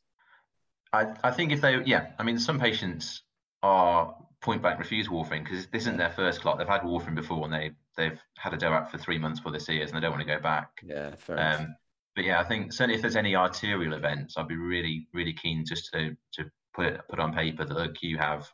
I, 0.93 1.07
I 1.23 1.31
think 1.31 1.51
if 1.51 1.59
they, 1.59 1.83
yeah, 1.85 2.11
I 2.19 2.23
mean, 2.23 2.37
some 2.37 2.59
patients 2.59 3.23
are 3.63 4.15
point 4.41 4.61
blank 4.61 4.77
refuse 4.77 5.07
warfarin 5.07 5.43
because 5.43 5.65
this 5.73 5.81
isn't 5.83 5.97
their 5.97 6.11
first 6.11 6.41
clot. 6.41 6.59
They've 6.59 6.67
had 6.67 6.81
warfarin 6.81 7.15
before 7.15 7.43
and 7.45 7.51
they 7.51 7.71
they've 7.97 8.19
had 8.37 8.53
a 8.53 8.57
DOAC 8.57 8.91
for 8.91 8.99
three 8.99 9.17
months 9.17 9.39
before 9.39 9.51
they 9.51 9.57
see 9.57 9.77
it 9.79 9.87
and 9.87 9.97
they 9.97 10.01
don't 10.01 10.11
want 10.11 10.21
to 10.21 10.31
go 10.35 10.39
back. 10.39 10.69
Yeah, 10.85 11.15
fair. 11.15 11.39
Um, 11.39 11.75
but 12.15 12.25
yeah, 12.25 12.39
I 12.39 12.43
think 12.43 12.73
certainly 12.73 12.95
if 12.95 13.01
there's 13.01 13.15
any 13.15 13.35
arterial 13.35 13.93
events, 13.93 14.37
I'd 14.37 14.47
be 14.47 14.55
really 14.55 15.07
really 15.15 15.33
keen 15.33 15.65
just 15.65 15.91
to 15.93 16.15
to 16.33 16.45
put 16.75 16.85
it 16.85 17.01
put 17.09 17.19
on 17.19 17.33
paper 17.33 17.65
that 17.65 17.73
look 17.73 18.03
you 18.03 18.19
have 18.19 18.47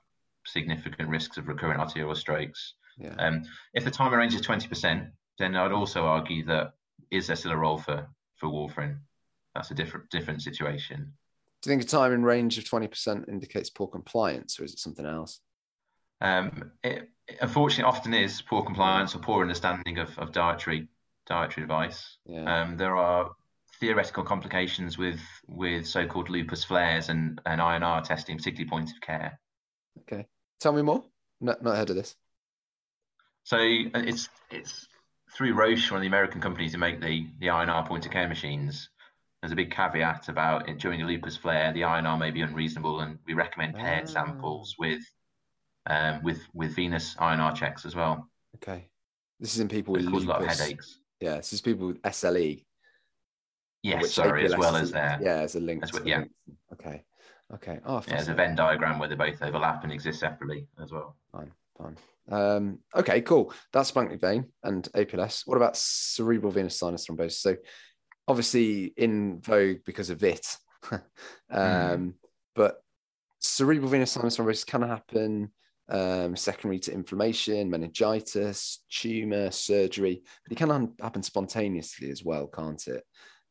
significant 0.45 1.09
risks 1.09 1.36
of 1.36 1.49
recurrent 1.49 1.82
arterial 1.82 2.16
strokes. 2.16 2.76
Yeah. 2.98 3.16
Um, 3.20 3.44
if 3.74 3.84
the 3.84 3.92
time 3.92 4.14
range 4.14 4.34
is 4.34 4.42
twenty 4.42 4.68
percent, 4.68 5.10
then 5.39 5.56
I'd 5.56 5.72
also 5.72 6.06
argue 6.06 6.46
that 6.46 6.74
is 7.10 7.28
there 7.28 7.36
still 7.36 7.52
a 7.52 7.58
role 7.58 7.78
for 7.78 8.08
for 8.36 8.50
warfarin? 8.50 8.98
That's 9.56 9.72
a 9.72 9.76
different 9.76 10.10
different 10.10 10.42
situation. 10.42 11.14
Do 11.62 11.70
you 11.70 11.78
think 11.78 11.84
a 11.84 11.92
time 11.92 12.14
in 12.14 12.24
range 12.24 12.58
of 12.58 12.68
twenty 12.68 12.88
percent 12.88 13.26
indicates 13.28 13.70
poor 13.70 13.88
compliance, 13.88 14.60
or 14.60 14.64
is 14.64 14.74
it 14.74 14.80
something 14.80 15.06
else? 15.06 15.42
Um, 16.22 16.72
it, 16.84 17.10
it, 17.28 17.38
unfortunately, 17.42 17.89
often 17.92 18.14
is 18.14 18.42
poor 18.42 18.64
compliance 18.64 19.16
or 19.16 19.20
poor 19.20 19.42
understanding 19.42 19.98
of, 19.98 20.18
of 20.20 20.32
dietary 20.32 20.88
dietary 21.28 21.64
advice. 21.64 22.18
Yeah. 22.26 22.62
Um, 22.62 22.78
there 22.78 22.96
are 22.96 23.32
theoretical 23.80 24.24
complications 24.24 24.98
with 24.98 25.20
with 25.48 25.88
so-called 25.88 26.30
lupus 26.30 26.64
flares 26.64 27.10
and, 27.10 27.42
and 27.46 27.60
INR 27.60 28.04
testing, 28.04 28.38
particularly 28.38 28.70
point 28.70 28.92
of 28.92 29.02
care. 29.02 29.39
Okay, 30.02 30.28
tell 30.60 30.72
me 30.72 30.82
more. 30.82 31.04
Not 31.39 31.64
not 31.64 31.76
heard 31.76 31.89
of 31.89 31.96
this. 31.96 32.16
So 33.44 33.58
uh, 33.58 34.04
it's 34.06 34.30
it's 34.50 34.88
through 35.36 35.54
Roche, 35.54 35.92
one 35.92 36.00
of 36.00 36.02
the 36.02 36.08
American 36.08 36.42
companies 36.42 36.74
who 36.74 36.78
make 36.78 37.02
the 37.02 37.28
the 37.39 37.48
INR 37.48 37.88
point 37.88 38.06
of 38.06 38.12
care 38.12 38.28
machines. 38.28 38.89
There's 39.42 39.52
a 39.52 39.56
big 39.56 39.72
caveat 39.72 40.30
about 40.30 40.70
it, 40.70 40.78
during 40.78 41.02
a 41.02 41.06
lupus 41.06 41.36
flare, 41.36 41.74
the 41.74 41.82
INR 41.82 42.20
may 42.20 42.30
be 42.30 42.42
unreasonable, 42.42 43.00
and 43.00 43.18
we 43.26 43.34
recommend 43.34 43.74
paired 43.74 44.04
oh. 44.04 44.12
samples 44.12 44.76
with 44.78 45.02
um, 45.88 46.22
with 46.24 46.42
with 46.54 46.76
venous 46.76 47.16
INR 47.16 47.56
checks 47.56 47.86
as 47.86 47.96
well. 47.96 48.30
Okay, 48.58 48.88
this 49.39 49.56
is 49.56 49.60
in 49.60 49.68
people 49.68 49.94
with 49.94 50.06
lupus. 50.06 50.24
a 50.24 50.28
lot 50.28 50.42
of 50.44 50.48
headaches. 50.48 51.00
Yeah, 51.20 51.38
this 51.38 51.54
is 51.54 51.62
people 51.62 51.88
with 51.88 52.02
SLE. 52.04 52.64
Yes, 53.84 54.12
sorry, 54.12 54.46
as 54.46 54.56
well 54.56 54.76
as 54.76 54.92
there. 54.92 55.18
Yeah, 55.22 55.38
as 55.38 55.56
a 55.56 55.60
link. 55.60 55.84
As 55.84 55.92
well, 55.92 56.06
yeah. 56.06 56.26
Okay. 56.74 57.04
Okay. 57.54 57.80
Oh, 57.86 58.02
yeah, 58.08 58.16
there's 58.16 58.30
a 58.30 58.34
Venn 58.34 58.56
diagram 58.56 59.00
where 59.00 59.10
they 59.10 59.16
both 59.16 59.42
overlap 59.42 59.84
and 59.84 59.92
exist 59.92 60.20
separately 60.20 60.68
as 60.82 60.92
well. 60.92 61.18
Fine, 61.32 61.52
fine. 61.78 61.98
Um, 62.30 62.80
okay, 62.95 63.22
cool. 63.22 63.53
That's 63.74 63.91
splanchnic 63.91 64.22
vein 64.22 64.45
and 64.63 64.88
APLS. 64.95 65.43
What 65.45 65.57
about 65.57 65.78
cerebral 65.78 66.51
venous 66.51 66.78
sinus 66.78 67.05
thrombosis? 67.07 67.34
So, 67.34 67.55
obviously 68.28 68.93
in 68.97 69.41
vogue 69.41 69.80
because 69.86 70.09
of 70.09 70.24
it, 70.24 70.57
um, 70.91 71.01
mm. 71.51 72.13
but 72.55 72.82
cerebral 73.39 73.89
venous 73.89 74.11
sinus 74.11 74.38
thrombosis 74.38 74.65
can 74.65 74.82
happen 74.84 75.51
um, 75.89 76.36
secondary 76.36 76.80
to 76.80 76.93
inflammation, 76.93 77.69
meningitis, 77.69 78.84
tumor, 78.89 79.51
surgery, 79.51 80.22
but 80.43 80.51
it 80.51 80.57
can 80.57 80.93
happen 81.01 81.22
spontaneously 81.22 82.09
as 82.09 82.24
well, 82.24 82.47
can't 82.47 82.88
it? 82.88 83.03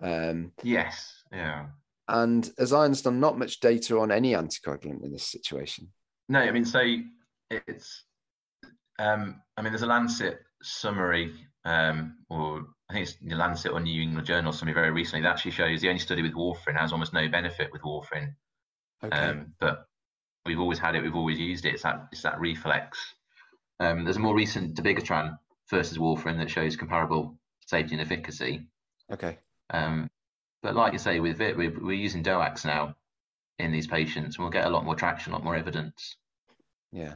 Um, 0.03 0.53
yes, 0.63 1.23
yeah. 1.33 1.67
And 2.09 2.51
as 2.59 2.73
I 2.73 2.85
understand, 2.85 3.21
not 3.21 3.39
much 3.39 3.61
data 3.61 3.99
on 3.99 4.11
any 4.11 4.33
anticoagulant 4.33 5.05
in 5.05 5.13
this 5.13 5.29
situation. 5.29 5.89
No, 6.29 6.41
I 6.41 6.51
mean, 6.51 6.65
so 6.65 6.83
it's, 7.51 8.05
um, 9.01 9.41
I 9.57 9.63
mean, 9.63 9.73
there's 9.73 9.83
a 9.83 9.87
Lancet 9.87 10.41
summary, 10.63 11.33
um, 11.65 12.19
or 12.29 12.67
I 12.89 12.93
think 12.93 13.09
it's 13.09 13.17
the 13.21 13.35
Lancet 13.35 13.73
or 13.73 13.81
New 13.81 14.03
England 14.03 14.27
Journal 14.27 14.53
summary 14.53 14.75
very 14.75 14.91
recently 14.91 15.23
that 15.23 15.31
actually 15.31 15.53
shows 15.53 15.81
the 15.81 15.89
only 15.89 16.01
study 16.01 16.23
with 16.23 16.35
warfarin 16.35 16.79
has 16.79 16.93
almost 16.93 17.15
no 17.15 17.27
benefit 17.29 17.73
with 17.73 17.83
warfarin. 17.83 18.35
Okay. 19.03 19.17
Um, 19.17 19.55
but 19.59 19.87
we've 20.45 20.61
always 20.61 20.79
had 20.79 20.95
it, 20.95 21.03
we've 21.03 21.17
always 21.17 21.39
used 21.39 21.65
it. 21.65 21.75
It's 21.75 21.83
that 21.83 22.09
it's 22.13 22.23
that 22.23 22.39
reflex. 22.41 22.99
Um, 23.79 24.05
there's 24.05 24.17
a 24.17 24.21
more 24.21 24.35
recent 24.35 24.77
dabigatran 24.77 25.39
versus 25.71 25.97
warfarin 25.97 26.37
that 26.39 26.51
shows 26.51 26.77
comparable 26.77 27.39
safety 27.67 27.95
and 27.95 28.03
efficacy. 28.03 28.67
Okay. 29.11 29.39
Um, 29.71 30.11
but 30.63 30.77
like 30.77 30.93
you 30.93 30.99
say, 30.99 31.21
with 31.21 31.41
it, 31.41 31.57
we're, 31.57 31.79
we're 31.81 31.93
using 31.93 32.23
DOACs 32.23 32.67
now 32.67 32.97
in 33.59 33.73
these 33.73 33.87
patients, 33.87 34.37
and 34.37 34.45
we'll 34.45 34.53
get 34.53 34.67
a 34.67 34.71
lot 34.71 34.85
more 34.85 34.95
traction, 34.95 35.33
a 35.33 35.37
lot 35.37 35.45
more 35.45 35.57
evidence. 35.57 36.17
Yeah, 36.93 37.15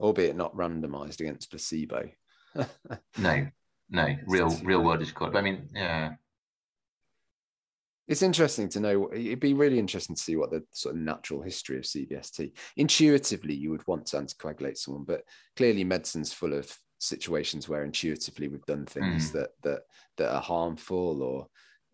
albeit 0.00 0.36
not 0.36 0.56
randomised 0.56 1.20
against 1.20 1.50
placebo. 1.50 2.10
no, 3.18 3.46
no, 3.90 4.16
real 4.26 4.50
real 4.62 4.82
world 4.82 5.02
is 5.02 5.12
called. 5.12 5.36
I 5.36 5.40
mean, 5.40 5.68
yeah, 5.74 6.14
it's 8.08 8.22
interesting 8.22 8.68
to 8.70 8.80
know. 8.80 9.10
It'd 9.12 9.40
be 9.40 9.54
really 9.54 9.78
interesting 9.78 10.16
to 10.16 10.22
see 10.22 10.36
what 10.36 10.50
the 10.50 10.62
sort 10.72 10.94
of 10.94 11.00
natural 11.00 11.42
history 11.42 11.76
of 11.76 11.84
CVST. 11.84 12.52
Intuitively, 12.76 13.54
you 13.54 13.70
would 13.70 13.86
want 13.86 14.06
to 14.06 14.16
anticoagulate 14.16 14.78
someone, 14.78 15.04
but 15.04 15.22
clearly, 15.56 15.84
medicine's 15.84 16.32
full 16.32 16.52
of 16.52 16.72
situations 16.98 17.68
where 17.68 17.84
intuitively 17.84 18.48
we've 18.48 18.64
done 18.64 18.86
things 18.86 19.30
mm. 19.30 19.32
that 19.32 19.50
that 19.62 19.80
that 20.16 20.34
are 20.34 20.40
harmful 20.40 21.22
or 21.22 21.46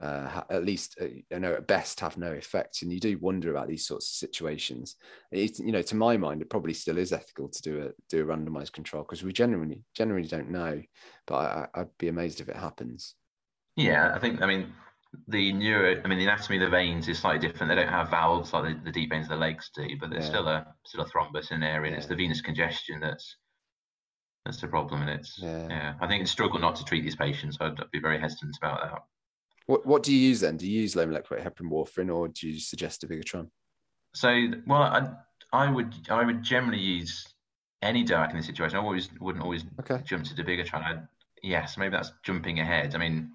uh, 0.02 0.42
at 0.50 0.64
least 0.64 0.96
uh, 1.00 1.06
you 1.06 1.38
know 1.38 1.54
at 1.54 1.66
best 1.66 2.00
have 2.00 2.16
no 2.16 2.32
effect 2.32 2.82
and 2.82 2.92
you 2.92 2.98
do 2.98 3.16
wonder 3.18 3.50
about 3.50 3.68
these 3.68 3.86
sorts 3.86 4.08
of 4.08 4.14
situations 4.14 4.96
it, 5.30 5.58
you 5.58 5.72
know 5.72 5.82
to 5.82 5.94
my 5.94 6.16
mind 6.16 6.42
it 6.42 6.50
probably 6.50 6.74
still 6.74 6.98
is 6.98 7.12
ethical 7.12 7.48
to 7.48 7.62
do 7.62 7.82
a 7.82 7.90
do 8.10 8.22
a 8.22 8.26
randomized 8.26 8.72
control 8.72 9.02
because 9.02 9.22
we 9.22 9.32
generally 9.32 9.82
generally 9.94 10.26
don't 10.26 10.50
know 10.50 10.82
but 11.26 11.34
I, 11.34 11.68
i'd 11.76 11.98
be 11.98 12.08
amazed 12.08 12.40
if 12.40 12.48
it 12.48 12.56
happens 12.56 13.14
yeah 13.76 14.12
i 14.14 14.18
think 14.18 14.42
i 14.42 14.46
mean 14.46 14.72
the 15.28 15.52
neuro, 15.52 16.00
I 16.02 16.08
mean, 16.08 16.18
the 16.18 16.24
anatomy 16.24 16.56
of 16.56 16.62
the 16.62 16.70
veins 16.70 17.06
is 17.06 17.18
slightly 17.18 17.46
different. 17.46 17.68
They 17.68 17.74
don't 17.74 17.88
have 17.88 18.10
valves 18.10 18.52
like 18.52 18.64
the, 18.64 18.84
the 18.84 18.92
deep 18.92 19.10
veins 19.10 19.26
of 19.26 19.30
the 19.30 19.36
legs 19.36 19.70
do, 19.74 19.86
but 20.00 20.10
there's 20.10 20.24
yeah. 20.24 20.30
still 20.30 20.48
a 20.48 20.74
still 20.86 21.04
a 21.04 21.08
thrombus 21.08 21.52
in 21.52 21.62
area, 21.62 21.88
and 21.88 21.96
it's 21.96 22.06
the 22.06 22.16
venous 22.16 22.40
congestion 22.40 22.98
that's 23.00 23.36
that's 24.44 24.60
the 24.60 24.68
problem. 24.68 25.02
And 25.02 25.10
it's 25.10 25.38
yeah, 25.38 25.66
yeah 25.68 25.94
I 26.00 26.06
think 26.06 26.22
it's 26.22 26.30
struggle 26.30 26.58
not 26.58 26.76
to 26.76 26.84
treat 26.84 27.02
these 27.02 27.16
patients. 27.16 27.58
I'd, 27.60 27.78
I'd, 27.78 27.90
be 27.90 28.00
very 28.00 28.18
hesitant 28.18 28.56
about 28.56 28.80
that. 28.80 29.02
What 29.66 29.86
what 29.86 30.02
do 30.02 30.12
you 30.12 30.18
use 30.18 30.40
then? 30.40 30.56
Do 30.56 30.66
you 30.66 30.80
use 30.80 30.96
low 30.96 31.06
molecular 31.06 31.42
heparin 31.42 31.70
warfarin, 31.70 32.14
or 32.14 32.28
do 32.28 32.48
you 32.48 32.60
suggest 32.60 33.02
dabigatran? 33.02 33.48
So, 34.14 34.50
well, 34.66 34.82
I 34.82 35.08
I 35.52 35.70
would 35.70 35.94
I 36.10 36.24
would 36.24 36.42
generally 36.42 36.80
use 36.80 37.26
any 37.82 38.04
DOAC 38.04 38.30
in 38.30 38.36
this 38.36 38.46
situation. 38.46 38.76
I 38.78 38.82
always 38.82 39.08
wouldn't 39.20 39.44
always 39.44 39.64
okay. 39.80 40.02
jump 40.04 40.24
to 40.24 40.34
dabigatran. 40.34 40.84
I'd, 40.84 41.06
yes, 41.42 41.76
maybe 41.76 41.92
that's 41.92 42.12
jumping 42.22 42.60
ahead. 42.60 42.94
I 42.94 42.98
mean, 42.98 43.32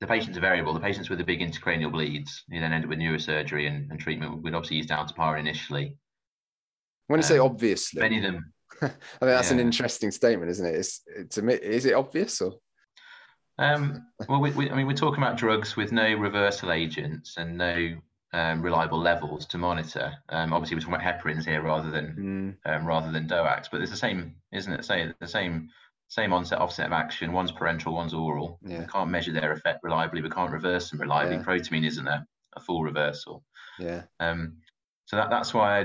the 0.00 0.06
patients 0.06 0.36
are 0.36 0.40
variable. 0.40 0.72
The 0.72 0.80
patients 0.80 1.10
with 1.10 1.18
the 1.18 1.24
big 1.24 1.40
intracranial 1.40 1.92
bleeds, 1.92 2.44
you 2.48 2.60
then 2.60 2.72
end 2.72 2.84
up 2.84 2.90
with 2.90 2.98
neurosurgery 2.98 3.66
and, 3.66 3.90
and 3.90 4.00
treatment. 4.00 4.42
We'd 4.42 4.54
obviously 4.54 4.78
use 4.78 4.86
dalteparin 4.86 5.40
initially. 5.40 5.96
When 7.06 7.18
you 7.18 7.24
um, 7.24 7.28
say 7.28 7.38
obviously, 7.38 8.00
many 8.00 8.16
of 8.18 8.22
them. 8.22 8.52
I 8.82 8.86
mean, 8.86 8.94
that's 9.20 9.48
yeah. 9.48 9.54
an 9.54 9.60
interesting 9.60 10.10
statement, 10.10 10.50
isn't 10.50 10.66
it? 10.66 10.74
It's, 10.74 11.02
it's 11.06 11.38
is 11.38 11.86
it 11.86 11.94
obvious 11.94 12.40
or? 12.40 12.54
Um, 13.60 14.06
well, 14.28 14.40
we, 14.40 14.50
we, 14.52 14.70
I 14.70 14.74
mean, 14.74 14.86
we're 14.86 14.94
talking 14.94 15.22
about 15.22 15.36
drugs 15.36 15.76
with 15.76 15.92
no 15.92 16.14
reversal 16.14 16.72
agents 16.72 17.34
and 17.36 17.58
no 17.58 17.96
um, 18.32 18.62
reliable 18.62 18.98
levels 18.98 19.44
to 19.46 19.58
monitor. 19.58 20.12
Um, 20.30 20.52
obviously, 20.54 20.76
we're 20.76 20.80
talking 20.80 20.94
about 20.94 21.22
heparins 21.22 21.44
here 21.44 21.60
rather 21.60 21.90
than 21.90 22.56
mm. 22.64 22.84
rather 22.84 23.12
than 23.12 23.28
DOACs, 23.28 23.66
but 23.70 23.82
it's 23.82 23.90
the 23.90 23.96
same, 23.96 24.34
isn't 24.52 24.72
it? 24.72 24.84
Say 24.84 25.12
the 25.20 25.28
same 25.28 25.68
same 26.08 26.32
onset 26.32 26.58
offset 26.58 26.86
of 26.86 26.92
action. 26.92 27.32
One's 27.32 27.52
parenteral, 27.52 27.92
one's 27.92 28.14
oral. 28.14 28.58
Yeah. 28.64 28.80
We 28.80 28.86
can't 28.86 29.10
measure 29.10 29.32
their 29.32 29.52
effect 29.52 29.84
reliably. 29.84 30.22
We 30.22 30.30
can't 30.30 30.50
reverse 30.50 30.90
them 30.90 31.00
reliably. 31.00 31.36
Yeah. 31.36 31.44
Protamine 31.44 31.86
isn't 31.86 32.08
a, 32.08 32.26
a 32.56 32.60
full 32.60 32.82
reversal. 32.82 33.44
Yeah. 33.78 34.02
Um, 34.18 34.56
so 35.04 35.16
that, 35.16 35.30
that's 35.30 35.54
why 35.54 35.82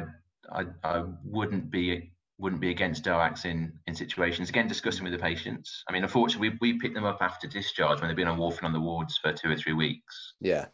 I, 0.51 0.61
I, 0.61 0.65
I 0.83 1.03
wouldn't 1.23 1.69
be 1.69 2.11
wouldn't 2.37 2.61
be 2.61 2.69
against 2.71 3.05
DOACs 3.05 3.45
in 3.45 3.71
in 3.87 3.95
situations. 3.95 4.49
Again, 4.49 4.67
discussing 4.67 5.03
with 5.03 5.13
the 5.13 5.19
patients. 5.19 5.83
I 5.89 5.93
mean, 5.93 6.03
unfortunately, 6.03 6.49
we, 6.49 6.73
we 6.73 6.79
pick 6.79 6.93
them 6.93 7.05
up 7.05 7.21
after 7.21 7.47
discharge 7.47 7.99
when 7.99 8.07
they've 8.07 8.17
been 8.17 8.27
on 8.27 8.39
warfarin 8.39 8.65
on 8.65 8.73
the 8.73 8.79
wards 8.79 9.17
for 9.17 9.31
two 9.31 9.51
or 9.51 9.55
three 9.55 9.73
weeks. 9.73 10.33
Yeah. 10.41 10.65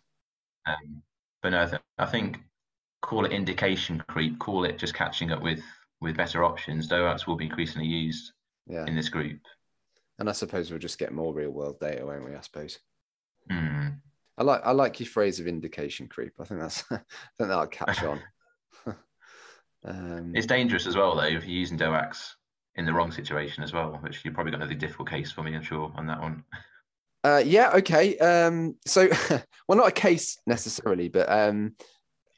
Um, 0.68 1.02
but 1.42 1.50
no, 1.50 1.64
I, 1.64 1.66
th- 1.66 1.82
I 1.98 2.06
think 2.06 2.40
call 3.02 3.26
it 3.26 3.32
indication 3.32 4.04
creep, 4.08 4.40
call 4.40 4.64
it 4.64 4.78
just 4.78 4.94
catching 4.94 5.32
up 5.32 5.42
with 5.42 5.62
with 6.02 6.18
better 6.18 6.44
options. 6.44 6.88
DOACs 6.88 7.28
will 7.28 7.36
be 7.36 7.46
increasingly 7.46 7.88
used 7.88 8.32
yeah. 8.68 8.86
in 8.86 8.96
this 8.96 9.10
group. 9.10 9.40
And 10.20 10.30
I 10.30 10.34
suppose 10.34 10.70
we'll 10.70 10.80
just 10.80 11.00
get 11.00 11.14
more 11.14 11.34
real 11.34 11.52
world 11.52 11.80
data, 11.80 12.06
won't 12.06 12.26
we? 12.26 12.36
I 12.36 12.42
suppose. 12.42 12.80
Mm. 13.52 13.98
I 14.38 14.44
like 14.44 14.62
I 14.64 14.72
like 14.72 15.00
your 15.00 15.08
phrase 15.08 15.40
of 15.40 15.48
indication 15.48 16.08
creep. 16.08 16.34
I 16.40 16.44
think 16.44 16.60
that's 16.60 16.84
I 16.92 16.98
think 17.38 17.50
that'll 17.50 17.68
catch 17.68 18.04
on. 18.04 18.20
um, 19.84 20.34
it's 20.36 20.48
dangerous 20.48 20.88
as 20.88 20.96
well, 20.96 21.16
though, 21.16 21.24
if 21.24 21.46
you're 21.46 21.58
using 21.58 21.78
DOACs 21.78 22.34
in 22.76 22.86
the 22.86 22.94
wrong 22.94 23.12
situation 23.12 23.64
as 23.64 23.74
well, 23.74 23.98
which 24.02 24.24
you're 24.24 24.34
probably 24.34 24.52
got 24.52 24.62
another 24.62 24.76
difficult 24.76 25.10
case 25.10 25.32
for 25.32 25.44
me, 25.44 25.56
I'm 25.56 25.64
sure, 25.64 25.92
on 25.96 26.08
that 26.08 26.22
one. 26.22 26.44
Uh, 27.24 27.42
yeah, 27.46 27.72
okay. 27.76 28.18
Um, 28.18 28.76
so, 28.86 29.10
well, 29.68 29.78
not 29.78 29.88
a 29.88 29.92
case 29.92 30.38
necessarily, 30.48 31.08
but 31.08 31.32
um, 31.32 31.76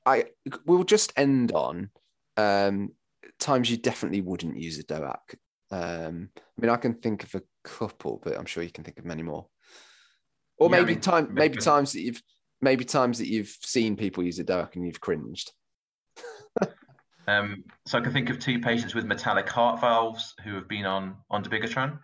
I 0.05 0.25
we'll 0.65 0.83
just 0.83 1.13
end 1.15 1.53
on 1.53 1.89
um, 2.35 2.91
times 3.39 3.69
you 3.69 3.77
definitely 3.77 4.21
wouldn't 4.21 4.57
use 4.57 4.79
a 4.79 4.83
DOAC. 4.83 5.35
Um, 5.71 6.29
I 6.35 6.61
mean, 6.61 6.69
I 6.69 6.75
can 6.77 6.95
think 6.95 7.23
of 7.23 7.35
a 7.35 7.41
couple, 7.63 8.21
but 8.23 8.37
I'm 8.37 8.45
sure 8.45 8.63
you 8.63 8.71
can 8.71 8.83
think 8.83 8.99
of 8.99 9.05
many 9.05 9.23
more. 9.23 9.47
Or 10.57 10.69
yeah, 10.69 10.77
maybe 10.77 10.91
I 10.91 10.95
mean, 10.95 11.01
time, 11.01 11.33
maybe 11.33 11.57
times 11.57 11.93
that 11.93 12.01
you've 12.01 12.21
maybe 12.61 12.85
times 12.85 13.17
that 13.19 13.27
you've 13.27 13.55
seen 13.61 13.95
people 13.95 14.23
use 14.23 14.39
a 14.39 14.43
DOAC 14.43 14.75
and 14.75 14.85
you've 14.85 15.01
cringed. 15.01 15.51
Um, 17.28 17.63
so 17.86 17.97
I 17.97 18.01
can 18.01 18.13
think 18.13 18.30
of 18.30 18.39
two 18.39 18.59
patients 18.59 18.93
with 18.93 19.05
metallic 19.05 19.49
heart 19.49 19.82
valves 19.82 20.34
who 20.43 20.55
have 20.55 20.67
been 20.67 20.86
on 20.86 21.17
on 21.30 21.43
dabigatran 21.43 21.99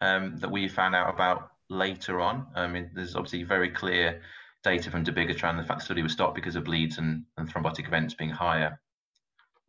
um, 0.00 0.36
that 0.38 0.50
we 0.50 0.68
found 0.68 0.94
out 0.94 1.12
about 1.12 1.50
later 1.70 2.20
on. 2.20 2.46
I 2.54 2.66
mean, 2.66 2.90
there's 2.94 3.14
obviously 3.14 3.44
very 3.44 3.70
clear 3.70 4.20
data 4.64 4.90
from 4.90 5.04
dabigatran. 5.04 5.60
The 5.60 5.66
fact 5.66 5.80
the 5.80 5.84
study 5.86 6.02
was 6.02 6.12
stopped 6.12 6.34
because 6.34 6.56
of 6.56 6.64
bleeds 6.64 6.98
and, 6.98 7.24
and 7.36 7.52
thrombotic 7.52 7.86
events 7.86 8.14
being 8.14 8.30
higher 8.30 8.80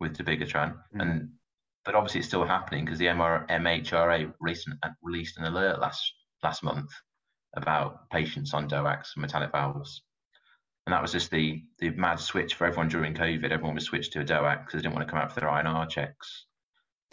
with 0.00 0.16
dabigatran, 0.16 0.74
mm. 0.94 1.00
and 1.00 1.30
but 1.84 1.94
obviously 1.94 2.20
it's 2.20 2.28
still 2.28 2.44
happening 2.44 2.84
because 2.84 2.98
the 2.98 3.06
MR, 3.06 3.46
MHRA 3.48 4.32
an, 4.66 4.78
released 5.02 5.38
an 5.38 5.44
alert 5.44 5.80
last 5.80 6.12
last 6.42 6.62
month 6.62 6.90
about 7.56 8.10
patients 8.10 8.54
on 8.54 8.68
DOACs 8.68 9.14
and 9.14 9.22
metallic 9.22 9.52
valves. 9.52 10.02
And 10.86 10.92
that 10.92 11.02
was 11.02 11.12
just 11.12 11.30
the 11.30 11.62
the 11.78 11.90
mad 11.90 12.20
switch 12.20 12.54
for 12.54 12.66
everyone 12.66 12.88
during 12.88 13.14
COVID. 13.14 13.50
Everyone 13.50 13.74
was 13.74 13.84
switched 13.84 14.12
to 14.12 14.20
a 14.20 14.24
DOAC 14.24 14.60
because 14.60 14.72
they 14.74 14.82
didn't 14.82 14.94
want 14.94 15.06
to 15.06 15.10
come 15.10 15.20
out 15.20 15.32
for 15.32 15.40
their 15.40 15.48
INR 15.48 15.88
checks. 15.88 16.46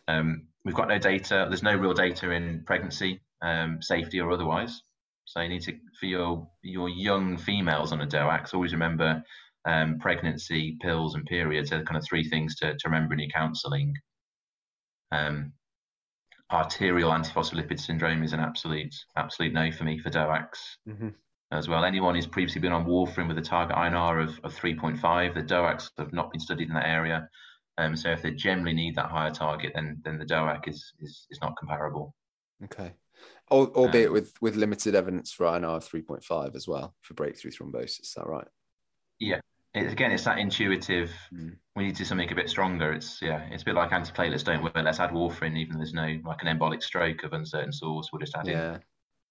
Um, 0.07 0.47
we've 0.65 0.75
got 0.75 0.89
no 0.89 0.99
data. 0.99 1.45
There's 1.47 1.63
no 1.63 1.75
real 1.75 1.93
data 1.93 2.31
in 2.31 2.63
pregnancy, 2.65 3.21
um, 3.41 3.81
safety 3.81 4.19
or 4.19 4.31
otherwise. 4.31 4.81
So 5.25 5.39
you 5.39 5.49
need 5.49 5.61
to 5.63 5.77
for 5.99 6.05
your 6.05 6.47
your 6.61 6.89
young 6.89 7.37
females 7.37 7.93
on 7.93 8.01
a 8.01 8.07
DOAC. 8.07 8.53
Always 8.53 8.73
remember 8.73 9.23
um, 9.65 9.99
pregnancy, 9.99 10.77
pills, 10.81 11.15
and 11.15 11.25
periods 11.25 11.71
are 11.71 11.83
kind 11.83 11.97
of 11.97 12.03
three 12.03 12.27
things 12.27 12.55
to, 12.57 12.73
to 12.73 12.89
remember 12.89 13.13
in 13.13 13.19
your 13.19 13.29
counselling. 13.29 13.93
Um, 15.11 15.53
arterial 16.51 17.11
antiphospholipid 17.11 17.79
syndrome 17.79 18.23
is 18.23 18.33
an 18.33 18.39
absolute 18.39 18.93
absolute 19.15 19.53
no 19.53 19.71
for 19.71 19.85
me 19.85 19.97
for 19.97 20.09
DOACs 20.09 20.59
mm-hmm. 20.87 21.09
As 21.51 21.67
well. 21.67 21.83
Anyone 21.83 22.15
who's 22.15 22.27
previously 22.27 22.61
been 22.61 22.71
on 22.71 22.85
warfarin 22.85 23.27
with 23.27 23.37
a 23.37 23.41
target 23.41 23.75
INR 23.75 24.23
of, 24.23 24.39
of 24.43 24.55
3.5, 24.55 25.33
the 25.33 25.41
DOACs 25.41 25.89
have 25.97 26.13
not 26.13 26.31
been 26.31 26.39
studied 26.39 26.69
in 26.69 26.73
that 26.73 26.87
area. 26.87 27.27
Um, 27.77 27.95
so 27.95 28.09
if 28.11 28.21
they 28.21 28.31
generally 28.31 28.73
need 28.73 28.95
that 28.95 29.09
higher 29.09 29.31
target, 29.31 29.71
then 29.75 30.01
then 30.03 30.19
the 30.19 30.25
DOAC 30.25 30.67
is 30.67 30.93
is, 30.99 31.27
is 31.29 31.39
not 31.41 31.55
comparable. 31.57 32.13
Okay. 32.65 32.93
Albeit 33.49 34.07
um, 34.07 34.13
with 34.13 34.33
with 34.41 34.55
limited 34.55 34.95
evidence 34.95 35.31
for 35.31 35.45
INR 35.45 35.77
of 35.77 35.89
3.5 35.89 36.55
as 36.55 36.67
well 36.67 36.95
for 37.01 37.13
breakthrough 37.13 37.51
thrombosis, 37.51 38.01
is 38.01 38.13
that 38.15 38.27
right? 38.27 38.47
Yeah, 39.19 39.39
it, 39.73 39.91
again, 39.91 40.11
it's 40.11 40.23
that 40.25 40.37
intuitive. 40.37 41.11
Mm. 41.33 41.55
We 41.75 41.85
need 41.85 41.91
to 41.91 41.99
do 41.99 42.05
something 42.05 42.31
a 42.31 42.35
bit 42.35 42.49
stronger. 42.49 42.93
It's 42.93 43.21
yeah, 43.21 43.47
it's 43.51 43.63
a 43.63 43.65
bit 43.65 43.75
like 43.75 43.91
antiplatelets 43.91 44.43
don't 44.43 44.63
work. 44.63 44.73
Let's 44.75 44.99
add 44.99 45.11
warfarin, 45.11 45.57
even 45.57 45.77
there's 45.77 45.93
no 45.93 46.17
like 46.25 46.43
an 46.43 46.57
embolic 46.57 46.83
stroke 46.83 47.23
of 47.23 47.33
uncertain 47.33 47.71
source. 47.71 48.09
We'll 48.11 48.19
just 48.19 48.35
add 48.35 48.47
yeah. 48.47 48.75
in. 48.75 48.81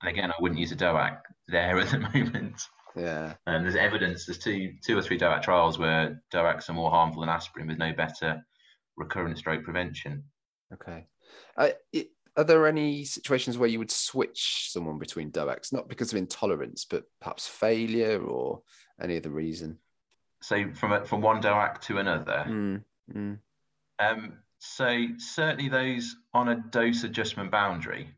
And 0.02 0.10
again, 0.10 0.30
I 0.30 0.34
wouldn't 0.40 0.60
use 0.60 0.72
a 0.72 0.76
DOAC 0.76 1.18
there 1.48 1.78
at 1.80 1.90
the 1.90 1.98
moment. 1.98 2.62
Yeah. 2.96 3.34
And 3.46 3.64
there's 3.64 3.76
evidence. 3.76 4.26
There's 4.26 4.38
two 4.38 4.74
two 4.84 4.98
or 4.98 5.02
three 5.02 5.18
DOAC 5.18 5.42
trials 5.42 5.78
where 5.78 6.22
DOACs 6.32 6.68
are 6.68 6.74
more 6.74 6.90
harmful 6.90 7.20
than 7.20 7.28
aspirin 7.28 7.68
with 7.68 7.78
no 7.78 7.92
better 7.92 8.44
recurrent 8.96 9.38
stroke 9.38 9.64
prevention. 9.64 10.24
Okay. 10.72 11.06
Uh, 11.56 11.70
it, 11.92 12.08
are 12.36 12.44
there 12.44 12.66
any 12.66 13.04
situations 13.04 13.58
where 13.58 13.68
you 13.68 13.78
would 13.78 13.90
switch 13.90 14.68
someone 14.70 14.98
between 14.98 15.30
DOACs, 15.30 15.72
not 15.72 15.88
because 15.88 16.12
of 16.12 16.18
intolerance, 16.18 16.84
but 16.84 17.04
perhaps 17.20 17.46
failure 17.46 18.22
or 18.22 18.62
any 19.00 19.16
other 19.16 19.30
reason? 19.30 19.78
So 20.42 20.72
from 20.74 20.92
a, 20.92 21.04
from 21.04 21.20
one 21.20 21.42
DOAC 21.42 21.80
to 21.82 21.98
another. 21.98 22.44
Mm, 22.48 22.84
mm. 23.14 23.38
Um, 23.98 24.32
so 24.58 25.06
certainly 25.18 25.68
those 25.68 26.16
on 26.32 26.48
a 26.48 26.56
dose 26.70 27.04
adjustment 27.04 27.50
boundary. 27.50 28.08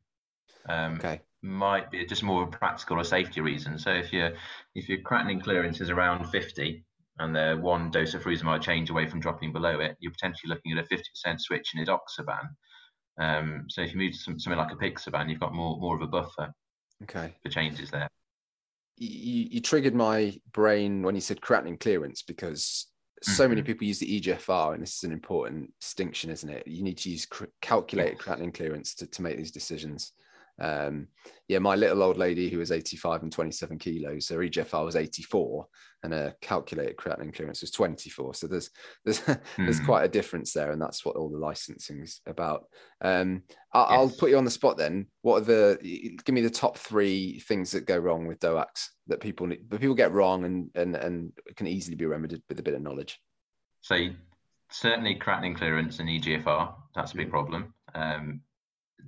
Um, 0.68 0.94
okay. 0.94 1.20
Might 1.42 1.90
be 1.90 2.04
just 2.06 2.22
more 2.22 2.42
of 2.42 2.48
a 2.48 2.52
practical 2.52 2.98
or 2.98 3.04
safety 3.04 3.40
reason. 3.40 3.78
So 3.78 3.90
if 3.90 4.12
your 4.12 4.32
if 4.74 4.88
your 4.88 4.98
creatinine 4.98 5.42
clearance 5.42 5.80
is 5.80 5.90
around 5.90 6.24
50 6.26 6.84
and 7.18 7.34
the 7.34 7.58
one 7.60 7.90
dose 7.90 8.14
of 8.14 8.22
frusemide 8.22 8.62
change 8.62 8.90
away 8.90 9.08
from 9.08 9.20
dropping 9.20 9.52
below 9.52 9.80
it, 9.80 9.96
you're 10.00 10.12
potentially 10.12 10.48
looking 10.50 10.72
at 10.72 10.84
a 10.84 10.88
50% 11.28 11.40
switch 11.40 11.72
in 11.74 11.84
edoxaban. 11.84 12.48
Um, 13.18 13.66
so 13.68 13.82
if 13.82 13.92
you 13.92 13.98
move 13.98 14.12
to 14.12 14.18
some, 14.18 14.38
something 14.38 14.58
like 14.58 14.70
apixaban, 14.70 15.28
you've 15.28 15.40
got 15.40 15.54
more 15.54 15.78
more 15.78 15.96
of 15.96 16.02
a 16.02 16.06
buffer. 16.06 16.52
Okay. 17.02 17.34
For 17.42 17.48
changes 17.48 17.90
there 17.90 18.08
you, 18.96 19.48
you 19.50 19.60
triggered 19.60 19.94
my 19.94 20.34
brain 20.52 21.02
when 21.02 21.14
you 21.14 21.20
said 21.20 21.40
creatinine 21.40 21.80
clearance 21.80 22.22
because 22.22 22.86
so 23.22 23.48
many 23.48 23.60
mm-hmm. 23.60 23.66
people 23.66 23.86
use 23.86 23.98
the 23.98 24.20
EGFR, 24.20 24.74
and 24.74 24.82
this 24.82 24.96
is 24.96 25.04
an 25.04 25.12
important 25.12 25.72
distinction, 25.80 26.30
isn't 26.30 26.48
it? 26.48 26.66
You 26.66 26.82
need 26.82 26.98
to 26.98 27.10
use 27.10 27.26
cr- 27.26 27.44
calculated 27.60 28.18
creatinine 28.18 28.54
clearance 28.54 28.94
to, 28.96 29.06
to 29.06 29.22
make 29.22 29.36
these 29.36 29.52
decisions. 29.52 30.12
Um, 30.60 31.08
yeah, 31.48 31.58
my 31.58 31.74
little 31.74 32.02
old 32.02 32.18
lady 32.18 32.48
who 32.48 32.58
was 32.58 32.72
85 32.72 33.22
and 33.22 33.32
27 33.32 33.78
kilos, 33.78 34.28
her 34.28 34.38
EGFR 34.38 34.84
was 34.84 34.96
84, 34.96 35.66
and 36.02 36.12
her 36.12 36.34
calculated 36.40 36.96
creatinine 36.96 37.34
clearance 37.34 37.60
was 37.60 37.70
24. 37.70 38.34
So 38.34 38.46
there's 38.46 38.70
there's 39.04 39.20
there's 39.56 39.78
hmm. 39.78 39.84
quite 39.84 40.04
a 40.04 40.08
difference 40.08 40.52
there, 40.52 40.72
and 40.72 40.80
that's 40.80 41.04
what 41.04 41.16
all 41.16 41.28
the 41.28 41.38
licensing 41.38 42.00
is 42.00 42.20
about. 42.26 42.64
Um, 43.00 43.42
I'll, 43.72 43.82
yes. 43.82 43.90
I'll, 43.90 44.18
put 44.18 44.30
you 44.30 44.38
on 44.38 44.44
the 44.44 44.50
spot 44.50 44.76
then. 44.76 45.06
What 45.22 45.42
are 45.42 45.44
the 45.44 45.78
give 46.24 46.34
me 46.34 46.42
the 46.42 46.50
top 46.50 46.78
three 46.78 47.40
things 47.40 47.70
that 47.72 47.86
go 47.86 47.98
wrong 47.98 48.26
with 48.26 48.40
DOACs 48.40 48.88
that 49.08 49.20
people 49.20 49.48
that 49.48 49.80
people 49.80 49.94
get 49.94 50.12
wrong 50.12 50.44
and 50.44 50.70
and 50.74 50.96
and 50.96 51.32
can 51.56 51.66
easily 51.66 51.96
be 51.96 52.06
remedied 52.06 52.42
with 52.48 52.58
a 52.60 52.62
bit 52.62 52.74
of 52.74 52.82
knowledge. 52.82 53.20
So 53.80 54.08
certainly 54.70 55.16
creatinine 55.16 55.56
clearance 55.56 55.98
and 55.98 56.08
EGFR, 56.08 56.72
that's 56.94 57.12
a 57.12 57.16
big 57.16 57.26
hmm. 57.26 57.32
problem. 57.32 57.74
Um, 57.94 58.40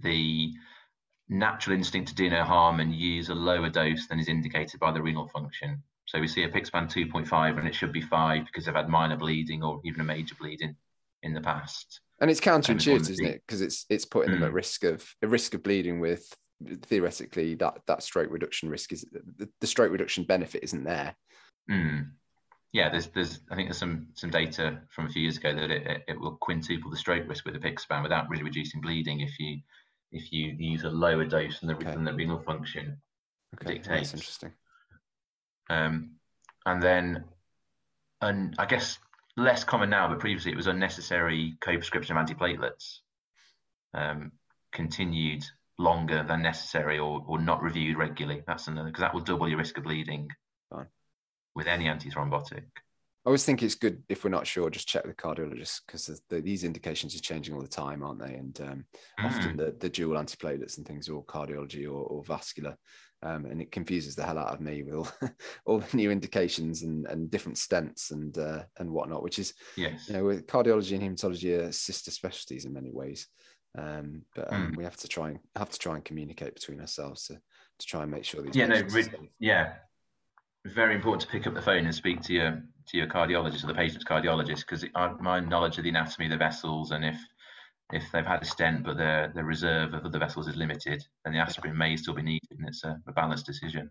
the 0.03 0.53
natural 1.28 1.76
instinct 1.76 2.08
to 2.08 2.14
do 2.14 2.30
no 2.30 2.42
harm 2.42 2.80
and 2.80 2.94
use 2.94 3.28
a 3.28 3.34
lower 3.34 3.70
dose 3.70 4.06
than 4.06 4.20
is 4.20 4.28
indicated 4.28 4.78
by 4.80 4.92
the 4.92 5.02
renal 5.02 5.28
function. 5.28 5.82
So 6.06 6.20
we 6.20 6.28
see 6.28 6.42
a 6.42 6.48
apixaban 6.48 6.90
2.5 6.92 7.58
and 7.58 7.66
it 7.66 7.74
should 7.74 7.92
be 7.92 8.02
5 8.02 8.44
because 8.44 8.66
they've 8.66 8.74
had 8.74 8.88
minor 8.88 9.16
bleeding 9.16 9.62
or 9.62 9.80
even 9.84 10.02
a 10.02 10.04
major 10.04 10.34
bleeding 10.38 10.76
in 11.22 11.32
the 11.32 11.40
past. 11.40 12.00
And 12.20 12.30
it's 12.30 12.40
counterintuitive, 12.40 13.10
isn't 13.10 13.26
it? 13.26 13.42
Because 13.46 13.60
it's 13.60 13.86
it's 13.88 14.04
putting 14.04 14.30
mm. 14.30 14.34
them 14.34 14.44
at 14.44 14.52
mm. 14.52 14.54
risk 14.54 14.84
of 14.84 15.04
a 15.22 15.26
risk 15.26 15.54
of 15.54 15.62
bleeding 15.62 15.98
with 15.98 16.32
theoretically 16.82 17.54
that 17.56 17.80
that 17.86 18.02
stroke 18.02 18.30
reduction 18.30 18.68
risk 18.68 18.92
is 18.92 19.04
the, 19.10 19.48
the 19.60 19.66
stroke 19.66 19.90
reduction 19.90 20.24
benefit 20.24 20.62
isn't 20.62 20.84
there. 20.84 21.16
Mm. 21.70 22.10
Yeah, 22.72 22.88
there's 22.88 23.08
there's 23.08 23.40
I 23.50 23.56
think 23.56 23.68
there's 23.68 23.78
some 23.78 24.08
some 24.14 24.30
data 24.30 24.80
from 24.90 25.06
a 25.06 25.08
few 25.08 25.22
years 25.22 25.38
ago 25.38 25.54
that 25.54 25.70
it, 25.70 25.86
it, 25.86 26.04
it 26.08 26.20
will 26.20 26.36
quintuple 26.36 26.90
the 26.90 26.96
stroke 26.96 27.28
risk 27.28 27.44
with 27.44 27.60
apixaban 27.60 28.02
without 28.02 28.28
really 28.28 28.44
reducing 28.44 28.80
bleeding 28.80 29.20
if 29.20 29.38
you 29.38 29.58
if 30.14 30.32
you 30.32 30.54
use 30.58 30.84
a 30.84 30.90
lower 30.90 31.24
dose 31.24 31.60
than 31.60 31.68
the, 31.68 31.74
okay. 31.74 31.90
than 31.90 32.04
the 32.04 32.14
renal 32.14 32.38
function 32.38 32.98
okay. 33.56 33.74
dictates. 33.74 33.88
That's 33.88 34.14
interesting. 34.14 34.52
Um, 35.68 36.12
and 36.64 36.82
then, 36.82 37.24
and 38.20 38.54
I 38.58 38.66
guess 38.66 38.98
less 39.36 39.64
common 39.64 39.90
now, 39.90 40.08
but 40.08 40.20
previously 40.20 40.52
it 40.52 40.56
was 40.56 40.68
unnecessary 40.68 41.56
co-prescription 41.60 42.16
of 42.16 42.26
antiplatelets. 42.26 43.00
Um, 43.92 44.32
continued 44.72 45.44
longer 45.78 46.24
than 46.26 46.42
necessary 46.42 46.98
or, 46.98 47.24
or 47.26 47.38
not 47.38 47.62
reviewed 47.62 47.96
regularly. 47.96 48.42
That's 48.46 48.68
another 48.68 48.88
because 48.88 49.02
that 49.02 49.14
will 49.14 49.20
double 49.20 49.48
your 49.48 49.58
risk 49.58 49.78
of 49.78 49.84
bleeding 49.84 50.28
Fine. 50.70 50.86
with 51.54 51.66
any 51.66 51.86
antithrombotic. 51.86 52.64
I 53.24 53.30
always 53.30 53.44
think 53.44 53.62
it's 53.62 53.74
good 53.74 54.02
if 54.10 54.22
we're 54.22 54.30
not 54.30 54.46
sure, 54.46 54.68
just 54.68 54.86
check 54.86 55.04
the 55.04 55.14
cardiologist 55.14 55.80
because 55.86 56.20
the, 56.28 56.42
these 56.42 56.62
indications 56.62 57.16
are 57.16 57.20
changing 57.20 57.54
all 57.54 57.62
the 57.62 57.68
time, 57.68 58.02
aren't 58.02 58.20
they? 58.20 58.34
And 58.34 58.60
um, 58.60 58.84
mm. 59.18 59.24
often 59.24 59.56
the, 59.56 59.74
the 59.80 59.88
dual 59.88 60.18
antiplatelets 60.18 60.76
and 60.76 60.86
things 60.86 61.08
or 61.08 61.24
cardiology 61.24 61.84
or, 61.84 62.02
or 62.02 62.22
vascular. 62.22 62.76
Um, 63.22 63.46
and 63.46 63.62
it 63.62 63.72
confuses 63.72 64.14
the 64.14 64.26
hell 64.26 64.36
out 64.36 64.52
of 64.52 64.60
me 64.60 64.82
with 64.82 64.94
all, 64.94 65.08
all 65.64 65.78
the 65.78 65.96
new 65.96 66.10
indications 66.10 66.82
and, 66.82 67.06
and 67.06 67.30
different 67.30 67.56
stents 67.56 68.10
and 68.10 68.36
uh, 68.36 68.64
and 68.78 68.90
whatnot, 68.90 69.22
which 69.22 69.38
is, 69.38 69.54
yes. 69.78 70.06
you 70.06 70.14
know, 70.14 70.24
with 70.24 70.46
cardiology 70.46 70.92
and 70.92 71.02
hematology 71.02 71.58
are 71.58 71.72
sister 71.72 72.10
specialties 72.10 72.66
in 72.66 72.74
many 72.74 72.90
ways. 72.90 73.26
Um, 73.78 74.22
but 74.36 74.52
um, 74.52 74.72
mm. 74.72 74.76
we 74.76 74.84
have 74.84 74.98
to 74.98 75.08
try 75.08 75.30
and 75.30 75.38
have 75.56 75.70
to 75.70 75.78
try 75.78 75.94
and 75.94 76.04
communicate 76.04 76.54
between 76.54 76.80
ourselves 76.80 77.24
to, 77.28 77.34
to 77.78 77.86
try 77.86 78.02
and 78.02 78.10
make 78.10 78.24
sure 78.24 78.42
these. 78.42 78.54
Yeah, 78.54 78.66
no, 78.66 78.82
re- 78.82 79.30
yeah, 79.40 79.72
very 80.66 80.94
important 80.94 81.22
to 81.22 81.28
pick 81.28 81.46
up 81.46 81.54
the 81.54 81.62
phone 81.62 81.86
and 81.86 81.94
speak 81.94 82.20
to 82.22 82.32
your 82.34 82.62
to 82.87 82.97
your 82.97 83.07
cardiologist 83.07 83.64
or 83.64 83.68
the 83.68 83.74
patient's 83.74 84.05
cardiologist 84.05 84.61
because 84.61 84.85
my 85.20 85.41
knowledge 85.41 85.78
of 85.78 85.85
the 85.85 85.91
anatomy 85.91 86.26
of 86.26 86.32
the 86.32 86.37
vessels 86.37 86.91
and 86.91 87.05
if 87.05 87.18
if 87.93 88.11
they've 88.12 88.26
had 88.26 88.43
a 88.43 88.47
stent 88.47 88.85
but 88.85 88.97
their 88.97 89.30
their 89.35 89.45
reserve 89.45 89.95
of 89.95 90.05
other 90.05 90.18
vessels 90.18 90.49
is 90.49 90.57
limited, 90.57 91.05
then 91.24 91.35
the 91.35 91.41
aspirin 91.41 91.76
may 91.76 91.97
still 91.97 92.14
be 92.14 92.22
needed, 92.22 92.59
and 92.59 92.68
it's 92.68 92.85
a, 92.85 92.99
a 93.07 93.12
balanced 93.12 93.47
decision. 93.47 93.91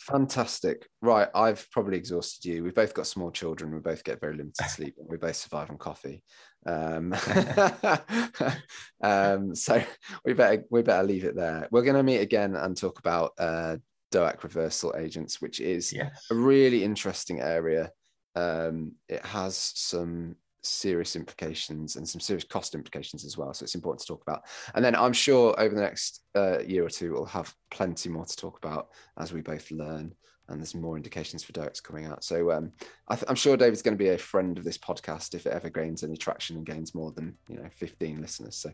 Fantastic. 0.00 0.88
Right, 1.02 1.28
I've 1.34 1.70
probably 1.70 1.96
exhausted 1.96 2.48
you. 2.48 2.64
We've 2.64 2.74
both 2.74 2.94
got 2.94 3.06
small 3.06 3.30
children. 3.30 3.74
We 3.74 3.80
both 3.80 4.04
get 4.04 4.20
very 4.20 4.36
limited 4.36 4.66
sleep, 4.68 4.94
and 4.98 5.08
we 5.08 5.16
both 5.16 5.36
survive 5.36 5.70
on 5.70 5.78
coffee. 5.78 6.22
Um, 6.66 7.14
um, 9.02 9.54
so 9.54 9.82
we 10.24 10.32
better 10.32 10.64
we 10.70 10.82
better 10.82 11.06
leave 11.06 11.24
it 11.24 11.36
there. 11.36 11.68
We're 11.70 11.82
going 11.82 11.96
to 11.96 12.02
meet 12.02 12.18
again 12.20 12.56
and 12.56 12.76
talk 12.76 12.98
about 12.98 13.32
uh, 13.38 13.76
DOAC 14.12 14.42
reversal 14.42 14.94
agents, 14.96 15.40
which 15.40 15.60
is 15.60 15.92
yes. 15.92 16.26
a 16.30 16.34
really 16.34 16.84
interesting 16.84 17.40
area. 17.40 17.90
Um, 18.34 18.92
it 19.08 19.24
has 19.24 19.56
some 19.74 20.36
serious 20.62 21.16
implications 21.16 21.96
and 21.96 22.08
some 22.08 22.20
serious 22.20 22.44
cost 22.44 22.74
implications 22.74 23.24
as 23.24 23.36
well. 23.36 23.52
So 23.54 23.64
it's 23.64 23.74
important 23.74 24.00
to 24.00 24.06
talk 24.06 24.22
about. 24.22 24.42
And 24.74 24.84
then 24.84 24.94
I'm 24.94 25.12
sure 25.12 25.58
over 25.58 25.74
the 25.74 25.80
next 25.80 26.22
uh, 26.34 26.60
year 26.60 26.84
or 26.84 26.90
two, 26.90 27.12
we'll 27.12 27.24
have 27.26 27.54
plenty 27.70 28.08
more 28.08 28.26
to 28.26 28.36
talk 28.36 28.58
about 28.58 28.88
as 29.18 29.32
we 29.32 29.40
both 29.40 29.70
learn. 29.70 30.14
And 30.48 30.60
there's 30.60 30.74
more 30.74 30.96
indications 30.96 31.44
for 31.44 31.52
DOACs 31.52 31.82
coming 31.82 32.06
out. 32.06 32.24
So 32.24 32.50
um, 32.52 32.72
I 33.08 33.18
am 33.28 33.34
sure 33.34 33.56
David's 33.56 33.82
going 33.82 33.96
to 33.96 34.02
be 34.02 34.10
a 34.10 34.18
friend 34.18 34.56
of 34.56 34.64
this 34.64 34.78
podcast 34.78 35.34
if 35.34 35.46
it 35.46 35.52
ever 35.52 35.68
gains 35.68 36.02
any 36.02 36.16
traction 36.16 36.56
and 36.56 36.64
gains 36.64 36.94
more 36.94 37.12
than 37.12 37.34
you 37.48 37.56
know 37.56 37.68
15 37.76 38.20
listeners. 38.20 38.56
So 38.56 38.70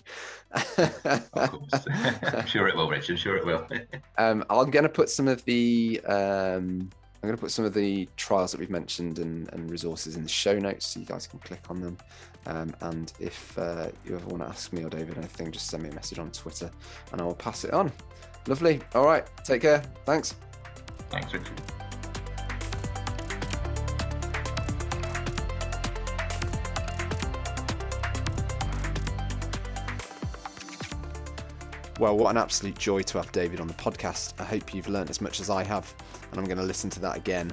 of 0.77 1.51
course, 1.51 1.85
I'm 2.23 2.47
sure 2.47 2.69
it 2.69 2.77
will, 2.77 2.89
Rich. 2.89 3.11
I'm 3.11 3.17
sure 3.17 3.37
it 3.37 3.45
will. 3.45 3.67
um, 4.19 4.45
I'm 4.51 4.71
going 4.71 4.85
to 4.85 4.89
put 4.89 5.11
some 5.11 5.29
of 5.29 5.45
the 5.45 6.01
um, 6.07 6.91
I'm 7.25 7.29
going 7.29 7.39
to 7.39 7.41
put 7.41 7.53
some 7.53 7.65
of 7.65 7.73
the 7.73 8.07
trials 8.19 8.53
that 8.53 8.61
we've 8.61 8.69
mentioned 8.69 9.19
and, 9.19 9.51
and 9.55 9.71
resources 9.71 10.17
in 10.17 10.23
the 10.23 10.29
show 10.29 10.59
notes 10.59 10.85
so 10.85 11.01
you 11.01 11.07
guys 11.07 11.27
can 11.27 11.39
click 11.39 11.71
on 11.71 11.81
them. 11.81 11.97
Um, 12.45 12.77
and 12.83 13.15
if 13.19 13.59
uh, 13.59 13.89
you 14.05 14.15
ever 14.15 14.27
want 14.27 14.43
to 14.43 14.49
ask 14.51 14.75
me 14.75 14.85
or 14.85 14.91
David 14.91 15.17
anything, 15.17 15.51
just 15.51 15.69
send 15.69 15.85
me 15.85 15.89
a 15.89 15.95
message 15.95 16.19
on 16.19 16.31
Twitter 16.33 16.71
and 17.13 17.23
I 17.23 17.25
will 17.25 17.35
pass 17.35 17.65
it 17.65 17.73
on. 17.73 17.91
Lovely. 18.47 18.79
All 18.95 19.07
right. 19.07 19.27
Take 19.43 19.63
care. 19.63 19.83
Thanks. 20.05 20.35
Thanks, 21.15 21.33
Richard. 21.33 21.61
Well, 32.01 32.19
what 32.19 32.31
an 32.31 32.37
absolute 32.37 32.77
joy 32.77 33.03
to 33.03 33.19
have 33.19 33.31
David 33.31 33.61
on 33.61 33.69
the 33.69 33.75
podcast. 33.75 34.35
I 34.41 34.45
hope 34.45 34.75
you've 34.75 34.89
learned 34.89 35.09
as 35.09 35.21
much 35.21 35.39
as 35.39 35.51
I 35.51 35.63
have, 35.63 35.95
and 36.33 36.41
I'm 36.41 36.47
going 36.47 36.59
to 36.59 36.65
listen 36.65 36.91
to 36.91 37.01
that 37.03 37.17
again, 37.17 37.53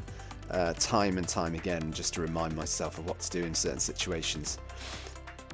uh, 0.49 0.73
time 0.73 1.19
and 1.19 1.27
time 1.27 1.53
again, 1.53 1.93
just 1.93 2.15
to 2.15 2.21
remind 2.21 2.55
myself 2.55 2.97
of 2.97 3.05
what 3.05 3.19
to 3.19 3.29
do 3.29 3.45
in 3.45 3.53
certain 3.53 3.79
situations. 3.79 4.57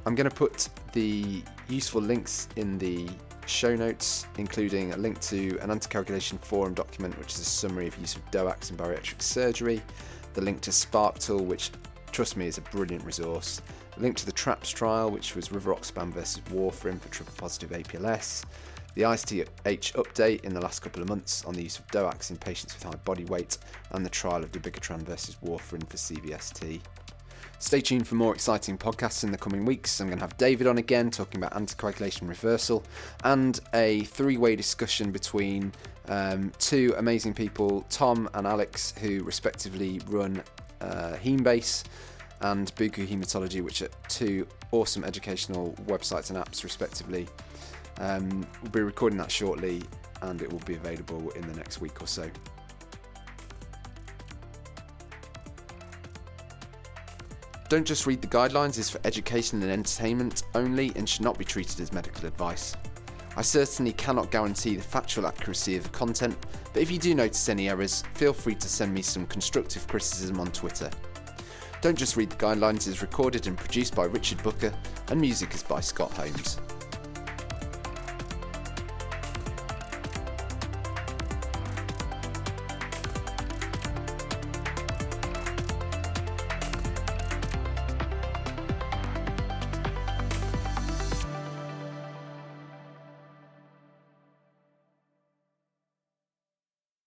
I'm 0.05 0.15
going 0.15 0.29
to 0.29 0.33
put 0.33 0.69
the 0.93 1.43
useful 1.67 1.99
links 1.99 2.47
in 2.55 2.77
the 2.77 3.09
show 3.47 3.75
notes, 3.75 4.27
including 4.37 4.93
a 4.93 4.97
link 4.97 5.19
to 5.21 5.57
an 5.61 5.69
anticoagulation 5.69 6.39
forum 6.39 6.73
document, 6.73 7.17
which 7.17 7.33
is 7.33 7.39
a 7.39 7.45
summary 7.45 7.87
of 7.87 7.97
use 7.97 8.15
of 8.15 8.29
DOACs 8.31 8.71
in 8.71 8.77
bariatric 8.77 9.21
surgery, 9.21 9.81
the 10.33 10.41
link 10.41 10.61
to 10.61 10.71
SPARC 10.71 11.17
Tool, 11.19 11.43
which, 11.43 11.71
trust 12.11 12.37
me, 12.37 12.47
is 12.47 12.57
a 12.57 12.61
brilliant 12.61 13.03
resource, 13.03 13.61
a 13.95 13.99
link 13.99 14.15
to 14.17 14.25
the 14.25 14.31
TRAPS 14.31 14.69
trial, 14.69 15.09
which 15.09 15.35
was 15.35 15.49
rivaroxaban 15.49 16.13
versus 16.13 16.41
warfarin 16.51 16.99
for 16.99 17.09
triple 17.09 17.33
positive 17.37 17.71
APLS, 17.71 18.43
the 18.95 19.03
ISTH 19.03 19.93
update 19.93 20.43
in 20.43 20.53
the 20.53 20.61
last 20.61 20.79
couple 20.79 21.01
of 21.01 21.09
months 21.09 21.45
on 21.45 21.53
the 21.53 21.63
use 21.63 21.77
of 21.77 21.87
DOACs 21.87 22.31
in 22.31 22.37
patients 22.37 22.73
with 22.73 22.83
high 22.83 22.99
body 23.05 23.25
weight, 23.25 23.57
and 23.91 24.05
the 24.05 24.09
trial 24.09 24.43
of 24.43 24.51
dabigatran 24.51 25.03
versus 25.03 25.37
warfarin 25.43 25.87
for 25.87 25.97
CVST. 25.97 26.81
Stay 27.59 27.81
tuned 27.81 28.07
for 28.07 28.13
more 28.13 28.35
exciting 28.35 28.77
podcasts 28.77 29.23
in 29.23 29.31
the 29.31 29.37
coming 29.37 29.65
weeks. 29.65 29.99
I'm 29.99 30.07
going 30.07 30.19
to 30.19 30.23
have 30.23 30.37
David 30.37 30.67
on 30.67 30.77
again 30.77 31.09
talking 31.09 31.41
about 31.41 31.53
anticoagulation 31.53 32.29
reversal 32.29 32.83
and 33.23 33.59
a 33.73 34.01
three 34.01 34.37
way 34.37 34.55
discussion 34.55 35.11
between 35.11 35.73
um, 36.07 36.51
two 36.59 36.93
amazing 36.97 37.33
people, 37.33 37.83
Tom 37.89 38.29
and 38.35 38.45
Alex, 38.45 38.93
who 39.01 39.23
respectively 39.23 39.99
run 40.07 40.43
uh, 40.81 41.15
Hemebase 41.15 41.83
and 42.41 42.73
Buku 42.75 43.07
Hematology, 43.07 43.63
which 43.63 43.81
are 43.81 43.89
two 44.07 44.47
awesome 44.71 45.03
educational 45.03 45.73
websites 45.87 46.29
and 46.29 46.37
apps, 46.37 46.63
respectively. 46.63 47.27
Um, 47.99 48.45
we'll 48.61 48.71
be 48.71 48.81
recording 48.81 49.17
that 49.17 49.31
shortly 49.31 49.81
and 50.21 50.43
it 50.43 50.51
will 50.51 50.59
be 50.59 50.75
available 50.75 51.31
in 51.31 51.47
the 51.47 51.55
next 51.55 51.81
week 51.81 52.03
or 52.03 52.07
so. 52.07 52.29
Don't 57.69 57.85
just 57.85 58.07
read 58.07 58.21
the 58.21 58.27
guidelines 58.27 58.77
is 58.77 58.89
for 58.89 59.01
education 59.03 59.61
and 59.61 59.69
entertainment 59.69 60.43
only 60.55 60.93
and 60.95 61.07
should 61.07 61.23
not 61.23 61.37
be 61.37 61.43
treated 61.43 61.81
as 61.81 61.91
medical 61.91 62.25
advice. 62.25 62.73
I 63.35 63.41
certainly 63.41 63.91
cannot 63.91 64.31
guarantee 64.31 64.77
the 64.77 64.81
factual 64.81 65.27
accuracy 65.27 65.75
of 65.75 65.83
the 65.83 65.89
content, 65.89 66.37
but 66.71 66.81
if 66.81 66.89
you 66.89 66.97
do 66.97 67.13
notice 67.13 67.49
any 67.49 67.67
errors, 67.67 68.03
feel 68.13 68.31
free 68.31 68.55
to 68.55 68.69
send 68.69 68.93
me 68.93 69.01
some 69.01 69.27
constructive 69.27 69.85
criticism 69.85 70.39
on 70.39 70.47
Twitter. 70.51 70.89
Don't 71.81 71.97
Just 71.97 72.15
Read 72.15 72.29
the 72.29 72.37
Guidelines 72.37 72.87
is 72.87 73.01
recorded 73.01 73.47
and 73.47 73.57
produced 73.57 73.93
by 73.93 74.05
Richard 74.05 74.41
Booker, 74.43 74.73
and 75.09 75.19
music 75.19 75.53
is 75.53 75.61
by 75.61 75.81
Scott 75.81 76.11
Holmes. 76.13 76.57